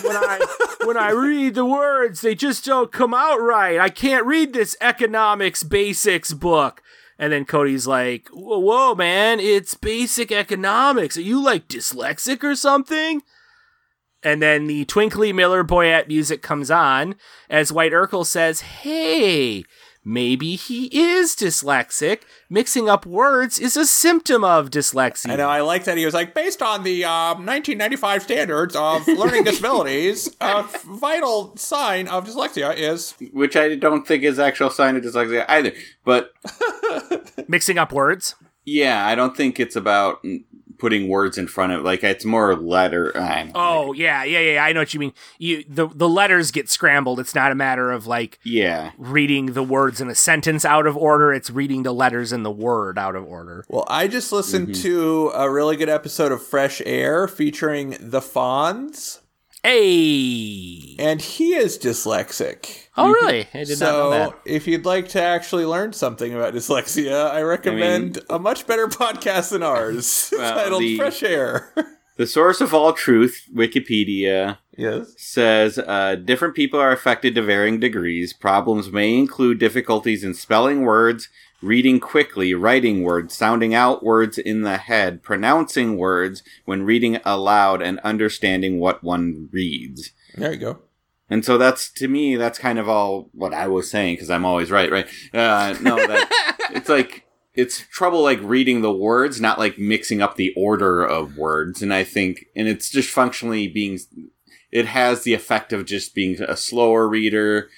when 0.04 0.16
I 0.16 0.76
when 0.86 0.98
I 0.98 1.12
read 1.12 1.56
the 1.56 1.66
words, 1.66 2.22
they 2.22 2.36
just 2.36 2.66
don't 2.66 2.92
come 2.92 3.14
out 3.14 3.38
right. 3.38 3.80
I 3.80 3.90
can't 3.90 4.26
read 4.26 4.54
this 4.54 4.76
economics 4.82 5.64
basics 5.64 6.34
book." 6.34 6.82
And 7.18 7.34
then 7.34 7.46
Cody's 7.46 7.88
like, 7.88 8.30
"Whoa, 8.30 8.60
whoa 8.60 8.96
man, 8.96 9.40
it's 9.40 9.74
basic 9.74 10.32
economics. 10.32 11.18
Are 11.18 11.22
you 11.22 11.44
like 11.44 11.68
dyslexic 11.68 12.44
or 12.44 12.56
something?" 12.56 13.22
And 14.22 14.42
then 14.42 14.68
the 14.68 14.86
Twinkly 14.86 15.34
Miller 15.34 15.64
Boyett 15.64 16.08
music 16.08 16.42
comes 16.42 16.70
on 16.70 17.16
as 17.50 17.72
White 17.72 17.94
Urkel 17.94 18.26
says, 18.26 18.62
Hey, 18.62 19.64
maybe 20.04 20.56
he 20.56 20.86
is 20.88 21.36
dyslexic. 21.36 22.22
Mixing 22.50 22.90
up 22.90 23.06
words 23.06 23.60
is 23.60 23.78
a 23.78 23.86
symptom 23.86 24.44
of 24.44 24.70
dyslexia. 24.70 25.32
I 25.32 25.36
know. 25.36 25.50
I 25.50 25.62
like 25.62 25.84
that 25.86 25.98
he 25.98 26.06
was 26.06 26.14
like, 26.14 26.34
based 26.34 26.62
on 26.62 26.84
the 26.84 27.04
um, 27.06 27.46
1995 27.46 28.24
standards 28.24 28.76
of 28.76 29.08
learning 29.08 29.44
disabilities, 29.46 30.36
a 30.42 30.64
vital 30.86 31.56
sign 31.58 32.08
of 32.08 32.26
dyslexia 32.28 32.76
is 32.76 33.14
which 33.32 33.56
I 33.56 33.76
don't 33.76 34.08
think 34.08 34.24
is 34.24 34.40
actual 34.40 34.70
sign 34.70 34.96
of 34.96 35.04
dyslexia 35.04 35.46
either. 35.48 35.74
But 36.04 36.32
Mixing 37.48 37.78
up 37.78 37.92
words? 37.92 38.36
yeah, 38.66 39.06
I 39.06 39.16
don't 39.16 39.36
think 39.36 39.60
it's 39.60 39.76
about 39.76 40.24
putting 40.80 41.10
words 41.10 41.38
in 41.38 41.48
front 41.48 41.74
of 41.74 41.84
like 41.84 42.04
it's 42.04 42.26
more 42.26 42.56
letter. 42.56 43.16
I 43.16 43.44
don't 43.44 43.48
know. 43.48 43.52
Oh, 43.56 43.94
yeah, 43.94 44.24
yeah, 44.24 44.40
yeah. 44.40 44.64
I 44.64 44.72
know 44.72 44.82
what 44.82 44.94
you 44.94 45.00
mean. 45.00 45.14
You 45.38 45.64
the 45.68 45.88
the 45.88 46.10
letters 46.10 46.52
get 46.52 46.70
scrambled. 46.70 47.20
It's 47.20 47.36
not 47.36 47.52
a 47.52 47.56
matter 47.56 47.92
of 47.92 48.08
like 48.08 48.40
yeah. 48.44 48.92
reading 48.98 49.48
the 49.54 49.64
words 49.64 50.02
in 50.02 50.10
a 50.10 50.16
sentence 50.16 50.66
out 50.66 50.88
of 50.88 50.98
order. 50.98 51.34
It's 51.34 51.50
reading 51.50 51.84
the 51.84 51.94
letters 51.94 52.32
in 52.32 52.44
the 52.44 52.52
word 52.52 52.98
out 52.98 53.16
of 53.16 53.26
order. 53.26 53.66
Well, 53.68 53.86
I 53.88 54.08
just 54.08 54.32
listened 54.32 54.70
mm-hmm. 54.70 54.82
to 54.82 55.32
a 55.36 55.50
really 55.50 55.76
good 55.76 55.90
episode 55.90 56.32
of 56.32 56.42
Fresh 56.42 56.82
Air 56.86 57.28
featuring 57.28 57.98
the 58.00 58.22
Fonz, 58.22 59.20
Hey. 59.64 60.96
and 61.00 61.22
he 61.22 61.54
is 61.54 61.78
dyslexic. 61.78 62.88
Oh, 62.98 63.12
really? 63.12 63.48
I 63.54 63.64
did 63.64 63.80
not 63.80 63.86
know 63.92 63.92
So, 63.92 64.10
that. 64.12 64.40
if 64.46 64.68
you'd 64.68 64.86
like 64.86 65.10
to 65.10 65.22
actually 65.22 65.66
learn 65.66 65.94
something 65.94 66.34
about 66.34 66.54
dyslexia, 66.54 67.30
I 67.32 67.42
recommend 67.42 68.20
a 68.30 68.40
much 68.40 68.68
better 68.68 68.88
podcast 68.88 69.52
than 69.52 69.64
ours 69.64 70.34
Well, 70.38 70.54
titled 70.54 70.82
the- 70.82 70.98
Fresh 70.98 71.24
Air. 71.24 71.74
The 72.18 72.28
source 72.28 72.60
of 72.60 72.74
all 72.74 72.92
truth, 72.92 73.46
Wikipedia, 73.56 74.58
yes. 74.78 75.14
says 75.16 75.80
uh, 75.80 76.16
different 76.16 76.54
people 76.54 76.78
are 76.78 76.92
affected 76.92 77.34
to 77.36 77.42
varying 77.42 77.80
degrees. 77.80 78.34
Problems 78.34 78.92
may 78.92 79.16
include 79.18 79.58
difficulties 79.58 80.22
in 80.26 80.34
spelling 80.34 80.82
words, 80.82 81.30
reading 81.62 82.00
quickly, 82.00 82.54
writing 82.54 83.04
words, 83.04 83.36
sounding 83.36 83.74
out 83.74 84.04
words 84.04 84.38
in 84.38 84.62
the 84.62 84.78
head, 84.78 85.24
pronouncing 85.24 85.98
words 85.98 86.44
when 86.66 86.84
reading 86.84 87.20
aloud, 87.26 87.82
and 87.82 88.00
understanding 88.00 88.80
what 88.80 89.04
one 89.04 89.50
reads. 89.52 90.12
There 90.36 90.54
you 90.54 90.60
go. 90.60 90.80
And 91.30 91.46
so 91.46 91.58
that's 91.58 91.92
to 91.94 92.08
me, 92.08 92.36
that's 92.36 92.58
kind 92.58 92.80
of 92.80 92.90
all 92.90 93.30
what 93.34 93.54
I 93.54 93.68
was 93.68 93.90
saying 93.90 94.16
because 94.16 94.30
I'm 94.30 94.46
always 94.46 94.72
right, 94.72 94.92
right? 94.92 95.08
Uh, 95.34 95.76
no, 95.82 95.96
that 95.96 96.58
it's 96.72 96.90
like 96.90 97.26
it's 97.54 97.86
trouble 97.92 98.24
like 98.24 98.40
reading 98.42 98.82
the 98.82 98.92
words, 98.92 99.42
not 99.42 99.60
like 99.60 99.78
mixing 99.78 100.22
up 100.22 100.36
the 100.36 100.54
order 100.56 101.04
of 101.04 101.38
words. 101.38 101.82
And 101.82 101.94
I 101.94 102.04
think, 102.04 102.46
and 102.56 102.68
it's 102.68 102.90
just 102.90 103.10
functionally 103.10 103.68
being, 103.68 104.00
it 104.72 104.86
has 104.86 105.24
the 105.24 105.34
effect 105.34 105.74
of 105.74 105.86
just 105.86 106.16
being 106.16 106.42
a 106.42 106.56
slower 106.56 107.08
reader, 107.08 107.70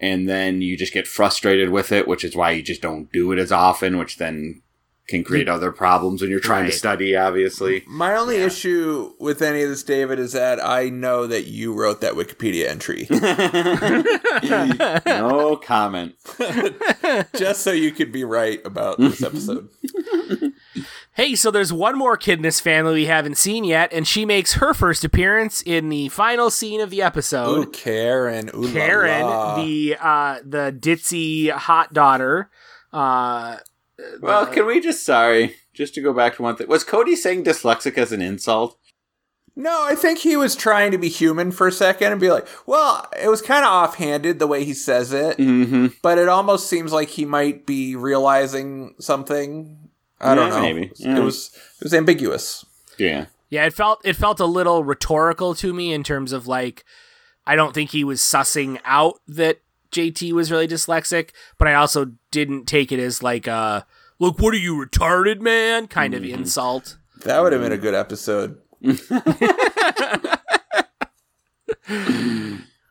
and 0.00 0.28
then 0.28 0.60
you 0.62 0.76
just 0.76 0.92
get 0.92 1.06
frustrated 1.06 1.70
with 1.70 1.92
it, 1.92 2.06
which 2.08 2.24
is 2.24 2.36
why 2.36 2.50
you 2.52 2.62
just 2.62 2.82
don't 2.82 3.10
do 3.12 3.32
it 3.32 3.38
as 3.38 3.50
often, 3.52 3.98
which 3.98 4.18
then 4.18 4.62
can 5.08 5.22
create 5.22 5.48
other 5.48 5.70
problems 5.70 6.20
when 6.20 6.30
you're 6.32 6.40
trying 6.40 6.64
Right. 6.64 6.72
to 6.72 6.76
study, 6.78 7.14
obviously. 7.14 7.84
My 7.86 8.16
only 8.16 8.38
issue 8.38 9.12
with 9.20 9.40
any 9.40 9.62
of 9.62 9.68
this, 9.68 9.84
David, 9.84 10.18
is 10.18 10.32
that 10.32 10.58
I 10.60 10.88
know 10.88 11.28
that 11.28 11.46
you 11.46 11.72
wrote 11.72 12.00
that 12.00 12.14
Wikipedia 12.14 12.66
entry 12.68 13.06
no 15.06 15.56
comment. 15.56 16.14
just 17.36 17.62
so 17.62 17.70
you 17.70 17.92
could 17.92 18.10
be 18.10 18.24
right 18.24 18.60
about 18.66 18.98
this 18.98 19.22
episode. 19.22 19.68
Hey, 21.16 21.34
so 21.34 21.50
there's 21.50 21.72
one 21.72 21.96
more 21.96 22.18
kid 22.18 22.40
in 22.40 22.42
this 22.42 22.60
family 22.60 22.92
we 22.92 23.06
haven't 23.06 23.38
seen 23.38 23.64
yet, 23.64 23.90
and 23.90 24.06
she 24.06 24.26
makes 24.26 24.54
her 24.54 24.74
first 24.74 25.02
appearance 25.02 25.62
in 25.62 25.88
the 25.88 26.10
final 26.10 26.50
scene 26.50 26.80
of 26.82 26.90
the 26.90 27.00
episode. 27.00 27.56
Ooh, 27.56 27.70
Karen. 27.70 28.50
Ooh, 28.54 28.70
Karen, 28.70 29.22
la. 29.22 29.56
the 29.56 29.96
uh, 29.98 30.38
the 30.44 30.76
ditzy 30.78 31.50
hot 31.50 31.94
daughter. 31.94 32.50
Uh, 32.92 33.56
Well, 34.20 34.46
can 34.46 34.66
we 34.66 34.78
just, 34.78 35.06
sorry, 35.06 35.56
just 35.72 35.94
to 35.94 36.02
go 36.02 36.12
back 36.12 36.36
to 36.36 36.42
one 36.42 36.54
thing. 36.56 36.68
Was 36.68 36.84
Cody 36.84 37.16
saying 37.16 37.44
dyslexic 37.44 37.96
as 37.96 38.12
an 38.12 38.20
insult? 38.20 38.78
No, 39.58 39.84
I 39.84 39.94
think 39.94 40.18
he 40.18 40.36
was 40.36 40.54
trying 40.54 40.90
to 40.90 40.98
be 40.98 41.08
human 41.08 41.50
for 41.50 41.66
a 41.66 41.72
second 41.72 42.12
and 42.12 42.20
be 42.20 42.30
like, 42.30 42.46
well, 42.66 43.08
it 43.18 43.28
was 43.30 43.40
kind 43.40 43.64
of 43.64 43.70
offhanded 43.72 44.38
the 44.38 44.46
way 44.46 44.64
he 44.64 44.74
says 44.74 45.14
it, 45.14 45.38
Mm-hmm. 45.38 45.86
but 46.02 46.18
it 46.18 46.28
almost 46.28 46.68
seems 46.68 46.92
like 46.92 47.08
he 47.08 47.24
might 47.24 47.64
be 47.64 47.96
realizing 47.96 48.94
something. 49.00 49.85
I 50.20 50.34
don't 50.34 50.48
Yeah, 50.48 50.54
know. 50.56 50.62
maybe. 50.62 50.92
Yeah. 50.96 51.18
It 51.18 51.22
was 51.22 51.50
it 51.78 51.84
was 51.84 51.94
ambiguous. 51.94 52.64
Yeah. 52.98 53.26
yeah, 53.50 53.66
it 53.66 53.74
felt 53.74 54.00
it 54.04 54.16
felt 54.16 54.40
a 54.40 54.46
little 54.46 54.82
rhetorical 54.84 55.54
to 55.56 55.74
me 55.74 55.92
in 55.92 56.02
terms 56.02 56.32
of 56.32 56.46
like, 56.46 56.84
I 57.46 57.54
don't 57.56 57.74
think 57.74 57.90
he 57.90 58.04
was 58.04 58.20
sussing 58.20 58.80
out 58.84 59.20
that 59.28 59.60
JT 59.92 60.32
was 60.32 60.50
really 60.50 60.66
dyslexic, 60.68 61.30
but 61.58 61.68
I 61.68 61.74
also 61.74 62.12
didn't 62.30 62.64
take 62.66 62.90
it 62.92 62.98
as 62.98 63.22
like 63.22 63.46
a 63.46 63.86
look, 64.18 64.38
what 64.38 64.54
are 64.54 64.58
you 64.58 64.74
retarded, 64.76 65.40
man? 65.40 65.86
kind 65.88 66.14
of 66.14 66.22
mm-hmm. 66.22 66.34
insult. 66.40 66.96
That 67.24 67.40
would 67.42 67.52
have 67.52 67.62
been 67.62 67.72
a 67.72 67.78
good 67.78 67.94
episode. 67.94 68.58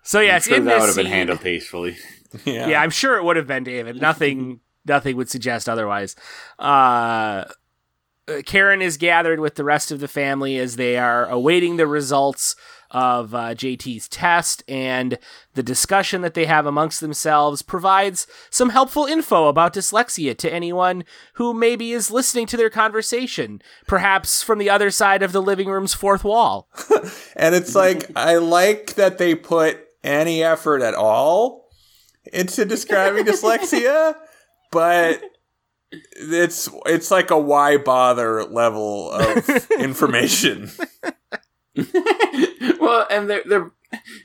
So 0.07 0.19
yes, 0.19 0.45
Sure, 0.45 0.57
in 0.57 0.65
that 0.65 0.75
this 0.75 0.81
would 0.81 0.87
have 0.87 0.95
been 0.95 1.05
handled 1.07 1.41
tastefully. 1.41 1.97
Yeah. 2.43 2.67
yeah, 2.67 2.81
I'm 2.81 2.89
sure 2.89 3.15
it 3.15 3.23
would 3.23 3.37
have 3.37 3.47
been 3.47 3.63
David. 3.63 4.01
Nothing, 4.01 4.59
nothing 4.85 5.15
would 5.17 5.29
suggest 5.29 5.67
otherwise. 5.67 6.15
Uh, 6.59 7.45
Karen 8.45 8.81
is 8.81 8.97
gathered 8.97 9.39
with 9.39 9.55
the 9.55 9.63
rest 9.63 9.91
of 9.91 9.99
the 9.99 10.07
family 10.07 10.57
as 10.57 10.75
they 10.75 10.97
are 10.97 11.27
awaiting 11.27 11.77
the 11.77 11.87
results 11.87 12.55
of 12.91 13.35
uh, 13.35 13.53
JT's 13.53 14.07
test, 14.07 14.63
and 14.67 15.17
the 15.53 15.61
discussion 15.63 16.21
that 16.21 16.33
they 16.33 16.45
have 16.45 16.65
amongst 16.65 17.01
themselves 17.01 17.61
provides 17.61 18.25
some 18.49 18.69
helpful 18.69 19.05
info 19.05 19.47
about 19.47 19.73
dyslexia 19.73 20.35
to 20.37 20.51
anyone 20.51 21.03
who 21.33 21.53
maybe 21.53 21.91
is 21.91 22.09
listening 22.09 22.47
to 22.47 22.57
their 22.57 22.69
conversation, 22.69 23.61
perhaps 23.87 24.41
from 24.41 24.59
the 24.59 24.69
other 24.69 24.91
side 24.91 25.21
of 25.23 25.33
the 25.33 25.41
living 25.41 25.67
room's 25.67 25.93
fourth 25.93 26.23
wall. 26.23 26.69
And 27.35 27.53
it's 27.53 27.75
like 27.75 28.09
I 28.15 28.37
like 28.37 28.95
that 28.95 29.17
they 29.17 29.35
put 29.35 29.77
any 30.03 30.41
effort 30.41 30.81
at 30.81 30.93
all 30.93 31.69
into 32.31 32.63
describing 32.63 33.25
dyslexia, 33.25 34.15
but 34.71 35.21
it's 35.91 36.69
it's 36.85 37.11
like 37.11 37.31
a 37.31 37.39
why 37.39 37.77
bother 37.77 38.43
level 38.45 39.11
of 39.11 39.71
information. 39.79 40.71
well, 42.79 43.07
and 43.09 43.29
their 43.29 43.43
their 43.45 43.71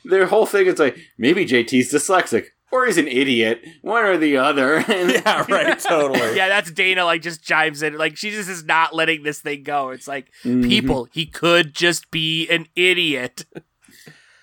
their 0.04 0.26
whole 0.26 0.46
thing 0.46 0.66
is 0.66 0.78
like 0.78 0.96
maybe 1.18 1.46
JT's 1.46 1.92
dyslexic 1.92 2.46
or 2.72 2.86
he's 2.86 2.98
an 2.98 3.08
idiot, 3.08 3.64
one 3.82 4.04
or 4.04 4.16
the 4.16 4.36
other. 4.36 4.84
Yeah, 5.10 5.44
right, 5.48 5.78
totally. 5.78 6.36
yeah, 6.36 6.48
that's 6.48 6.70
Dana. 6.70 7.04
Like, 7.04 7.22
just 7.22 7.42
chimes 7.42 7.82
in. 7.82 7.96
Like, 7.96 8.16
she 8.16 8.30
just 8.30 8.48
is 8.48 8.64
not 8.64 8.94
letting 8.94 9.22
this 9.22 9.40
thing 9.40 9.62
go. 9.62 9.90
It's 9.90 10.06
like, 10.06 10.30
mm-hmm. 10.44 10.68
people, 10.68 11.08
he 11.12 11.26
could 11.26 11.74
just 11.74 12.10
be 12.10 12.48
an 12.48 12.66
idiot. 12.76 13.44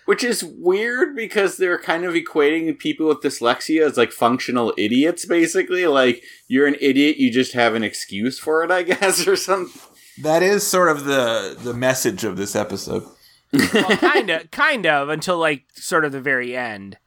Which 0.08 0.24
is 0.24 0.42
weird 0.42 1.18
because 1.18 1.58
they're 1.58 1.78
kind 1.78 2.06
of 2.06 2.14
equating 2.14 2.80
people 2.80 3.08
with 3.10 3.20
dyslexia 3.20 3.86
as 3.86 3.98
like 3.98 4.14
functional 4.14 4.74
idiots, 4.78 5.26
basically. 5.26 5.86
Like 5.86 6.24
you're 6.48 6.66
an 6.66 6.78
idiot, 6.80 7.18
you 7.18 7.30
just 7.30 7.52
have 7.52 7.76
an 7.76 7.84
excuse 7.84 8.40
for 8.40 8.64
it, 8.64 8.72
I 8.72 8.84
guess, 8.84 9.28
or 9.28 9.36
something. 9.36 9.82
That 10.22 10.42
is 10.42 10.66
sort 10.66 10.90
of 10.90 11.04
the 11.04 11.58
the 11.60 11.74
message 11.74 12.24
of 12.24 12.38
this 12.38 12.56
episode. 12.56 13.04
well, 13.52 13.98
kind 13.98 14.30
of, 14.30 14.50
kind 14.52 14.86
of, 14.86 15.10
until 15.10 15.38
like 15.38 15.66
sort 15.74 16.06
of 16.06 16.14
the 16.14 16.22
very 16.22 16.56
end. 16.56 16.98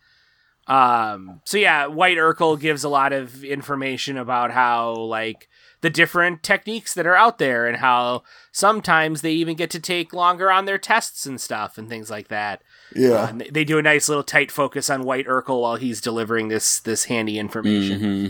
Um. 0.66 1.40
So 1.44 1.56
yeah, 1.56 1.86
White 1.86 2.18
Urkel 2.18 2.60
gives 2.60 2.84
a 2.84 2.88
lot 2.88 3.12
of 3.14 3.42
information 3.42 4.16
about 4.16 4.50
how 4.50 4.92
like 4.92 5.48
the 5.80 5.90
different 5.90 6.42
techniques 6.42 6.92
that 6.94 7.06
are 7.06 7.16
out 7.16 7.38
there, 7.38 7.66
and 7.66 7.78
how 7.78 8.24
sometimes 8.52 9.22
they 9.22 9.32
even 9.32 9.56
get 9.56 9.70
to 9.70 9.80
take 9.80 10.12
longer 10.12 10.50
on 10.50 10.66
their 10.66 10.78
tests 10.78 11.24
and 11.24 11.40
stuff, 11.40 11.78
and 11.78 11.88
things 11.88 12.10
like 12.10 12.28
that. 12.28 12.62
Yeah. 12.94 13.28
And 13.28 13.40
they- 13.50 13.64
do 13.64 13.78
a 13.78 13.82
nice 13.82 14.08
little 14.08 14.24
tight 14.24 14.50
focus 14.50 14.90
on 14.90 15.04
White 15.04 15.26
Urkel 15.26 15.60
while 15.60 15.76
he's 15.76 16.00
delivering 16.00 16.48
this 16.48 16.80
this 16.80 17.04
handy 17.04 17.38
information. 17.38 18.00
Mm-hmm. 18.00 18.26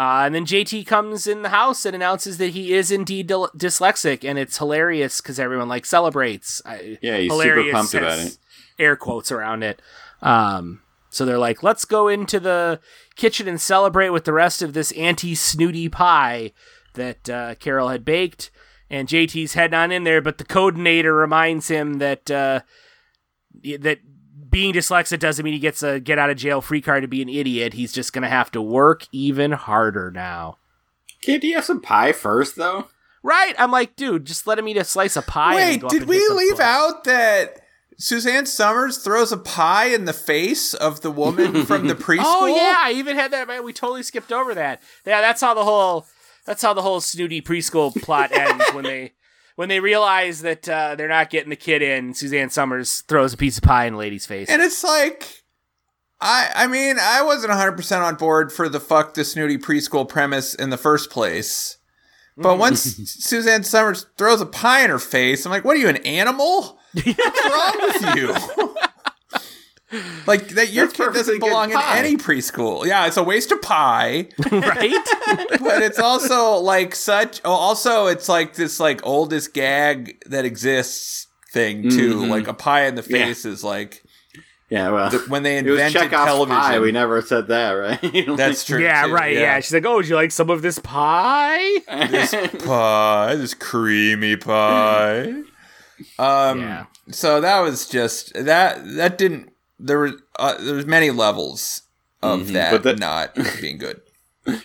Uh, 0.00 0.24
and 0.26 0.34
then 0.34 0.46
JT 0.46 0.86
comes 0.86 1.26
in 1.26 1.42
the 1.42 1.48
house 1.48 1.84
and 1.84 1.94
announces 1.94 2.38
that 2.38 2.50
he 2.50 2.72
is 2.72 2.92
indeed 2.92 3.26
dil- 3.26 3.50
dyslexic, 3.56 4.28
and 4.28 4.38
it's 4.38 4.58
hilarious 4.58 5.20
because 5.20 5.40
everyone 5.40 5.68
like 5.68 5.84
celebrates. 5.84 6.62
Yeah, 7.02 7.16
he's 7.18 7.32
super 7.32 7.70
pumped 7.72 7.94
about 7.94 8.18
it. 8.20 8.38
Air 8.78 8.94
quotes 8.94 9.32
around 9.32 9.64
it. 9.64 9.82
Um, 10.22 10.82
so 11.10 11.24
they're 11.24 11.38
like, 11.38 11.64
"Let's 11.64 11.84
go 11.84 12.06
into 12.06 12.38
the 12.38 12.80
kitchen 13.16 13.48
and 13.48 13.60
celebrate 13.60 14.10
with 14.10 14.24
the 14.24 14.32
rest 14.32 14.62
of 14.62 14.72
this 14.72 14.92
anti-snooty 14.92 15.88
pie 15.88 16.52
that 16.94 17.28
uh, 17.28 17.54
Carol 17.56 17.88
had 17.88 18.04
baked." 18.04 18.50
And 18.90 19.08
JT's 19.08 19.54
heading 19.54 19.74
on 19.74 19.90
in 19.92 20.04
there, 20.04 20.22
but 20.22 20.38
the 20.38 20.44
coordinator 20.44 21.12
reminds 21.14 21.68
him 21.68 21.94
that 21.98 22.30
uh, 22.30 22.60
that 23.80 23.98
being 24.50 24.72
dyslexic 24.72 25.18
doesn't 25.18 25.44
mean 25.44 25.54
he 25.54 25.60
gets 25.60 25.82
a 25.82 26.00
get 26.00 26.18
out 26.18 26.30
of 26.30 26.36
jail 26.36 26.60
free 26.60 26.80
card 26.80 27.02
to 27.02 27.08
be 27.08 27.22
an 27.22 27.28
idiot. 27.28 27.74
He's 27.74 27.92
just 27.92 28.12
gonna 28.12 28.28
have 28.28 28.50
to 28.52 28.62
work 28.62 29.06
even 29.12 29.52
harder 29.52 30.10
now. 30.10 30.58
Can't 31.22 31.42
you 31.42 31.54
have 31.56 31.64
some 31.64 31.80
pie 31.80 32.12
first, 32.12 32.56
though? 32.56 32.88
Right? 33.22 33.54
I'm 33.58 33.70
like, 33.70 33.96
dude, 33.96 34.24
just 34.24 34.46
let 34.46 34.58
him 34.58 34.68
eat 34.68 34.76
a 34.76 34.84
slice 34.84 35.16
of 35.16 35.26
pie. 35.26 35.56
Wait, 35.56 35.80
go 35.80 35.88
did 35.88 36.04
we 36.04 36.26
leave 36.28 36.56
bush. 36.56 36.64
out 36.64 37.04
that 37.04 37.60
Suzanne 37.98 38.46
Somers 38.46 38.98
throws 38.98 39.32
a 39.32 39.36
pie 39.36 39.86
in 39.86 40.04
the 40.04 40.12
face 40.12 40.72
of 40.72 41.00
the 41.00 41.10
woman 41.10 41.64
from 41.66 41.88
the 41.88 41.94
preschool? 41.94 42.22
Oh 42.24 42.46
yeah, 42.46 42.76
I 42.78 42.92
even 42.92 43.16
had 43.16 43.32
that. 43.32 43.48
Man, 43.48 43.64
we 43.64 43.72
totally 43.72 44.04
skipped 44.04 44.32
over 44.32 44.54
that. 44.54 44.80
Yeah, 45.04 45.20
that's 45.20 45.40
how 45.40 45.54
the 45.54 45.64
whole 45.64 46.06
that's 46.46 46.62
how 46.62 46.72
the 46.72 46.82
whole 46.82 47.00
snooty 47.00 47.42
preschool 47.42 47.94
plot 48.02 48.30
ends 48.32 48.64
when 48.72 48.84
they 48.84 49.12
when 49.58 49.68
they 49.68 49.80
realize 49.80 50.42
that 50.42 50.68
uh, 50.68 50.94
they're 50.94 51.08
not 51.08 51.30
getting 51.30 51.50
the 51.50 51.56
kid 51.56 51.82
in. 51.82 52.14
Suzanne 52.14 52.48
Somers 52.48 53.00
throws 53.08 53.32
a 53.32 53.36
piece 53.36 53.58
of 53.58 53.64
pie 53.64 53.86
in 53.86 53.94
the 53.94 53.98
lady's 53.98 54.24
face. 54.24 54.48
And 54.48 54.62
it's 54.62 54.84
like, 54.84 55.42
I 56.20 56.48
I 56.54 56.66
mean, 56.68 56.96
I 57.00 57.22
wasn't 57.22 57.52
100% 57.52 58.00
on 58.00 58.14
board 58.14 58.52
for 58.52 58.68
the 58.68 58.78
fuck 58.78 59.14
the 59.14 59.24
snooty 59.24 59.58
preschool 59.58 60.08
premise 60.08 60.54
in 60.54 60.70
the 60.70 60.76
first 60.76 61.10
place. 61.10 61.78
But 62.36 62.56
once 62.56 62.82
Suzanne 63.24 63.64
Somers 63.64 64.06
throws 64.16 64.40
a 64.40 64.46
pie 64.46 64.84
in 64.84 64.90
her 64.90 65.00
face, 65.00 65.44
I'm 65.44 65.50
like, 65.50 65.64
what 65.64 65.76
are 65.76 65.80
you, 65.80 65.88
an 65.88 65.96
animal? 66.06 66.78
What's 66.92 67.44
wrong 67.44 67.74
with 67.80 68.16
you? 68.16 68.76
like 70.26 70.48
that 70.48 70.70
your 70.70 70.86
That's 70.86 70.96
kid 70.98 71.12
doesn't 71.14 71.40
belong 71.40 71.70
in 71.72 71.78
any 71.78 72.16
preschool. 72.16 72.84
Yeah, 72.86 73.06
it's 73.06 73.16
a 73.16 73.22
waste 73.22 73.50
of 73.52 73.62
pie. 73.62 74.28
right? 74.52 75.06
but 75.60 75.82
it's 75.82 75.98
also 75.98 76.56
like 76.56 76.94
such 76.94 77.40
oh, 77.44 77.50
also 77.52 78.06
it's 78.06 78.28
like 78.28 78.54
this 78.54 78.78
like 78.80 79.00
oldest 79.04 79.54
gag 79.54 80.22
that 80.26 80.44
exists 80.44 81.26
thing 81.52 81.88
too 81.88 82.16
Mhm. 82.16 82.28
like 82.28 82.46
a 82.48 82.52
pie 82.54 82.86
in 82.86 82.94
the 82.96 83.06
Yeah. 83.08 83.24
face 83.26 83.46
is 83.46 83.64
like 83.64 84.02
Yeah, 84.68 84.90
well, 84.90 85.08
the, 85.08 85.18
when 85.28 85.42
they 85.44 85.56
it 85.58 85.64
was 85.64 85.80
invented 85.80 86.02
Chekhov's 86.10 86.26
television 86.26 86.60
pie. 86.60 86.78
We 86.80 86.92
never 86.92 87.22
said 87.22 87.48
that, 87.48 87.70
right? 87.72 88.36
that's 88.36 88.64
true 88.64 88.82
yeah, 88.82 89.06
too, 89.06 89.12
right. 89.14 89.34
Yeah. 89.34 89.58
she's 89.60 89.72
like, 89.72 89.86
oh, 89.86 89.94
would 89.96 90.08
you 90.08 90.14
like 90.16 90.30
some 90.30 90.50
of 90.50 90.60
this 90.60 90.78
pie? 90.78 91.78
this 91.88 92.34
pie 92.64 93.34
this 93.36 93.54
creamy 93.54 94.36
pie 94.36 95.32
um 96.18 96.60
Yeah. 96.60 96.84
so 97.10 97.40
that 97.40 97.60
was 97.60 97.88
just 97.88 98.34
that 98.34 98.78
that 98.96 99.16
didn't 99.16 99.50
there 99.78 99.98
was 100.00 100.12
uh, 100.38 100.56
there 100.58 100.74
was 100.74 100.86
many 100.86 101.10
levels 101.10 101.82
of 102.22 102.40
Mhm, 102.48 102.52
that 102.52 102.70
but 102.72 102.82
that- 102.82 102.98
not 102.98 103.34
being 103.60 103.78
good 103.78 104.00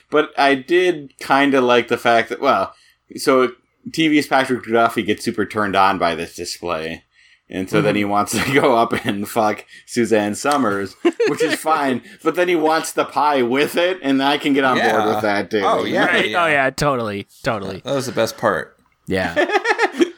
But 0.09 0.31
I 0.37 0.55
did 0.55 1.13
kind 1.19 1.53
of 1.53 1.63
like 1.65 1.87
the 1.89 1.97
fact 1.97 2.29
that, 2.29 2.39
well, 2.39 2.73
so 3.17 3.49
TV's 3.89 4.27
Patrick 4.27 4.63
Duffy 4.65 5.03
gets 5.03 5.25
super 5.25 5.45
turned 5.45 5.75
on 5.75 5.97
by 5.97 6.15
this 6.15 6.35
display. 6.35 7.03
And 7.49 7.69
so 7.69 7.81
then 7.81 7.95
he 7.97 8.05
wants 8.05 8.31
to 8.31 8.53
go 8.61 8.77
up 8.77 8.93
and 9.05 9.27
fuck 9.27 9.65
Suzanne 9.85 10.35
Somers, 10.35 10.95
which 11.27 11.43
is 11.43 11.55
fine. 11.59 12.01
But 12.23 12.35
then 12.35 12.47
he 12.47 12.55
wants 12.55 12.93
the 12.93 13.03
pie 13.03 13.41
with 13.43 13.75
it, 13.75 13.99
and 14.01 14.23
I 14.23 14.37
can 14.37 14.53
get 14.53 14.63
on 14.63 14.77
Yeah. 14.77 14.91
board 14.93 15.13
with 15.15 15.21
that 15.23 15.51
too. 15.51 15.61
Oh, 15.63 15.83
yeah. 15.83 16.05
Right? 16.05 16.33
Oh 16.33 16.47
yeah, 16.47 16.69
totally, 16.69 17.27
totally. 17.43 17.81
That 17.83 17.93
was 17.93 18.05
the 18.05 18.13
best 18.13 18.37
part. 18.37 18.77
Yeah. 19.05 19.35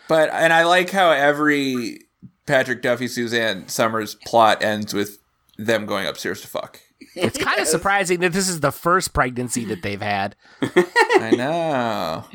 But 0.07 0.29
and 0.31 0.53
I 0.53 0.63
like 0.65 0.91
how 0.91 1.09
every 1.09 2.04
Patrick 2.45 2.81
Duffy 2.81 3.07
Suzanne 3.07 3.67
Somers 3.67 4.15
plot 4.25 4.61
ends 4.63 4.93
with 4.93 5.19
them 5.57 5.85
going 5.85 6.05
upstairs 6.05 6.41
to 6.41 6.47
fuck. 6.47 6.79
It's 7.15 7.37
kind 7.37 7.59
of 7.59 7.67
surprising 7.67 8.19
that 8.21 8.33
this 8.33 8.47
is 8.47 8.59
the 8.61 8.71
first 8.71 9.13
pregnancy 9.13 9.65
that 9.65 9.81
they've 9.81 10.01
had, 10.01 10.35
I 10.61 11.33
know. 11.35 12.25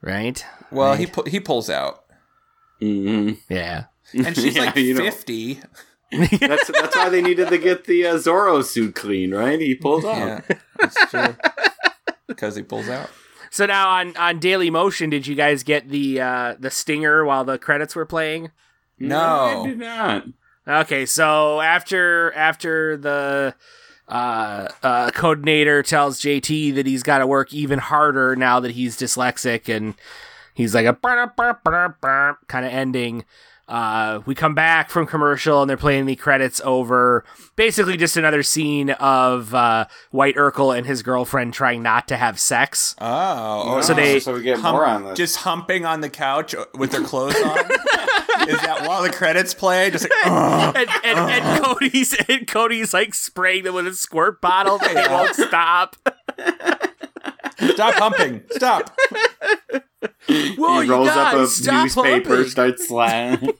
right? 0.00 0.44
Well, 0.70 0.94
he 0.94 1.06
pu- 1.06 1.28
he 1.28 1.40
pulls 1.40 1.68
out, 1.70 2.04
hmm 2.80 3.32
Yeah. 3.48 3.84
and 4.12 4.34
she's 4.36 4.54
Yeah, 4.56 4.64
like 4.66 4.76
you 4.76 4.94
know. 4.94 5.00
fifty. 5.00 5.60
That's 6.12 6.68
that's 6.70 6.94
why 6.96 7.08
they 7.08 7.22
needed 7.22 7.48
to 7.48 7.58
get 7.58 7.84
the 7.86 8.06
uh, 8.06 8.14
Zorro 8.16 8.62
suit 8.64 8.94
clean, 8.94 9.34
right? 9.34 9.60
He 9.60 9.74
pulls 9.74 10.04
out. 10.04 10.44
Yeah, 10.48 10.56
that's 10.78 11.10
true. 11.10 11.36
Because 12.26 12.56
he 12.56 12.62
pulls 12.62 12.88
out. 12.88 13.10
So 13.50 13.66
now 13.66 13.90
on 13.90 14.16
on 14.16 14.40
Dailymotion, 14.40 15.10
did 15.10 15.26
you 15.26 15.34
guys 15.34 15.62
get 15.62 15.88
the 15.90 16.20
uh 16.20 16.54
the 16.58 16.70
stinger 16.70 17.22
while 17.24 17.44
the 17.44 17.58
credits 17.58 17.94
were 17.94 18.06
playing? 18.06 18.50
No. 18.98 19.62
I 19.64 19.66
did 19.66 19.78
not. 19.78 20.24
Okay, 20.66 21.04
so 21.06 21.60
after 21.60 22.32
after 22.32 22.96
the 22.96 23.54
uh, 24.08 24.68
uh, 24.82 25.10
coordinator 25.10 25.82
tells 25.82 26.20
JT 26.20 26.74
that 26.74 26.86
he's 26.86 27.02
got 27.02 27.18
to 27.18 27.26
work 27.26 27.52
even 27.52 27.78
harder 27.78 28.34
now 28.36 28.60
that 28.60 28.70
he's 28.72 28.96
dyslexic, 28.96 29.74
and 29.74 29.94
he's 30.54 30.74
like 30.74 30.86
a 30.86 30.94
kind 32.48 32.66
of 32.66 32.72
ending. 32.72 33.24
Uh, 33.66 34.20
we 34.26 34.34
come 34.34 34.54
back 34.54 34.90
from 34.90 35.06
commercial 35.06 35.62
and 35.62 35.70
they're 35.70 35.76
playing 35.78 36.04
the 36.04 36.14
credits 36.16 36.60
over 36.66 37.24
basically 37.56 37.96
just 37.96 38.14
another 38.14 38.42
scene 38.42 38.90
of 38.90 39.54
uh, 39.54 39.86
White 40.10 40.34
Urkel 40.36 40.76
and 40.76 40.86
his 40.86 41.02
girlfriend 41.02 41.54
trying 41.54 41.82
not 41.82 42.06
to 42.08 42.18
have 42.18 42.38
sex. 42.38 42.94
Oh, 43.00 43.80
So 43.80 43.94
they- 43.94 44.20
so 44.20 44.34
we 44.34 44.42
get 44.42 44.58
hum- 44.58 44.74
more 44.74 44.84
on 44.84 45.04
this. 45.04 45.16
just 45.16 45.36
humping 45.36 45.86
on 45.86 46.02
the 46.02 46.10
couch 46.10 46.54
with 46.74 46.90
their 46.90 47.00
clothes 47.00 47.36
on. 47.40 47.58
Is 48.48 48.60
that 48.60 48.84
while 48.86 49.02
the 49.02 49.10
credits 49.10 49.54
play? 49.54 49.90
Just 49.90 50.04
like, 50.04 50.12
"Ugh." 50.26 50.76
and, 50.76 50.88
and, 51.04 51.30
and 51.30 51.64
Cody's 51.64 52.14
and 52.28 52.46
Cody's 52.46 52.94
like 52.94 53.14
spraying 53.14 53.64
them 53.64 53.74
with 53.74 53.86
a 53.86 53.94
squirt 53.94 54.40
bottle, 54.40 54.78
but 54.78 54.94
they 54.94 55.06
won't 55.08 55.34
stop. 55.34 55.96
stop 57.74 57.94
humping, 57.94 58.42
stop. 58.50 58.96
Whoa, 60.28 60.80
he 60.80 60.86
you 60.86 60.92
rolls 60.92 61.08
up 61.08 61.34
a 61.34 61.36
guys, 61.38 61.56
stop 61.56 61.84
newspaper, 61.84 62.28
humping. 62.28 62.50
starts 62.50 62.88
slamming. 62.88 63.50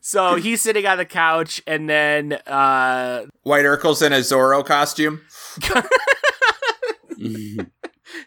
So 0.00 0.34
he's 0.34 0.62
sitting 0.62 0.86
on 0.86 0.98
the 0.98 1.04
couch, 1.04 1.62
and 1.66 1.88
then 1.88 2.34
uh, 2.46 3.24
White 3.42 3.64
Urkel's 3.64 4.02
in 4.02 4.12
a 4.12 4.18
Zorro 4.18 4.64
costume. 4.64 5.22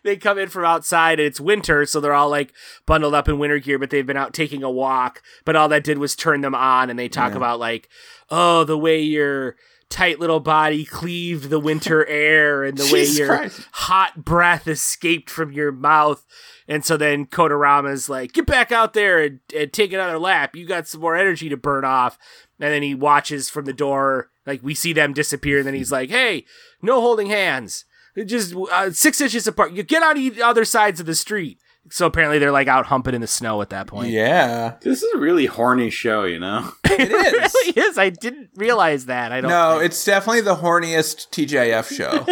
they 0.10 0.18
come 0.18 0.38
in 0.38 0.49
from 0.49 0.66
outside, 0.66 1.20
and 1.20 1.28
it's 1.28 1.39
winter, 1.39 1.86
so 1.86 1.99
they're 1.99 2.14
all 2.14 2.30
like 2.30 2.53
bundled 2.86 3.14
up 3.14 3.30
in 3.30 3.39
winter 3.39 3.60
gear, 3.60 3.78
but 3.80 3.89
they've 3.89 4.05
been 4.05 4.18
out 4.18 4.34
taking 4.34 4.64
a 4.64 4.70
walk. 4.70 5.22
But 5.45 5.55
all 5.55 5.70
that 5.70 5.84
did 5.84 5.97
was 5.97 6.16
turn 6.16 6.41
them 6.41 6.55
on, 6.55 6.89
and 6.89 6.97
they 6.97 7.10
talk 7.10 7.34
about 7.34 7.60
like, 7.60 7.89
oh, 8.30 8.64
the 8.64 8.78
way 8.78 9.01
your 9.01 9.55
tight 9.89 10.20
little 10.20 10.39
body 10.39 10.86
cleaved 10.86 11.49
the 11.49 11.60
winter 11.60 12.05
air, 12.10 12.64
and 12.64 12.78
the 12.78 12.86
way 12.86 13.01
Jesus 13.01 13.20
your 13.20 13.28
Christ. 13.28 13.68
hot 13.72 14.24
breath 14.26 14.68
escaped 14.68 15.30
from 15.30 15.51
your 15.51 15.72
mouth. 15.72 16.26
And 16.68 16.86
so 16.86 16.97
then 16.97 17.26
Kodorama's 17.26 18.10
like, 18.10 18.34
get 18.34 18.45
back 18.45 18.72
out 18.72 18.93
there 18.93 19.24
and, 19.24 19.39
and 19.55 19.74
take 19.74 19.91
another 19.91 20.20
lap. 20.20 20.55
You 20.55 20.68
got 20.68 20.88
some 20.88 21.01
more 21.01 21.16
energy 21.16 21.49
to 21.49 21.57
burn 21.57 21.84
off. 21.84 22.20
And 22.60 22.72
then 22.72 22.84
he 22.84 22.93
watches 22.93 23.49
from 23.49 23.66
the 23.66 23.74
door, 23.74 24.30
like 24.45 24.62
we 24.62 24.76
see 24.76 24.93
them 24.93 25.14
disappear. 25.14 25.57
And 25.57 25.68
then 25.68 25.74
he's 25.74 25.91
like, 25.91 26.12
hey, 26.12 26.45
no 26.82 27.01
holding 27.01 27.28
hands. 27.28 27.86
Just 28.26 28.53
uh, 28.55 28.91
six 28.91 29.22
inches 29.22 29.47
apart. 29.47 29.74
You 29.74 29.84
get 29.84 30.03
on 30.03 30.16
the 30.16 30.41
other 30.41 30.66
sides 30.66 30.99
of 30.99 31.05
the 31.05 31.16
street. 31.16 31.60
So 31.91 32.05
apparently 32.05 32.38
they're 32.38 32.51
like 32.51 32.68
out 32.68 32.86
humping 32.88 33.16
in 33.16 33.22
the 33.22 33.26
snow 33.28 33.62
at 33.64 33.70
that 33.72 33.88
point. 33.88 34.12
Yeah, 34.12 34.76
this 34.82 35.01
is 35.01 35.12
a 35.16 35.18
really 35.18 35.47
horny 35.47 35.89
show, 35.89 36.24
you 36.24 36.38
know. 36.39 36.72
it 36.84 36.99
It 37.10 37.12
is. 37.12 37.53
really 37.76 37.88
is. 37.89 37.97
I 37.97 38.10
didn't 38.10 38.49
realize 38.55 39.05
that. 39.07 39.32
I 39.32 39.41
don't. 39.41 39.49
No, 39.49 39.80
think. 39.80 39.86
it's 39.86 40.03
definitely 40.05 40.41
the 40.41 40.57
horniest 40.57 41.30
TGIF 41.32 41.95
show. 41.95 42.26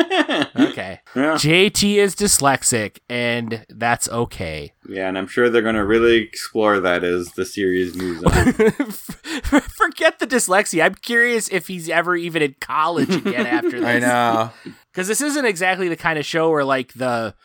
okay. 0.69 0.99
Yeah. 1.15 1.34
JT 1.36 1.95
is 1.95 2.15
dyslexic, 2.15 2.99
and 3.09 3.65
that's 3.69 4.07
okay. 4.09 4.73
Yeah, 4.88 5.07
and 5.07 5.17
I'm 5.17 5.28
sure 5.28 5.49
they're 5.49 5.61
going 5.63 5.75
to 5.75 5.86
really 5.86 6.17
explore 6.17 6.80
that 6.82 7.03
as 7.03 7.32
the 7.32 7.45
series 7.45 7.95
moves 7.95 8.23
on. 8.23 8.53
Forget 9.61 10.19
the 10.19 10.28
dyslexia. 10.28 10.84
I'm 10.86 10.95
curious 10.95 11.49
if 11.49 11.67
he's 11.67 11.89
ever 11.89 12.15
even 12.15 12.41
in 12.41 12.55
college 12.59 13.09
again 13.09 13.47
after 13.47 13.80
this. 13.80 13.84
I 13.84 13.99
know. 13.99 14.51
Because 14.98 15.08
this 15.08 15.22
isn't 15.22 15.45
exactly 15.45 15.89
the 15.89 15.95
kind 15.95 16.18
of 16.18 16.26
show 16.26 16.50
where 16.50 16.66
like 16.66 16.91
the 16.93 17.36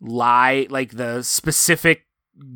lie, 0.00 0.66
like 0.70 0.92
the 0.92 1.22
specific 1.22 2.06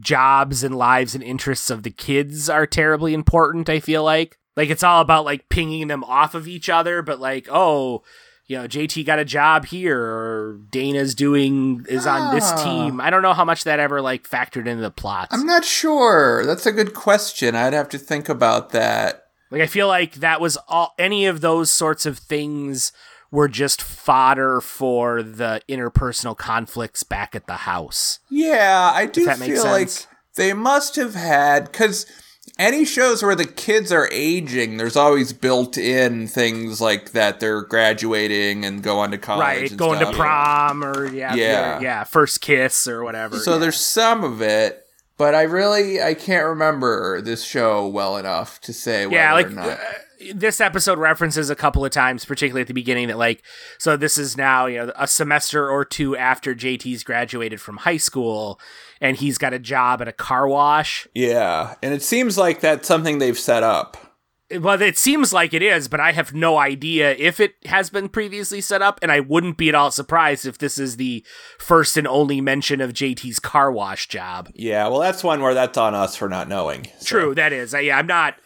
jobs 0.00 0.64
and 0.64 0.74
lives 0.74 1.14
and 1.14 1.22
interests 1.22 1.68
of 1.68 1.82
the 1.82 1.90
kids 1.90 2.48
are 2.48 2.66
terribly 2.66 3.12
important. 3.12 3.68
I 3.68 3.80
feel 3.80 4.02
like 4.02 4.38
like 4.56 4.70
it's 4.70 4.82
all 4.82 5.02
about 5.02 5.26
like 5.26 5.50
pinging 5.50 5.88
them 5.88 6.02
off 6.04 6.34
of 6.34 6.48
each 6.48 6.70
other, 6.70 7.02
but 7.02 7.20
like 7.20 7.48
oh. 7.50 8.02
You 8.46 8.58
know, 8.58 8.68
JT 8.68 9.06
got 9.06 9.18
a 9.18 9.24
job 9.24 9.64
here, 9.64 9.98
or 9.98 10.60
Dana's 10.70 11.14
doing 11.14 11.86
is 11.88 12.06
on 12.06 12.34
this 12.34 12.44
Ah. 12.52 12.62
team. 12.62 13.00
I 13.00 13.08
don't 13.08 13.22
know 13.22 13.32
how 13.32 13.44
much 13.46 13.64
that 13.64 13.78
ever 13.80 14.02
like 14.02 14.28
factored 14.28 14.66
into 14.66 14.82
the 14.82 14.90
plot 14.90 15.28
I'm 15.30 15.46
not 15.46 15.64
sure. 15.64 16.44
That's 16.44 16.66
a 16.66 16.72
good 16.72 16.92
question. 16.92 17.54
I'd 17.54 17.72
have 17.72 17.88
to 17.90 17.98
think 17.98 18.28
about 18.28 18.68
that. 18.70 19.22
Like 19.50 19.62
I 19.62 19.66
feel 19.66 19.88
like 19.88 20.16
that 20.16 20.42
was 20.42 20.58
all 20.68 20.92
any 20.98 21.24
of 21.24 21.40
those 21.40 21.70
sorts 21.70 22.04
of 22.04 22.18
things 22.18 22.92
were 23.34 23.48
just 23.48 23.82
fodder 23.82 24.60
for 24.60 25.20
the 25.20 25.60
interpersonal 25.68 26.36
conflicts 26.36 27.02
back 27.02 27.34
at 27.34 27.48
the 27.48 27.56
house. 27.56 28.20
Yeah, 28.30 28.92
I 28.94 29.06
do 29.06 29.28
feel 29.28 29.64
like 29.64 29.90
they 30.36 30.52
must 30.52 30.94
have 30.94 31.14
had 31.16 31.64
because 31.64 32.06
any 32.60 32.84
shows 32.84 33.24
where 33.24 33.34
the 33.34 33.44
kids 33.44 33.90
are 33.90 34.08
aging, 34.12 34.76
there's 34.76 34.94
always 34.94 35.32
built 35.32 35.76
in 35.76 36.28
things 36.28 36.80
like 36.80 37.10
that 37.10 37.40
they're 37.40 37.62
graduating 37.62 38.64
and 38.64 38.84
go 38.84 39.00
on 39.00 39.10
to 39.10 39.18
college, 39.18 39.42
right, 39.42 39.76
going 39.76 39.98
stuff. 39.98 40.12
to 40.12 40.16
prom 40.16 40.84
or 40.84 41.06
yeah, 41.06 41.34
Yeah. 41.34 41.80
yeah, 41.80 42.04
first 42.04 42.40
kiss 42.40 42.86
or 42.86 43.02
whatever. 43.02 43.38
So 43.38 43.54
yeah. 43.54 43.58
there's 43.58 43.80
some 43.80 44.22
of 44.22 44.42
it, 44.42 44.86
but 45.16 45.34
I 45.34 45.42
really 45.42 46.00
I 46.00 46.14
can't 46.14 46.46
remember 46.46 47.20
this 47.20 47.42
show 47.42 47.88
well 47.88 48.16
enough 48.16 48.60
to 48.60 48.72
say 48.72 49.06
whether 49.06 49.16
yeah, 49.16 49.32
like 49.34 49.46
or 49.46 49.50
not. 49.50 49.68
uh, 49.70 49.76
this 50.32 50.60
episode 50.60 50.98
references 50.98 51.50
a 51.50 51.56
couple 51.56 51.84
of 51.84 51.90
times, 51.90 52.24
particularly 52.24 52.62
at 52.62 52.68
the 52.68 52.74
beginning, 52.74 53.08
that 53.08 53.18
like 53.18 53.42
so 53.78 53.96
this 53.96 54.18
is 54.18 54.36
now 54.36 54.66
you 54.66 54.78
know 54.78 54.92
a 54.96 55.06
semester 55.06 55.68
or 55.68 55.84
two 55.84 56.16
after 56.16 56.54
JT's 56.54 57.04
graduated 57.04 57.60
from 57.60 57.78
high 57.78 57.96
school, 57.96 58.60
and 59.00 59.16
he's 59.16 59.38
got 59.38 59.52
a 59.52 59.58
job 59.58 60.00
at 60.00 60.08
a 60.08 60.12
car 60.12 60.48
wash. 60.48 61.06
yeah, 61.14 61.74
and 61.82 61.92
it 61.92 62.02
seems 62.02 62.38
like 62.38 62.60
that's 62.60 62.88
something 62.88 63.18
they've 63.18 63.38
set 63.38 63.62
up. 63.62 63.96
Well, 64.60 64.80
it 64.82 64.98
seems 64.98 65.32
like 65.32 65.54
it 65.54 65.62
is, 65.62 65.88
but 65.88 66.00
I 66.00 66.12
have 66.12 66.34
no 66.34 66.58
idea 66.58 67.14
if 67.18 67.40
it 67.40 67.54
has 67.64 67.88
been 67.88 68.10
previously 68.10 68.60
set 68.60 68.82
up, 68.82 68.98
and 69.02 69.10
I 69.10 69.20
wouldn't 69.20 69.56
be 69.56 69.70
at 69.70 69.74
all 69.74 69.90
surprised 69.90 70.44
if 70.44 70.58
this 70.58 70.78
is 70.78 70.96
the 70.96 71.24
first 71.58 71.96
and 71.96 72.06
only 72.06 72.42
mention 72.42 72.82
of 72.82 72.92
JT's 72.92 73.38
car 73.38 73.72
wash 73.72 74.06
job. 74.06 74.50
Yeah, 74.54 74.86
well, 74.88 75.00
that's 75.00 75.24
one 75.24 75.40
where 75.40 75.54
that's 75.54 75.78
on 75.78 75.94
us 75.94 76.14
for 76.14 76.28
not 76.28 76.48
knowing. 76.48 76.88
So. 76.98 77.06
True, 77.06 77.34
that 77.34 77.52
is. 77.52 77.72
I, 77.72 77.80
yeah, 77.80 77.98
I'm 77.98 78.06
not. 78.06 78.36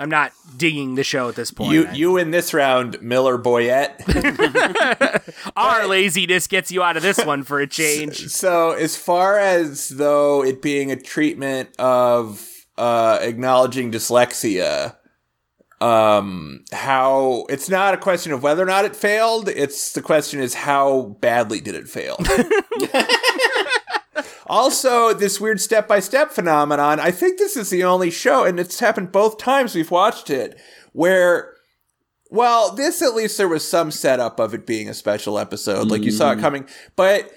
I'm 0.00 0.08
not 0.08 0.32
digging 0.56 0.94
the 0.94 1.04
show 1.04 1.28
at 1.28 1.36
this 1.36 1.50
point. 1.50 1.72
You 1.72 1.86
I- 1.86 1.92
you 1.92 2.16
in 2.16 2.30
this 2.30 2.54
round, 2.54 3.02
Miller 3.02 3.36
Boyett. 3.36 4.00
our 5.56 5.86
laziness 5.86 6.46
gets 6.46 6.72
you 6.72 6.82
out 6.82 6.96
of 6.96 7.02
this 7.02 7.22
one 7.24 7.42
for 7.42 7.60
a 7.60 7.66
change. 7.66 8.28
So, 8.28 8.72
as 8.72 8.96
far 8.96 9.38
as 9.38 9.90
though 9.90 10.42
it 10.42 10.62
being 10.62 10.90
a 10.90 10.96
treatment 10.96 11.68
of 11.78 12.46
uh, 12.78 13.18
acknowledging 13.20 13.92
dyslexia, 13.92 14.96
um, 15.82 16.64
how 16.72 17.44
it's 17.50 17.68
not 17.68 17.92
a 17.92 17.98
question 17.98 18.32
of 18.32 18.42
whether 18.42 18.62
or 18.62 18.66
not 18.66 18.86
it 18.86 18.96
failed. 18.96 19.48
It's 19.50 19.92
the 19.92 20.02
question 20.02 20.40
is 20.40 20.54
how 20.54 21.16
badly 21.20 21.60
did 21.60 21.74
it 21.74 21.88
fail. 21.88 22.16
also, 24.50 25.14
this 25.14 25.40
weird 25.40 25.60
step 25.60 25.86
by 25.86 26.00
step 26.00 26.32
phenomenon. 26.32 26.98
I 26.98 27.12
think 27.12 27.38
this 27.38 27.56
is 27.56 27.70
the 27.70 27.84
only 27.84 28.10
show, 28.10 28.44
and 28.44 28.58
it's 28.58 28.80
happened 28.80 29.12
both 29.12 29.38
times 29.38 29.74
we've 29.74 29.90
watched 29.90 30.28
it, 30.28 30.60
where 30.92 31.54
well, 32.30 32.74
this 32.74 33.00
at 33.00 33.14
least 33.14 33.38
there 33.38 33.48
was 33.48 33.66
some 33.66 33.90
setup 33.90 34.38
of 34.38 34.52
it 34.52 34.66
being 34.66 34.88
a 34.88 34.94
special 34.94 35.38
episode, 35.38 35.88
like 35.88 36.02
you 36.02 36.10
saw 36.10 36.30
it 36.30 36.34
mm-hmm. 36.34 36.42
coming. 36.42 36.68
But 36.96 37.30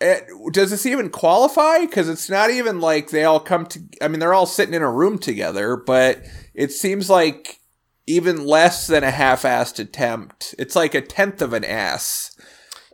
it, 0.00 0.26
does 0.52 0.70
this 0.70 0.86
even 0.86 1.10
qualify? 1.10 1.80
Because 1.80 2.08
it's 2.08 2.30
not 2.30 2.50
even 2.50 2.80
like 2.80 3.10
they 3.10 3.24
all 3.24 3.40
come 3.40 3.66
to. 3.66 3.80
I 4.00 4.08
mean, 4.08 4.20
they're 4.20 4.34
all 4.34 4.46
sitting 4.46 4.74
in 4.74 4.82
a 4.82 4.90
room 4.90 5.18
together, 5.18 5.76
but 5.76 6.24
it 6.54 6.72
seems 6.72 7.10
like 7.10 7.58
even 8.06 8.44
less 8.44 8.86
than 8.86 9.04
a 9.04 9.10
half-assed 9.10 9.78
attempt. 9.78 10.54
It's 10.58 10.74
like 10.74 10.94
a 10.94 11.00
tenth 11.00 11.42
of 11.42 11.52
an 11.52 11.64
ass. 11.64 12.29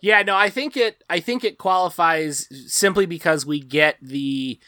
Yeah, 0.06 0.22
no, 0.22 0.36
I 0.36 0.50
think 0.50 0.76
it 0.76 1.02
I 1.10 1.18
think 1.18 1.42
it 1.42 1.58
qualifies 1.58 2.46
simply 2.72 3.06
because 3.06 3.44
we 3.44 3.58
get 3.58 3.96
the 4.00 4.60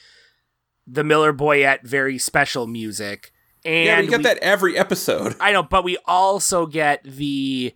the 0.85 1.05
Miller 1.05 1.33
Boyett 1.33 1.85
very 1.85 2.19
special 2.19 2.67
music. 2.67 3.33
And 3.65 3.87
yeah, 3.87 4.01
you 4.01 4.11
get 4.11 4.17
we- 4.19 4.23
that 4.25 4.39
every 4.39 4.77
episode. 4.77 5.37
I 5.41 5.53
know, 5.53 5.63
but 5.63 5.85
we 5.85 5.97
also 6.07 6.67
get 6.67 7.05
the 7.05 7.73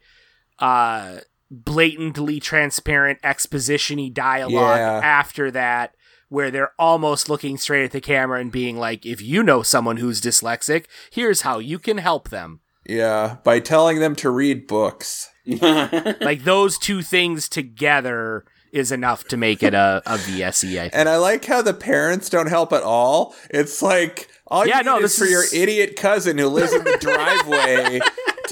uh 0.59 1.19
blatantly 1.53 2.41
transparent 2.41 3.21
exposition-y 3.23 4.09
dialogue 4.13 4.79
Yeah. 4.79 5.01
after 5.05 5.53
that 5.53 5.95
where 6.29 6.51
they're 6.51 6.73
almost 6.81 7.29
looking 7.29 7.59
straight 7.59 7.85
at 7.85 7.93
the 7.93 8.01
camera 8.01 8.41
and 8.41 8.51
being 8.51 8.77
like, 8.77 9.07
if 9.07 9.23
you 9.23 9.45
know 9.45 9.63
someone 9.63 9.99
who's 9.99 10.21
dyslexic, 10.21 10.87
here's 11.13 11.43
how 11.43 11.61
you 11.61 11.79
can 11.79 11.99
help 11.99 12.31
them. 12.31 12.62
Yeah, 12.87 13.37
by 13.45 13.61
telling 13.61 14.01
them 14.01 14.16
to 14.16 14.30
read 14.30 14.66
books. 14.66 15.30
like 15.47 16.45
those 16.45 16.78
two 16.78 17.03
things 17.03 17.49
together 17.49 18.45
is 18.72 18.91
enough 18.91 19.24
to 19.24 19.37
make 19.37 19.62
it 19.62 19.74
a, 19.74 20.03
a 20.07 20.16
VSE, 20.16 20.78
I 20.78 20.83
think. 20.83 20.95
And 20.95 21.09
I 21.09 21.16
like 21.18 21.45
how 21.45 21.62
the 21.62 21.74
parents 21.74 22.30
don't 22.30 22.47
help 22.49 22.72
at 22.72 22.83
all. 22.83 23.35
It's 23.51 23.83
like 23.83 24.28
all 24.47 24.66
Yeah, 24.66 24.80
no, 24.80 24.97
is 24.97 25.03
this 25.03 25.18
for 25.18 25.24
your 25.26 25.45
idiot 25.53 25.97
cousin 25.97 26.39
who 26.39 26.49
lives 26.49 26.72
in 26.72 26.83
the 26.83 26.97
driveway 27.01 28.01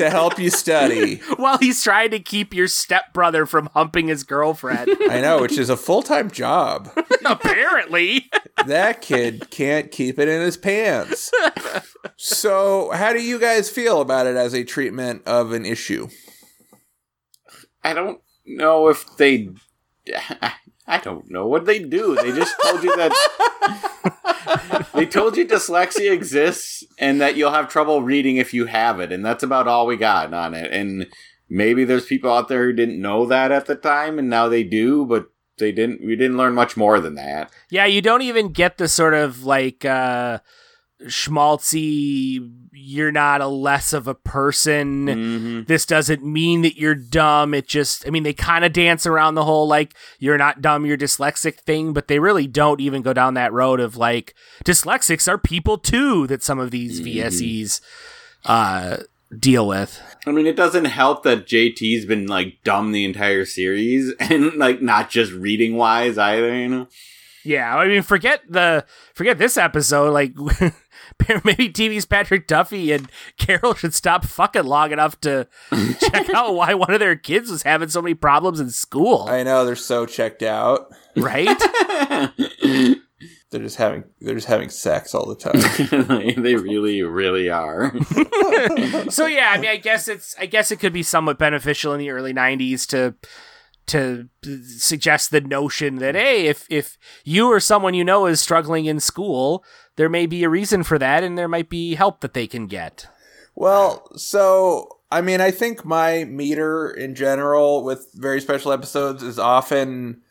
to 0.01 0.11
help 0.11 0.39
you 0.39 0.51
study. 0.51 1.17
While 1.37 1.59
he's 1.59 1.83
trying 1.83 2.11
to 2.11 2.19
keep 2.19 2.55
your 2.55 2.69
stepbrother 2.69 3.47
from 3.47 3.67
humping 3.75 4.09
his 4.09 4.23
girlfriend. 4.23 4.91
I 5.09 5.21
know, 5.21 5.41
which 5.41 5.59
is 5.59 5.69
a 5.69 5.77
full 5.77 6.03
time 6.03 6.31
job. 6.31 6.91
Apparently. 7.25 8.31
That 8.67 9.03
kid 9.03 9.51
can't 9.51 9.91
keep 9.91 10.19
it 10.19 10.29
in 10.29 10.41
his 10.41 10.57
pants. 10.57 11.31
So, 12.17 12.91
how 12.93 13.13
do 13.13 13.23
you 13.23 13.39
guys 13.39 13.71
feel 13.71 14.01
about 14.01 14.27
it 14.27 14.37
as 14.37 14.55
a 14.55 14.65
treatment 14.65 15.23
of 15.27 15.53
an 15.53 15.65
issue? 15.65 16.09
I 17.85 17.95
don't 17.95 18.21
know 18.47 18.89
if 18.89 19.17
they. 19.17 19.51
I 20.91 20.99
don't 20.99 21.31
know 21.31 21.47
what 21.47 21.67
they 21.67 21.79
do. 21.79 22.17
They 22.17 22.33
just 22.33 22.55
told 22.63 22.83
you 22.83 22.95
that. 22.97 24.89
they 24.95 25.07
told 25.07 25.37
you 25.37 25.47
dyslexia 25.47 26.13
exists 26.13 26.85
and 26.99 27.21
that 27.21 27.37
you'll 27.37 27.53
have 27.53 27.69
trouble 27.69 28.03
reading 28.03 28.37
if 28.37 28.53
you 28.53 28.67
have 28.67 29.01
it, 29.01 29.13
and 29.13 29.25
that's 29.25 29.43
about 29.43 29.69
all 29.69 29.87
we 29.87 29.97
got 29.97 30.35
on 30.35 30.55
it. 30.55 30.73
And 30.73 31.07
maybe 31.49 31.85
there's 31.85 32.07
people 32.07 32.33
out 32.33 32.49
there 32.49 32.65
who 32.65 32.73
didn't 32.73 33.01
know 33.01 33.27
that 33.27 33.53
at 33.53 33.67
the 33.67 33.77
time, 33.77 34.19
and 34.19 34.29
now 34.29 34.49
they 34.49 34.65
do, 34.65 35.07
but 35.07 35.31
they 35.59 35.73
didn't. 35.73 36.05
We 36.05 36.17
didn't 36.17 36.37
learn 36.37 36.55
much 36.55 36.77
more 36.77 37.01
than 37.01 37.15
that. 37.15 37.53
Yeah, 37.71 37.87
you 37.87 38.03
don't 38.03 38.23
even 38.23 38.49
get 38.49 38.79
the 38.79 38.89
sort 38.89 39.15
of 39.15 39.45
like 39.45 39.85
uh 39.85 40.41
schmaltzy 41.07 42.51
you're 42.73 43.13
not 43.13 43.41
a 43.41 43.47
less 43.47 43.93
of 43.93 44.09
a 44.09 44.15
person. 44.15 45.07
Mm-hmm. 45.07 45.63
This 45.65 45.85
doesn't 45.85 46.25
mean 46.25 46.63
that 46.63 46.77
you're 46.77 46.95
dumb. 46.95 47.53
It 47.55 47.69
just 47.69 48.07
I 48.07 48.11
mean 48.11 48.23
they 48.23 48.33
kind 48.33 48.65
of 48.65 48.73
dance 48.73 49.07
around 49.07 49.35
the 49.35 49.45
whole 49.45 49.69
like 49.69 49.95
you're 50.19 50.39
not 50.39 50.63
dumb, 50.63 50.87
you're 50.87 50.97
dyslexic 50.97 51.57
thing, 51.57 51.93
but 51.93 52.09
they 52.09 52.19
really 52.19 52.47
don't 52.47 52.81
even 52.81 53.03
go 53.03 53.13
down 53.13 53.35
that 53.35 53.53
road 53.53 53.81
of 53.81 53.97
like 53.97 54.35
dyslexics 54.65 55.29
are 55.29 55.39
people 55.39 55.79
too 55.79 56.27
that 56.27 56.43
some 56.43 56.59
of 56.59 56.71
these 56.71 57.01
VSEs 57.01 57.81
uh 58.47 58.99
deal 59.39 59.67
with. 59.67 60.01
I 60.27 60.33
mean, 60.33 60.47
it 60.47 60.57
doesn't 60.57 60.87
help 60.87 61.23
that 61.23 61.47
JT's 61.47 62.05
been 62.05 62.27
like 62.27 62.59
dumb 62.65 62.93
the 62.93 63.05
entire 63.05 63.45
series, 63.45 64.13
and 64.21 64.55
like 64.55 64.83
not 64.83 65.11
just 65.11 65.33
reading 65.33 65.77
wise 65.77 66.19
either. 66.19 66.55
You 66.55 66.69
know. 66.69 66.89
Yeah, 67.45 67.75
I 67.77 67.89
mean, 67.89 68.03
forget 68.03 68.43
the 68.49 68.85
forget 69.15 69.39
this 69.39 69.57
episode. 69.57 70.13
Like, 70.13 70.35
maybe 71.45 71.69
TV's 71.71 72.07
Patrick 72.07 72.47
Duffy 72.47 72.93
and 72.93 73.11
Carol 73.39 73.75
should 73.75 73.95
stop 73.95 74.25
fucking 74.25 74.65
long 74.65 74.93
enough 74.93 75.21
to 75.23 75.47
check 76.01 76.31
out 76.35 76.55
why 76.55 76.75
one 76.75 76.93
of 76.93 77.01
their 77.01 77.17
kids 77.17 77.51
was 77.51 77.63
having 77.63 77.89
so 77.89 78.03
many 78.03 78.15
problems 78.15 78.61
in 78.61 78.71
school. 78.71 79.27
I 79.29 79.43
know 79.43 79.65
they're 79.65 79.77
so 79.77 80.07
checked 80.07 80.43
out. 80.43 80.91
right? 81.17 81.49
They're 83.51 83.61
just 83.63 83.79
having 83.79 84.05
they're 84.21 84.37
just 84.37 84.47
having 84.47 84.69
sex 84.71 85.13
all 85.13 85.27
the 85.27 85.35
time. 85.35 85.61
they 86.41 86.55
really, 86.55 87.03
really 87.03 87.51
are. 87.51 87.93
so 89.11 89.27
yeah, 89.27 89.51
I 89.51 89.59
mean, 89.59 89.71
I 89.71 89.77
guess 89.77 90.07
it's 90.07 90.37
I 90.39 90.47
guess 90.47 90.71
it 90.71 90.77
could 90.77 90.93
be 90.93 91.03
somewhat 91.03 91.37
beneficial 91.37 91.93
in 91.93 91.99
the 91.99 92.11
early 92.11 92.33
'90s 92.33 92.87
to 92.91 93.17
to 93.91 94.29
suggest 94.63 95.31
the 95.31 95.41
notion 95.41 95.97
that 95.97 96.15
hey, 96.15 96.47
if 96.47 96.67
if 96.71 96.99
you 97.25 97.49
or 97.49 97.61
someone 97.61 97.95
you 97.95 98.05
know 98.05 98.27
is 98.27 98.41
struggling 98.41 98.87
in 98.87 99.01
school, 99.01 99.65
there 99.97 100.09
may 100.09 100.27
be 100.27 100.45
a 100.45 100.49
reason 100.49 100.83
for 100.83 100.99
that, 100.99 101.23
and 101.23 101.37
there 101.37 101.49
might 101.49 101.69
be 101.69 101.95
help 101.95 102.21
that 102.21 102.35
they 102.35 102.47
can 102.47 102.67
get. 102.67 103.07
Well, 103.55 104.09
so 104.17 105.01
I 105.11 105.21
mean, 105.21 105.41
I 105.41 105.51
think 105.51 105.85
my 105.85 106.25
meter 106.25 106.91
in 106.91 107.15
general 107.15 107.85
with 107.85 108.11
very 108.15 108.41
special 108.41 108.73
episodes 108.73 109.23
is 109.23 109.39
often 109.39 110.23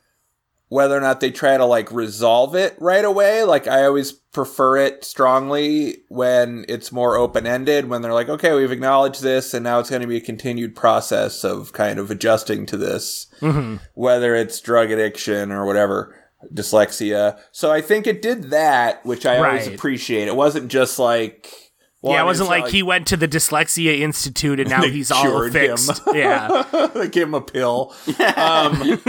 whether 0.70 0.96
or 0.96 1.02
not 1.02 1.20
they 1.20 1.32
try 1.32 1.58
to 1.58 1.66
like 1.66 1.92
resolve 1.92 2.56
it 2.56 2.76
right 2.80 3.04
away. 3.04 3.44
Like 3.44 3.68
I 3.68 3.86
always 3.86 4.12
prefer 4.12 4.78
it 4.78 5.04
strongly 5.04 5.98
when 6.08 6.64
it's 6.70 6.92
more 6.92 7.18
open 7.18 7.46
ended, 7.46 7.90
when 7.90 8.02
they're 8.02 8.14
like, 8.14 8.30
okay, 8.30 8.56
we've 8.56 8.72
acknowledged 8.72 9.22
this 9.22 9.54
and 9.54 9.64
now 9.64 9.80
it's 9.80 9.90
going 9.90 10.04
to 10.04 10.08
be 10.08 10.18
a 10.18 10.22
continued 10.22 10.76
process 10.76 11.44
of 11.44 11.74
kind 11.74 12.00
of 12.00 12.12
adjusting 12.12 12.66
to 12.68 12.78
this, 12.78 13.28
mm-hmm. 13.42 13.78
whether 13.96 14.36
it's 14.36 14.62
drug 14.62 14.92
addiction 14.92 15.52
or 15.52 15.66
whatever. 15.66 16.16
Dyslexia. 16.54 17.38
So 17.52 17.70
I 17.70 17.82
think 17.82 18.08
it 18.08 18.22
did 18.22 18.52
that, 18.52 19.06
which 19.06 19.26
I 19.26 19.38
always 19.38 19.68
appreciate. 19.68 20.30
It 20.30 20.38
wasn't 20.38 20.72
just 20.72 20.98
like, 20.98 21.69
well, 22.02 22.14
yeah, 22.14 22.22
it 22.22 22.26
wasn't 22.26 22.48
it's 22.48 22.58
not 22.58 22.64
like, 22.66 22.72
he 22.74 22.82
went 22.84 23.08
to 23.08 23.18
the 23.18 23.28
Dyslexia 23.28 24.00
Institute 24.00 24.60
and 24.60 24.70
now 24.70 24.82
They 24.84 24.92
he's 24.92 25.12
all 25.12 25.22
cured 25.22 25.54
him. 25.56 25.78
fixed. 25.78 26.02
yeah. 26.14 26.64
they 26.94 27.10
gave 27.10 27.24
him 27.28 27.34
a 27.34 27.42
pill. 27.42 27.94
Um, 28.36 29.00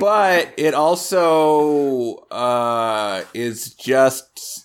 but 0.00 0.52
it 0.56 0.74
also 0.74 2.16
uh, 2.30 3.22
is 3.34 3.72
just 3.74 4.64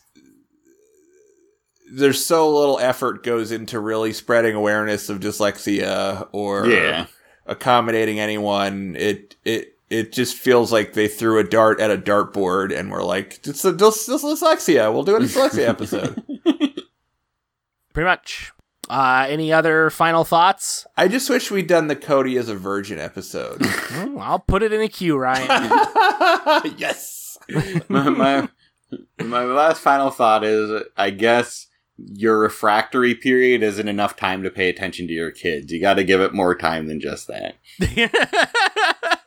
there's 1.93 2.25
so 2.25 2.49
little 2.57 2.79
effort 2.79 3.23
goes 3.23 3.51
into 3.51 3.79
really 3.79 4.13
spreading 4.13 4.55
awareness 4.55 5.09
of 5.09 5.19
dyslexia 5.19 6.27
or 6.31 6.67
Yeah. 6.67 7.07
accommodating 7.45 8.19
anyone. 8.19 8.95
It 8.97 9.35
it 9.43 9.75
it 9.89 10.13
just 10.13 10.37
feels 10.37 10.71
like 10.71 10.93
they 10.93 11.09
threw 11.09 11.37
a 11.37 11.43
dart 11.43 11.81
at 11.81 11.91
a 11.91 11.97
dartboard 11.97 12.73
and 12.77 12.89
were 12.91 13.03
like, 13.03 13.39
it's 13.45 13.65
a 13.65 13.73
dys- 13.73 14.07
dys- 14.07 14.23
dyslexia. 14.23 14.91
We'll 14.93 15.03
do 15.03 15.17
a 15.17 15.19
dyslexia 15.19 15.67
episode. 15.67 16.23
Pretty 17.93 18.05
much. 18.05 18.51
Uh, 18.89 19.25
any 19.29 19.53
other 19.53 19.89
final 19.89 20.23
thoughts? 20.23 20.85
I 20.97 21.07
just 21.07 21.29
wish 21.29 21.49
we'd 21.49 21.67
done 21.67 21.87
the 21.87 21.95
Cody 21.95 22.37
as 22.37 22.49
a 22.49 22.55
virgin 22.55 22.99
episode. 22.99 23.65
Hmm, 23.91 24.19
I'll 24.19 24.39
put 24.39 24.63
it 24.63 24.71
in 24.71 24.79
a 24.79 24.87
queue, 24.87 25.17
Ryan. 25.17 25.47
yes. 26.77 27.37
my, 27.89 28.07
my 28.09 28.47
my 29.19 29.43
last 29.43 29.81
final 29.81 30.09
thought 30.09 30.45
is, 30.45 30.83
I 30.95 31.09
guess 31.09 31.67
your 31.97 32.39
refractory 32.39 33.15
period 33.15 33.63
isn't 33.63 33.87
enough 33.87 34.15
time 34.15 34.43
to 34.43 34.49
pay 34.49 34.69
attention 34.69 35.07
to 35.07 35.13
your 35.13 35.31
kids. 35.31 35.71
You 35.71 35.81
got 35.81 35.95
to 35.95 36.03
give 36.03 36.21
it 36.21 36.33
more 36.33 36.55
time 36.55 36.87
than 36.87 36.99
just 36.99 37.27
that. 37.27 37.55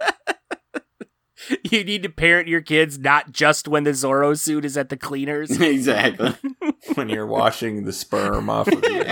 you 1.70 1.84
need 1.84 2.03
to 2.03 2.09
parent 2.09 2.49
your 2.49 2.61
kids 2.61 2.99
not 2.99 3.32
just 3.32 3.68
when 3.68 3.84
the 3.84 3.90
Zorro 3.90 4.38
suit 4.38 4.64
is 4.64 4.76
at 4.76 4.88
the 4.88 4.97
cleaners. 5.05 5.51
exactly. 5.61 6.34
when 6.95 7.09
you're 7.09 7.26
washing 7.26 7.84
the 7.84 7.92
sperm 7.92 8.51
off 8.51 8.68
of 8.68 8.82
your 8.82 9.05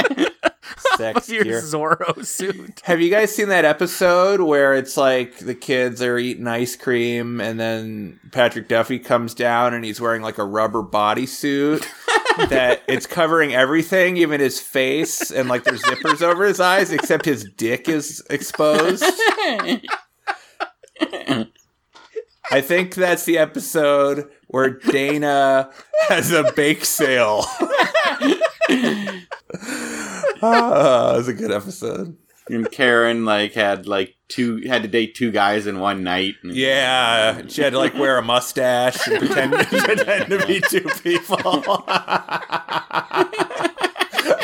sex 0.97 1.29
your 1.29 1.45
gear. 1.45 1.61
Zorro 1.61 2.25
suit. 2.25 2.81
Have 2.85 3.01
you 3.01 3.11
guys 3.11 3.35
seen 3.35 3.49
that 3.49 3.65
episode 3.65 4.41
where 4.41 4.75
it's 4.75 4.97
like 4.97 5.39
the 5.39 5.55
kids 5.55 6.03
are 6.03 6.19
eating 6.19 6.47
ice 6.47 6.77
cream 6.77 7.41
and 7.41 7.59
then 7.59 8.21
Patrick 8.31 8.69
Duffy 8.69 8.99
comes 8.99 9.35
down 9.35 9.75
and 9.75 9.85
he's 9.85 10.01
wearing 10.01 10.23
like 10.23 10.39
a 10.39 10.45
rubber 10.45 10.83
bodysuit 10.83 11.87
that 12.49 12.83
it's 12.89 13.07
covering 13.07 13.55
everything, 13.55 14.17
even 14.17 14.41
his 14.41 14.61
face, 14.61 15.31
and 15.31 15.49
like 15.49 15.65
there's 15.65 15.83
zippers 15.83 16.23
over 16.23 16.45
his 16.45 16.61
eyes, 16.61 16.91
except 16.91 17.25
his 17.25 17.49
dick 17.57 17.89
is 17.89 18.23
exposed? 18.31 19.05
I 22.53 22.61
think 22.61 22.95
that's 22.95 23.25
the 23.25 23.39
episode 23.39 24.29
where 24.49 24.71
Dana 24.71 25.71
has 26.09 26.31
a 26.31 26.53
bake 26.53 26.85
sale. 26.85 27.45
ah, 30.43 31.15
was 31.17 31.29
a 31.29 31.35
good 31.35 31.51
episode. 31.51 32.17
And 32.49 32.71
Karen 32.71 33.25
like 33.25 33.55
had 33.55 33.87
like 33.87 34.17
two 34.29 34.63
had 34.67 34.83
to 34.83 34.89
date 34.89 35.15
two 35.15 35.31
guys 35.31 35.67
in 35.67 35.79
one 35.79 36.03
night. 36.03 36.35
And- 36.43 36.53
Yeah, 36.55 37.43
she 37.49 37.63
had 37.63 37.73
to 37.73 37.79
like 37.79 37.95
wear 37.95 38.19
a 38.19 38.23
mustache 38.23 39.07
and 39.09 39.19
pretend, 39.19 39.53
pretend 39.69 40.31
to 40.31 40.47
be 40.47 40.61
two 40.61 40.89
people. 41.03 41.39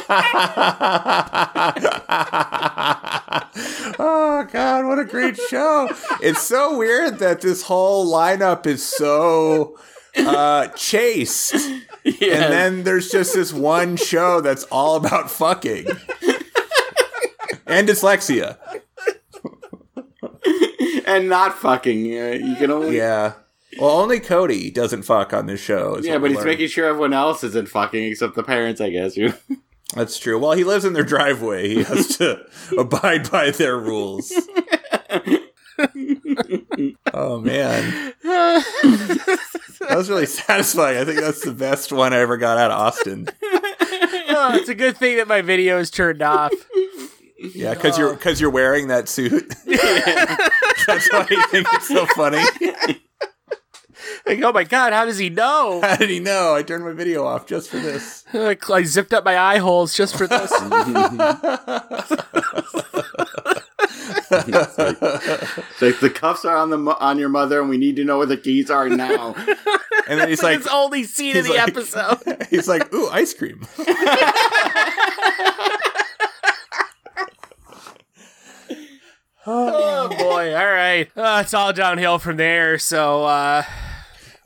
oh 3.99 4.47
god, 4.51 4.87
what 4.87 4.99
a 4.99 5.05
great 5.05 5.37
show! 5.37 5.89
It's 6.23 6.41
so 6.41 6.79
weird 6.79 7.19
that 7.19 7.43
this 7.43 7.63
whole 7.63 8.11
lineup 8.11 8.67
is 8.67 8.87
so 8.87 9.79
uh 10.17 10.69
chaste. 10.69 11.55
Yeah. 12.05 12.45
And 12.45 12.53
then 12.53 12.83
there's 12.85 13.11
just 13.11 13.35
this 13.35 13.53
one 13.53 13.97
show 13.97 14.41
that's 14.41 14.65
all 14.73 14.97
about 14.97 15.31
fucking. 15.31 15.87
and 17.67 17.87
dyslexia. 17.87 18.57
and 21.07 21.29
not 21.29 21.59
fucking. 21.59 22.07
Uh, 22.07 22.39
you 22.47 22.57
can 22.57 22.71
only. 22.71 22.97
Yeah. 22.97 23.35
Well, 23.79 23.91
only 23.91 24.21
Cody 24.21 24.71
doesn't 24.71 25.03
fuck 25.03 25.35
on 25.35 25.47
this 25.47 25.61
show. 25.61 25.99
Yeah, 26.03 26.17
but 26.19 26.31
he's 26.31 26.39
learned. 26.39 26.49
making 26.49 26.69
sure 26.69 26.87
everyone 26.87 27.13
else 27.13 27.45
isn't 27.45 27.69
fucking 27.69 28.05
except 28.05 28.35
the 28.35 28.43
parents, 28.43 28.81
I 28.81 28.91
guess. 28.91 29.17
You. 29.17 29.35
That's 29.95 30.19
true. 30.19 30.39
Well, 30.39 30.53
he 30.53 30.65
lives 30.65 30.85
in 30.85 30.93
their 30.93 31.05
driveway. 31.05 31.69
He 31.69 31.83
has 31.83 32.17
to 32.19 32.45
abide 32.79 33.31
by 33.31 33.51
their 33.51 33.79
rules. 33.79 34.33
oh 37.15 37.41
man, 37.41 38.13
that 38.23 39.95
was 39.97 40.11
really 40.11 40.27
satisfying. 40.27 40.99
I 40.99 41.05
think 41.05 41.21
that's 41.21 41.45
the 41.45 41.53
best 41.53 41.93
one 41.93 42.13
I 42.13 42.19
ever 42.19 42.37
got 42.37 42.59
out 42.59 42.71
of 42.71 42.79
Austin. 42.79 43.29
Oh, 44.31 44.53
it's 44.55 44.69
a 44.69 44.75
good 44.75 44.97
thing 44.97 45.17
that 45.17 45.27
my 45.27 45.41
video 45.41 45.79
is 45.79 45.91
turned 45.91 46.23
off. 46.23 46.53
Yeah, 47.39 47.75
because 47.75 47.97
you're 47.97 48.11
oh. 48.11 48.15
because 48.15 48.41
you're 48.41 48.51
wearing 48.51 48.89
that 48.89 49.09
suit. 49.09 49.49
that's 50.87 51.13
why 51.13 51.27
you 51.31 51.43
think 51.47 51.67
it's 51.73 51.89
so 51.89 52.07
funny. 52.07 52.45
Like, 54.29 54.43
oh 54.43 54.53
my 54.53 54.65
god, 54.65 54.93
how 54.93 55.05
does 55.07 55.19
he 55.19 55.31
know? 55.31 55.81
How 55.83 55.97
did 55.97 56.11
he 56.11 56.21
know? 56.21 56.55
I 56.55 56.63
turned 56.63 56.85
my 56.85 56.93
video 56.93 57.25
off 57.25 57.47
just 57.47 57.71
for 57.71 57.79
this. 57.79 58.25
Like, 58.35 58.69
I 58.71 58.83
zipped 58.83 59.13
up 59.15 59.25
my 59.25 59.39
eye 59.39 59.59
holes 59.59 59.95
just 59.95 60.17
for 60.17 60.27
this. 60.27 60.53
It's 64.31 65.83
like 65.83 66.01
the 66.01 66.11
cuffs 66.15 66.45
are 66.45 66.57
on 66.57 66.71
the 66.71 66.77
on 66.79 67.19
your 67.19 67.29
mother, 67.29 67.61
and 67.61 67.69
we 67.71 67.79
need 67.79 67.97
to 67.97 68.05
know 68.05 68.19
where 68.19 68.27
the 68.27 68.37
keys 68.37 68.71
are 68.71 68.89
now. 68.89 69.35
And 70.09 70.19
then 70.19 70.29
he's 70.31 70.43
like, 70.43 70.57
it's 70.59 70.67
only 70.69 71.05
scene 71.05 71.37
of 71.37 71.45
he's 71.45 71.53
the 71.53 71.59
like- 71.59 71.69
episode. 71.69 72.47
he's 72.49 72.67
like, 72.67 72.95
ooh, 72.95 73.09
ice 73.11 73.35
cream. 73.35 73.67
Oh 79.47 80.09
boy! 80.09 80.55
All 80.55 80.67
right, 80.71 81.09
uh, 81.17 81.41
it's 81.43 81.55
all 81.55 81.73
downhill 81.73 82.19
from 82.19 82.37
there. 82.37 82.79
So, 82.79 83.25
uh, 83.25 83.63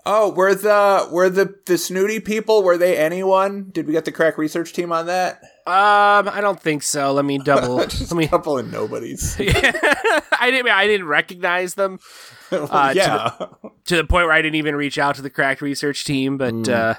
Oh, 0.05 0.33
were 0.33 0.55
the 0.55 1.09
were 1.13 1.31
the 1.31 1.55
the 1.67 1.79
snooty 1.79 2.19
people? 2.19 2.63
Were 2.63 2.77
they 2.77 2.97
anyone? 2.97 3.71
Did 3.71 3.87
we 3.87 3.93
get 3.93 4.05
the 4.05 4.11
crack 4.13 4.37
research 4.37 4.73
team 4.73 4.91
on 4.93 5.07
that? 5.07 5.43
um, 5.65 6.29
I 6.29 6.41
don't 6.41 6.61
think 6.61 6.83
so. 6.83 7.13
Let 7.13 7.25
me 7.25 7.39
double. 7.39 7.77
Let 7.77 8.13
me. 8.13 8.25
a 8.25 8.29
couple 8.29 8.59
of 8.59 8.71
nobodies. 8.71 9.37
I 9.41 10.51
didn't. 10.51 10.69
I 10.69 10.87
didn't 10.89 11.07
recognize 11.07 11.75
them 11.75 11.99
Uh, 12.53 12.93
to 12.93 12.99
yeah, 12.99 13.47
to 13.87 13.97
the 13.97 14.05
point 14.05 14.27
where 14.27 14.35
I 14.35 14.43
didn't 14.43 14.57
even 14.57 14.75
reach 14.77 14.99
out 14.99 15.15
to 15.15 15.23
the 15.23 15.31
crack 15.31 15.63
research 15.63 16.05
team. 16.05 16.37
But 16.37 16.69
uh, 16.69 16.95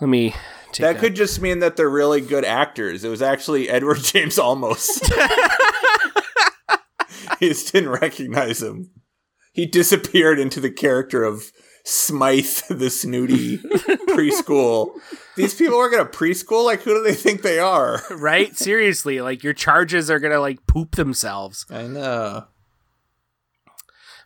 let 0.00 0.08
me. 0.08 0.34
Take 0.72 0.82
that 0.82 0.98
could 0.98 1.14
just 1.14 1.40
mean 1.40 1.60
that 1.60 1.76
they're 1.76 1.88
really 1.88 2.20
good 2.20 2.44
actors. 2.44 3.04
It 3.04 3.08
was 3.08 3.22
actually 3.22 3.68
Edward 3.68 3.98
James 4.02 4.36
Olmos. 4.38 4.98
he 7.38 7.48
just 7.50 7.72
didn't 7.72 7.90
recognize 7.90 8.60
him. 8.62 8.90
He 9.52 9.66
disappeared 9.66 10.40
into 10.40 10.58
the 10.58 10.72
character 10.72 11.22
of 11.22 11.52
Smythe, 11.84 12.62
the 12.70 12.88
snooty 12.88 13.58
preschool. 13.58 14.92
These 15.36 15.54
people 15.54 15.78
are 15.78 15.90
gonna 15.90 16.06
preschool. 16.06 16.64
Like, 16.64 16.82
who 16.82 16.94
do 16.94 17.02
they 17.02 17.14
think 17.14 17.42
they 17.42 17.58
are? 17.58 18.00
right. 18.10 18.56
Seriously, 18.56 19.20
like 19.20 19.42
your 19.42 19.52
charges 19.52 20.10
are 20.10 20.18
gonna 20.18 20.40
like 20.40 20.66
poop 20.66 20.96
themselves. 20.96 21.66
I 21.70 21.82
know. 21.82 22.46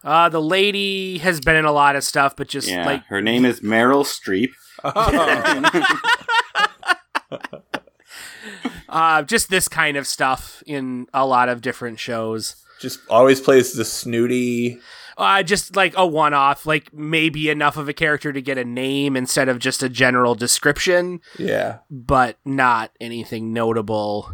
Uh, 0.04 0.28
the 0.28 0.40
lady 0.40 1.18
has 1.18 1.40
been 1.40 1.56
in 1.56 1.64
a 1.64 1.72
lot 1.72 1.96
of 1.96 2.04
stuff, 2.04 2.36
but 2.36 2.48
just 2.48 2.68
Yeah, 2.68 2.86
like 2.86 3.04
her 3.06 3.20
name 3.20 3.44
is 3.44 3.61
Meryl 3.61 4.04
Streep. 4.06 4.50
uh, 8.88 9.22
just 9.22 9.50
this 9.50 9.66
kind 9.66 9.96
of 9.96 10.06
stuff 10.06 10.62
in 10.66 11.09
a 11.12 11.26
lot 11.26 11.48
of 11.48 11.61
different 11.61 11.98
shows. 11.98 12.54
Just 12.80 13.00
always 13.11 13.40
plays 13.40 13.72
the 13.72 13.84
snooty. 13.84 14.78
Uh, 15.19 15.43
just 15.43 15.75
like 15.75 15.93
a 15.97 16.07
one 16.07 16.33
off, 16.33 16.64
like 16.64 16.95
maybe 16.95 17.51
enough 17.51 17.77
of 17.77 17.89
a 17.89 17.93
character 17.93 18.33
to 18.33 18.41
get 18.41 18.57
a 18.57 18.64
name 18.64 19.16
instead 19.16 19.49
of 19.49 19.59
just 19.59 19.83
a 19.83 19.89
general 19.89 20.37
description, 20.37 21.21
Yeah. 21.37 21.79
but 21.91 22.39
not 22.45 22.93
anything 23.01 23.53
notable. 23.53 24.33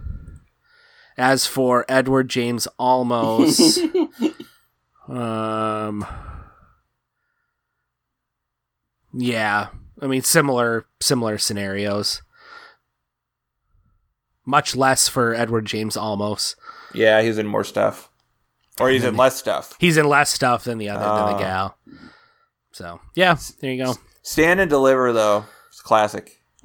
As 1.16 1.46
for 1.46 1.86
Edward 1.88 2.28
James 2.28 2.68
Olmos, 2.78 3.78
um, 5.08 6.04
yeah, 9.12 9.68
I 10.02 10.06
mean 10.06 10.22
similar 10.22 10.86
similar 11.00 11.38
scenarios. 11.38 12.20
Much 14.44 14.76
less 14.76 15.08
for 15.08 15.32
Edward 15.34 15.64
James 15.64 15.96
Olmos. 15.96 16.56
Yeah, 16.92 17.22
he's 17.22 17.38
in 17.38 17.46
more 17.46 17.64
stuff. 17.64 18.10
Or 18.80 18.90
he's 18.90 19.04
in 19.04 19.16
less 19.16 19.36
stuff. 19.36 19.74
He's 19.78 19.96
in 19.96 20.06
less 20.08 20.30
stuff 20.30 20.64
than 20.64 20.78
the 20.78 20.88
other 20.90 21.00
than 21.00 21.08
Ah. 21.10 21.32
the 21.32 21.38
gal. 21.38 21.78
So 22.72 23.00
yeah, 23.14 23.36
there 23.60 23.72
you 23.72 23.84
go. 23.84 23.94
Stand 24.22 24.60
and 24.60 24.68
deliver 24.70 25.12
though. 25.12 25.44
It's 25.68 25.80
classic. 25.80 26.40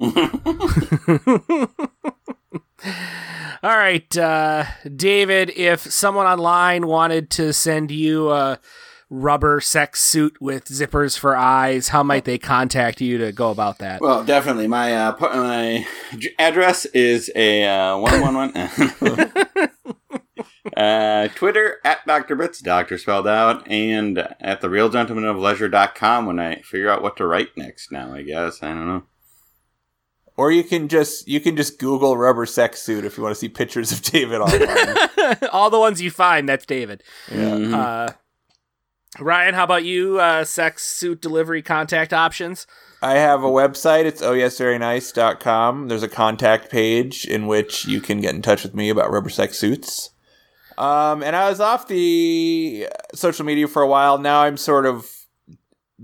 All 3.62 3.76
right, 3.76 4.16
uh, 4.16 4.64
David. 4.96 5.50
If 5.54 5.80
someone 5.80 6.26
online 6.26 6.86
wanted 6.86 7.28
to 7.32 7.52
send 7.52 7.90
you 7.90 8.30
a 8.30 8.58
rubber 9.10 9.60
sex 9.60 10.00
suit 10.00 10.40
with 10.40 10.64
zippers 10.66 11.18
for 11.18 11.36
eyes, 11.36 11.88
how 11.88 12.02
might 12.02 12.24
they 12.24 12.38
contact 12.38 13.02
you 13.02 13.18
to 13.18 13.32
go 13.32 13.50
about 13.50 13.78
that? 13.78 14.00
Well, 14.00 14.24
definitely. 14.24 14.66
My 14.66 14.94
uh, 14.96 15.14
my 15.20 15.86
address 16.38 16.86
is 16.86 17.30
a 17.36 17.64
uh, 17.66 17.98
one 17.98 18.20
one 18.22 18.34
one. 18.34 18.52
Uh, 20.76 21.28
Twitter 21.34 21.78
at 21.84 22.06
Dr. 22.06 22.36
Bits, 22.36 22.60
Doctor 22.60 22.98
spelled 22.98 23.26
out, 23.26 23.66
and 23.68 24.18
at 24.40 24.60
the 24.60 24.68
Real 24.70 24.88
Gentleman 24.88 25.24
of 25.24 25.38
Leisure.com 25.38 26.26
when 26.26 26.38
I 26.38 26.56
figure 26.62 26.90
out 26.90 27.02
what 27.02 27.16
to 27.16 27.26
write 27.26 27.56
next 27.56 27.90
now, 27.90 28.12
I 28.14 28.22
guess. 28.22 28.62
I 28.62 28.68
don't 28.68 28.86
know. 28.86 29.04
Or 30.36 30.50
you 30.50 30.64
can 30.64 30.88
just 30.88 31.28
you 31.28 31.40
can 31.40 31.56
just 31.56 31.78
Google 31.78 32.16
rubber 32.16 32.46
sex 32.46 32.80
suit 32.80 33.04
if 33.04 33.16
you 33.16 33.22
want 33.22 33.34
to 33.34 33.38
see 33.38 33.48
pictures 33.48 33.92
of 33.92 34.00
David 34.02 34.40
online. 34.40 35.38
All 35.52 35.68
the 35.70 35.78
ones 35.78 36.00
you 36.00 36.10
find, 36.10 36.48
that's 36.48 36.64
David. 36.64 37.02
yeah. 37.30 37.36
Mhm. 37.50 37.74
Uh, 37.74 38.12
Ryan, 39.18 39.54
how 39.54 39.64
about 39.64 39.84
you? 39.84 40.20
Uh, 40.20 40.44
sex 40.44 40.84
suit 40.84 41.20
delivery 41.20 41.62
contact 41.62 42.12
options. 42.12 42.66
I 43.02 43.14
have 43.14 43.42
a 43.42 43.48
website. 43.48 44.04
It's 44.04 44.22
ohyesverynice.com. 44.22 45.88
There's 45.88 46.02
a 46.02 46.08
contact 46.08 46.70
page 46.70 47.24
in 47.26 47.46
which 47.46 47.86
you 47.86 48.00
can 48.00 48.20
get 48.20 48.34
in 48.34 48.42
touch 48.42 48.62
with 48.62 48.74
me 48.74 48.88
about 48.88 49.10
rubber 49.10 49.30
sex 49.30 49.58
suits. 49.58 50.10
Um, 50.78 51.22
and 51.22 51.36
I 51.36 51.48
was 51.48 51.60
off 51.60 51.86
the 51.88 52.88
social 53.14 53.44
media 53.44 53.68
for 53.68 53.82
a 53.82 53.88
while. 53.88 54.18
Now 54.18 54.42
I'm 54.42 54.56
sort 54.56 54.86
of 54.86 55.10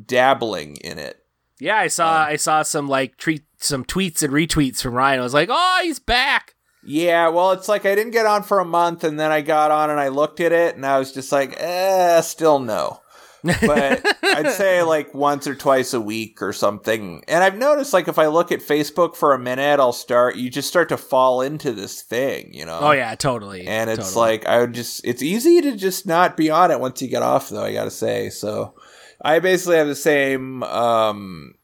dabbling 0.05 0.77
in 0.77 0.99
it. 0.99 1.23
Yeah, 1.59 1.79
I 1.79 1.89
saw 1.89 2.25
I 2.25 2.37
saw 2.37 2.63
some 2.63 2.89
like 2.89 3.17
treat 3.17 3.45
some 3.59 3.85
tweets 3.85 4.23
and 4.23 4.33
retweets 4.33 4.83
from 4.83 4.95
Ryan. 4.95 5.21
I 5.21 5.23
was 5.23 5.33
like, 5.35 5.49
oh, 5.51 5.81
he's 5.83 5.99
back. 5.99 6.55
Yeah, 6.85 7.29
well, 7.29 7.53
it's 7.53 7.69
like 7.69 7.85
I 7.85 7.95
didn't 7.95 8.13
get 8.13 8.27
on 8.27 8.43
for 8.43 8.61
a 8.61 8.65
month, 8.65 9.03
and 9.03 9.19
then 9.19 9.33
I 9.33 9.41
got 9.41 9.71
on 9.71 9.91
and 9.91 9.99
I 9.99 10.09
looked 10.09 10.39
at 10.41 10.53
it, 10.53 10.77
and 10.77 10.87
I 10.87 10.99
was 10.99 11.13
just 11.13 11.33
like, 11.33 11.55
eh, 11.57 12.21
still 12.21 12.61
no. 12.61 13.01
But 13.47 14.05
I'd 14.23 14.51
say 14.51 14.83
like 14.83 15.15
once 15.15 15.47
or 15.47 15.55
twice 15.55 15.95
a 15.95 16.01
week 16.01 16.43
or 16.43 16.53
something. 16.53 17.25
And 17.29 17.43
I've 17.43 17.57
noticed 17.57 17.93
like 17.93 18.09
if 18.09 18.19
I 18.19 18.27
look 18.27 18.53
at 18.53 18.61
Facebook 18.61 19.17
for 19.17 19.33
a 19.33 19.39
minute, 19.39 19.81
I'll 19.81 19.93
start, 19.93 20.37
you 20.37 20.51
just 20.51 20.69
start 20.69 20.89
to 20.91 20.97
fall 20.97 21.41
into 21.41 21.73
this 21.73 22.03
thing, 22.03 22.53
you 22.53 22.65
know? 22.65 22.79
Oh 22.81 22.93
yeah, 22.93 23.15
totally. 23.15 23.67
And 23.67 23.91
it's 23.91 24.15
Totally. 24.15 24.31
like, 24.31 24.47
I 24.47 24.61
would 24.61 24.73
just, 24.75 25.05
it's 25.05 25.23
easy 25.23 25.61
to 25.63 25.77
just 25.77 26.07
not 26.07 26.37
be 26.37 26.51
on 26.51 26.71
it 26.71 26.81
once 26.81 27.01
you 27.03 27.09
get 27.09 27.23
off, 27.23 27.49
though, 27.49 27.65
I 27.65 27.73
gotta 27.73 27.91
say. 27.91 28.31
So 28.31 28.75
I 29.23 29.39
basically 29.39 29.77
have 29.77 29.87
the 29.89 29.95
same 29.95 30.63
um, 30.65 31.55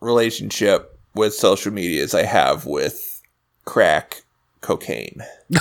relationship 0.00 0.98
with 1.14 1.34
social 1.34 1.72
media 1.72 2.02
as 2.02 2.14
I 2.14 2.24
have 2.24 2.66
with 2.66 3.20
crack 3.64 4.22
cocaine. 4.60 5.22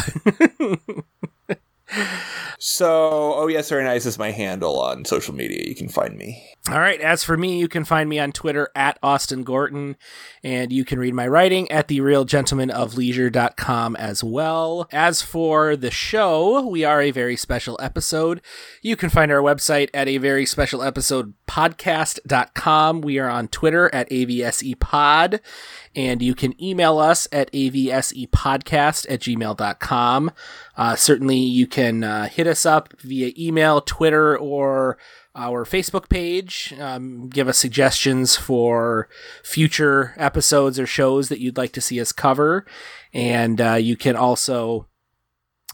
so, 2.60 3.34
oh 3.36 3.48
yes, 3.48 3.70
very 3.70 3.84
nice 3.84 4.06
is 4.06 4.18
my 4.18 4.32
handle 4.32 4.80
on 4.80 5.04
social 5.06 5.34
media. 5.34 5.64
You 5.68 5.76
can 5.76 5.90
find 5.90 6.18
me. 6.18 6.46
All 6.70 6.80
right. 6.80 7.02
As 7.02 7.24
for 7.24 7.38
me, 7.38 7.58
you 7.60 7.68
can 7.68 7.86
find 7.86 8.08
me 8.08 8.20
on 8.20 8.32
Twitter 8.32 8.70
at 8.76 9.00
Austin 9.02 9.42
Gorton, 9.44 9.98
and 10.44 10.72
you 10.72 10.86
can 10.86 11.00
read 11.00 11.16
my 11.16 11.28
writing 11.28 11.70
at 11.72 11.88
therealgentlemanofleisure.com 11.88 13.96
as 13.96 14.24
well. 14.24 14.88
As 14.92 15.24
for 15.24 15.76
the 15.76 15.90
show, 15.90 16.68
we 16.68 16.84
are 16.84 17.02
a 17.02 17.10
very 17.12 17.36
special 17.36 17.80
episode. 17.82 18.42
You 18.82 18.96
can 18.96 19.10
find 19.10 19.32
our 19.32 19.42
website 19.42 19.90
at 19.94 20.08
a 20.08 20.20
very 20.20 20.46
special 20.46 20.84
episode 20.84 21.34
podcast.com. 21.48 23.02
We 23.02 23.18
are 23.20 23.30
on 23.30 23.48
Twitter 23.48 23.90
at 23.94 24.10
AVSEpod, 24.10 25.40
and 25.96 26.22
you 26.22 26.36
can 26.36 26.62
email 26.62 27.00
us 27.00 27.28
at 27.32 27.52
avsepodcast 27.52 29.06
at 29.10 29.20
gmail.com. 29.22 30.32
Uh, 30.78 30.96
certainly, 30.96 31.38
you 31.38 31.68
can 31.68 32.04
uh, 32.04 32.28
hit 32.28 32.48
us 32.48 32.66
up 32.66 32.94
via 33.02 33.32
email, 33.38 33.82
Twitter, 33.82 34.38
or 34.38 34.98
our 35.36 35.66
Facebook 35.66 36.10
page. 36.10 36.74
Um, 36.80 37.30
give 37.30 37.48
us 37.48 37.58
suggestions 37.58 38.36
for 38.36 39.08
future 39.44 40.14
episodes 40.18 40.80
or 40.80 40.86
shows 40.86 41.30
that 41.30 41.40
you'd 41.40 41.58
like 41.58 41.72
to 41.74 41.82
see 41.82 42.00
us 42.00 42.12
cover. 42.12 42.66
And 43.14 43.60
uh, 43.62 43.74
you 43.76 43.96
can 43.96 44.16
also 44.16 44.88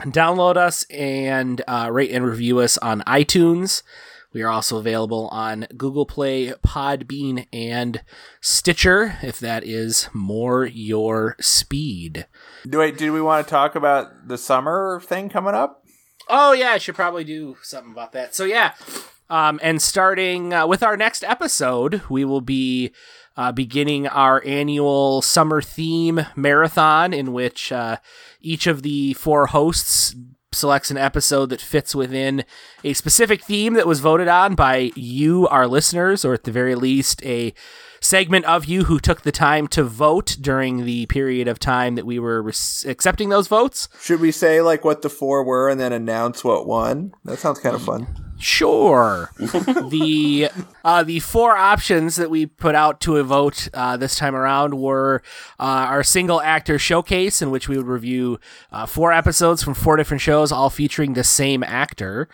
download 0.01 0.57
us 0.57 0.83
and 0.91 1.61
uh, 1.67 1.89
rate 1.91 2.11
and 2.11 2.25
review 2.25 2.59
us 2.59 2.77
on 2.79 3.01
iTunes. 3.01 3.81
We 4.33 4.41
are 4.41 4.49
also 4.49 4.77
available 4.77 5.29
on 5.29 5.67
Google 5.75 6.05
Play, 6.05 6.53
Podbean, 6.65 7.47
and 7.51 8.03
Stitcher 8.41 9.17
if 9.21 9.39
that 9.39 9.63
is 9.63 10.09
more 10.13 10.65
your 10.65 11.35
speed. 11.39 12.27
Wait, 12.65 12.97
do 12.97 13.13
we 13.13 13.21
want 13.21 13.45
to 13.45 13.49
talk 13.49 13.75
about 13.75 14.27
the 14.27 14.37
summer 14.37 15.01
thing 15.03 15.29
coming 15.29 15.55
up? 15.55 15.83
Oh 16.29 16.51
yeah, 16.51 16.71
I 16.71 16.77
should 16.77 16.95
probably 16.95 17.23
do 17.23 17.57
something 17.61 17.91
about 17.91 18.11
that. 18.11 18.35
So 18.35 18.43
yeah, 18.43 18.73
um, 19.29 19.59
and 19.63 19.81
starting 19.81 20.53
uh, 20.53 20.67
with 20.67 20.83
our 20.83 20.97
next 20.97 21.23
episode, 21.23 22.01
we 22.09 22.25
will 22.25 22.41
be 22.41 22.91
uh, 23.35 23.51
beginning 23.51 24.07
our 24.07 24.43
annual 24.45 25.21
summer 25.21 25.61
theme 25.61 26.25
marathon, 26.35 27.13
in 27.13 27.33
which 27.33 27.71
uh, 27.71 27.97
each 28.41 28.67
of 28.67 28.81
the 28.83 29.13
four 29.13 29.47
hosts 29.47 30.15
selects 30.53 30.91
an 30.91 30.97
episode 30.97 31.49
that 31.49 31.61
fits 31.61 31.93
within 31.93 32.43
a 32.83 32.93
specific 32.93 33.43
theme 33.43 33.73
that 33.73 33.87
was 33.87 33.99
voted 33.99 34.27
on 34.27 34.55
by 34.55 34.91
you, 34.95 35.47
our 35.47 35.67
listeners, 35.67 36.23
or 36.23 36.33
at 36.33 36.43
the 36.43 36.51
very 36.51 36.75
least, 36.75 37.23
a 37.25 37.53
segment 37.99 38.45
of 38.45 38.65
you 38.65 38.85
who 38.85 38.99
took 38.99 39.21
the 39.21 39.31
time 39.31 39.67
to 39.67 39.83
vote 39.83 40.37
during 40.39 40.85
the 40.85 41.05
period 41.07 41.47
of 41.47 41.59
time 41.59 41.95
that 41.95 42.05
we 42.05 42.19
were 42.19 42.41
res- 42.41 42.85
accepting 42.87 43.29
those 43.29 43.47
votes. 43.47 43.89
Should 44.01 44.21
we 44.21 44.31
say 44.31 44.61
like 44.61 44.85
what 44.85 45.01
the 45.01 45.09
four 45.09 45.43
were 45.43 45.69
and 45.69 45.79
then 45.79 45.93
announce 45.93 46.43
what 46.43 46.67
won? 46.67 47.13
That 47.25 47.39
sounds 47.39 47.59
kind 47.59 47.75
of 47.75 47.83
fun. 47.83 48.07
Sure. 48.39 49.31
the 49.37 50.49
uh, 50.87 51.03
the 51.03 51.19
four 51.19 51.57
options 51.57 52.15
that 52.15 52.29
we 52.29 52.45
put 52.45 52.73
out 52.73 53.01
to 53.01 53.17
a 53.17 53.23
vote 53.23 53.67
uh, 53.73 53.97
this 53.97 54.15
time 54.15 54.33
around 54.33 54.79
were 54.79 55.21
uh, 55.59 55.63
our 55.91 56.01
single 56.01 56.39
actor 56.39 56.79
showcase, 56.79 57.41
in 57.41 57.51
which 57.51 57.67
we 57.67 57.75
would 57.75 57.87
review 57.87 58.39
uh, 58.71 58.85
four 58.85 59.11
episodes 59.11 59.61
from 59.61 59.73
four 59.73 59.97
different 59.97 60.21
shows, 60.21 60.49
all 60.49 60.69
featuring 60.69 61.11
the 61.11 61.25
same 61.25 61.61
actor. 61.61 62.29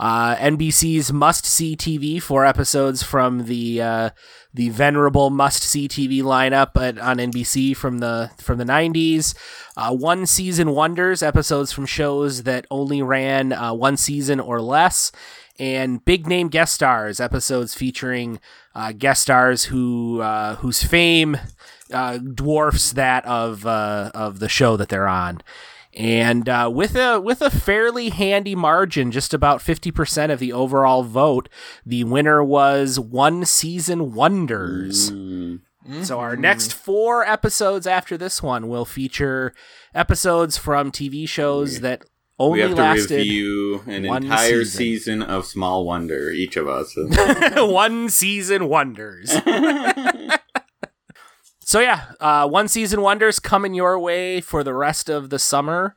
Uh, 0.00 0.34
NBC's 0.34 1.12
must 1.12 1.44
see 1.44 1.76
TV, 1.76 2.20
four 2.20 2.44
episodes 2.44 3.04
from 3.04 3.44
the 3.44 3.80
uh, 3.80 4.10
the 4.52 4.68
venerable 4.70 5.30
must 5.30 5.62
see 5.62 5.86
TV 5.86 6.22
lineup 6.22 6.76
on 6.76 7.18
NBC 7.18 7.76
from 7.76 7.98
the 7.98 8.32
from 8.38 8.58
the 8.58 8.64
nineties. 8.64 9.32
Uh, 9.76 9.94
one 9.94 10.26
season 10.26 10.72
wonders, 10.72 11.22
episodes 11.22 11.70
from 11.70 11.86
shows 11.86 12.42
that 12.42 12.66
only 12.68 13.00
ran 13.00 13.52
uh, 13.52 13.72
one 13.72 13.96
season 13.96 14.40
or 14.40 14.60
less, 14.60 15.12
and 15.58 16.04
big 16.04 16.26
name 16.26 16.48
guest 16.48 16.72
stars, 16.72 17.20
episodes 17.20 17.74
featuring 17.74 18.40
uh, 18.74 18.92
guest 18.92 19.22
stars 19.22 19.64
who 19.64 20.20
uh, 20.20 20.56
whose 20.56 20.82
fame 20.82 21.36
uh, 21.92 22.18
dwarfs 22.18 22.92
that 22.92 23.24
of 23.26 23.66
uh, 23.66 24.10
of 24.14 24.38
the 24.38 24.48
show 24.48 24.76
that 24.76 24.88
they're 24.88 25.08
on. 25.08 25.42
And 25.94 26.48
uh, 26.48 26.70
with 26.72 26.96
a 26.96 27.20
with 27.20 27.42
a 27.42 27.50
fairly 27.50 28.08
handy 28.08 28.54
margin, 28.54 29.10
just 29.10 29.34
about 29.34 29.60
fifty 29.60 29.90
percent 29.90 30.32
of 30.32 30.38
the 30.38 30.52
overall 30.52 31.02
vote, 31.02 31.48
the 31.84 32.04
winner 32.04 32.42
was 32.42 32.98
One 32.98 33.44
Season 33.44 34.14
Wonders. 34.14 35.12
So 36.02 36.20
our 36.20 36.36
next 36.36 36.72
four 36.72 37.26
episodes 37.26 37.88
after 37.88 38.16
this 38.16 38.40
one 38.42 38.68
will 38.68 38.84
feature 38.84 39.52
episodes 39.94 40.56
from 40.56 40.92
TV 40.92 41.28
shows 41.28 41.80
that 41.80 42.04
We 42.50 42.62
only 42.62 42.76
have 42.76 42.76
to 42.76 42.82
lasted 42.82 43.16
review 43.16 43.82
an 43.86 44.06
one 44.06 44.24
entire 44.24 44.64
season. 44.64 44.78
season. 44.78 45.22
of 45.22 45.46
Small 45.46 45.84
Wonder, 45.84 46.30
each 46.30 46.56
of 46.56 46.68
us. 46.68 46.94
one 47.56 48.08
season 48.08 48.68
wonders. 48.68 49.30
so 51.60 51.80
yeah, 51.80 52.12
uh, 52.20 52.48
one 52.48 52.68
season 52.68 53.00
wonders 53.00 53.38
coming 53.38 53.74
your 53.74 53.98
way 53.98 54.40
for 54.40 54.64
the 54.64 54.74
rest 54.74 55.08
of 55.08 55.30
the 55.30 55.38
summer. 55.38 55.96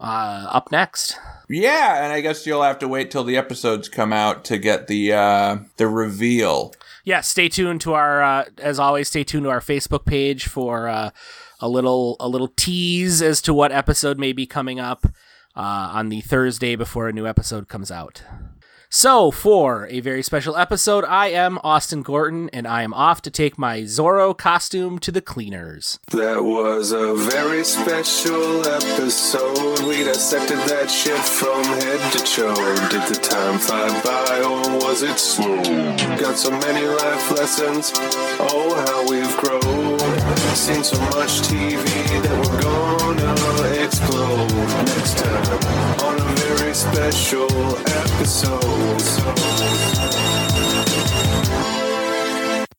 Uh, 0.00 0.48
up 0.50 0.72
next. 0.72 1.16
Yeah, 1.48 2.02
and 2.02 2.12
I 2.12 2.20
guess 2.20 2.44
you'll 2.44 2.64
have 2.64 2.80
to 2.80 2.88
wait 2.88 3.12
till 3.12 3.22
the 3.22 3.36
episodes 3.36 3.88
come 3.88 4.12
out 4.12 4.44
to 4.46 4.58
get 4.58 4.88
the 4.88 5.12
uh, 5.12 5.58
the 5.76 5.86
reveal. 5.86 6.74
Yeah, 7.04 7.20
stay 7.20 7.48
tuned 7.48 7.80
to 7.82 7.94
our 7.94 8.20
uh, 8.22 8.44
as 8.58 8.80
always. 8.80 9.08
Stay 9.08 9.22
tuned 9.22 9.44
to 9.44 9.50
our 9.50 9.60
Facebook 9.60 10.04
page 10.04 10.48
for 10.48 10.88
uh, 10.88 11.10
a 11.60 11.68
little 11.68 12.16
a 12.18 12.28
little 12.28 12.48
tease 12.48 13.22
as 13.22 13.40
to 13.42 13.54
what 13.54 13.70
episode 13.70 14.18
may 14.18 14.32
be 14.32 14.46
coming 14.46 14.80
up 14.80 15.06
uh, 15.56 15.90
on 15.94 16.08
the 16.08 16.20
Thursday 16.20 16.76
before 16.76 17.08
a 17.08 17.12
new 17.12 17.26
episode 17.26 17.68
comes 17.68 17.90
out. 17.90 18.22
So, 18.94 19.30
for 19.30 19.86
a 19.86 20.00
very 20.00 20.22
special 20.22 20.54
episode, 20.54 21.06
I 21.06 21.28
am 21.28 21.58
Austin 21.64 22.02
Gorton, 22.02 22.50
and 22.52 22.66
I 22.68 22.82
am 22.82 22.92
off 22.92 23.22
to 23.22 23.30
take 23.30 23.56
my 23.56 23.80
Zorro 23.84 24.36
costume 24.36 24.98
to 24.98 25.10
the 25.10 25.22
cleaners. 25.22 25.98
That 26.10 26.44
was 26.44 26.92
a 26.92 27.14
very 27.14 27.64
special 27.64 28.60
episode. 28.68 29.80
We 29.88 30.04
dissected 30.04 30.58
that 30.68 30.90
shit 30.90 31.16
from 31.18 31.64
head 31.64 32.12
to 32.12 32.18
toe. 32.18 32.54
Did 32.90 33.08
the 33.08 33.18
time 33.18 33.58
fly 33.58 33.88
by 34.04 34.42
or 34.44 34.76
was 34.84 35.02
it 35.02 35.18
slow? 35.18 35.62
Got 36.18 36.36
so 36.36 36.50
many 36.50 36.84
life 36.84 37.30
lessons. 37.30 37.92
Oh, 37.96 38.76
how 38.76 39.08
we've 39.08 39.34
grown. 39.38 39.98
Seen 40.54 40.84
so 40.84 41.00
much 41.16 41.40
TV 41.48 41.86
that 42.24 42.36
we're 42.44 42.60
gonna 42.60 43.31
explode 43.84 44.48
next 44.86 45.18
time 45.18 45.58
on 46.04 46.20
a 46.20 46.34
very 46.36 46.72
special 46.72 47.48
episode. 47.88 49.42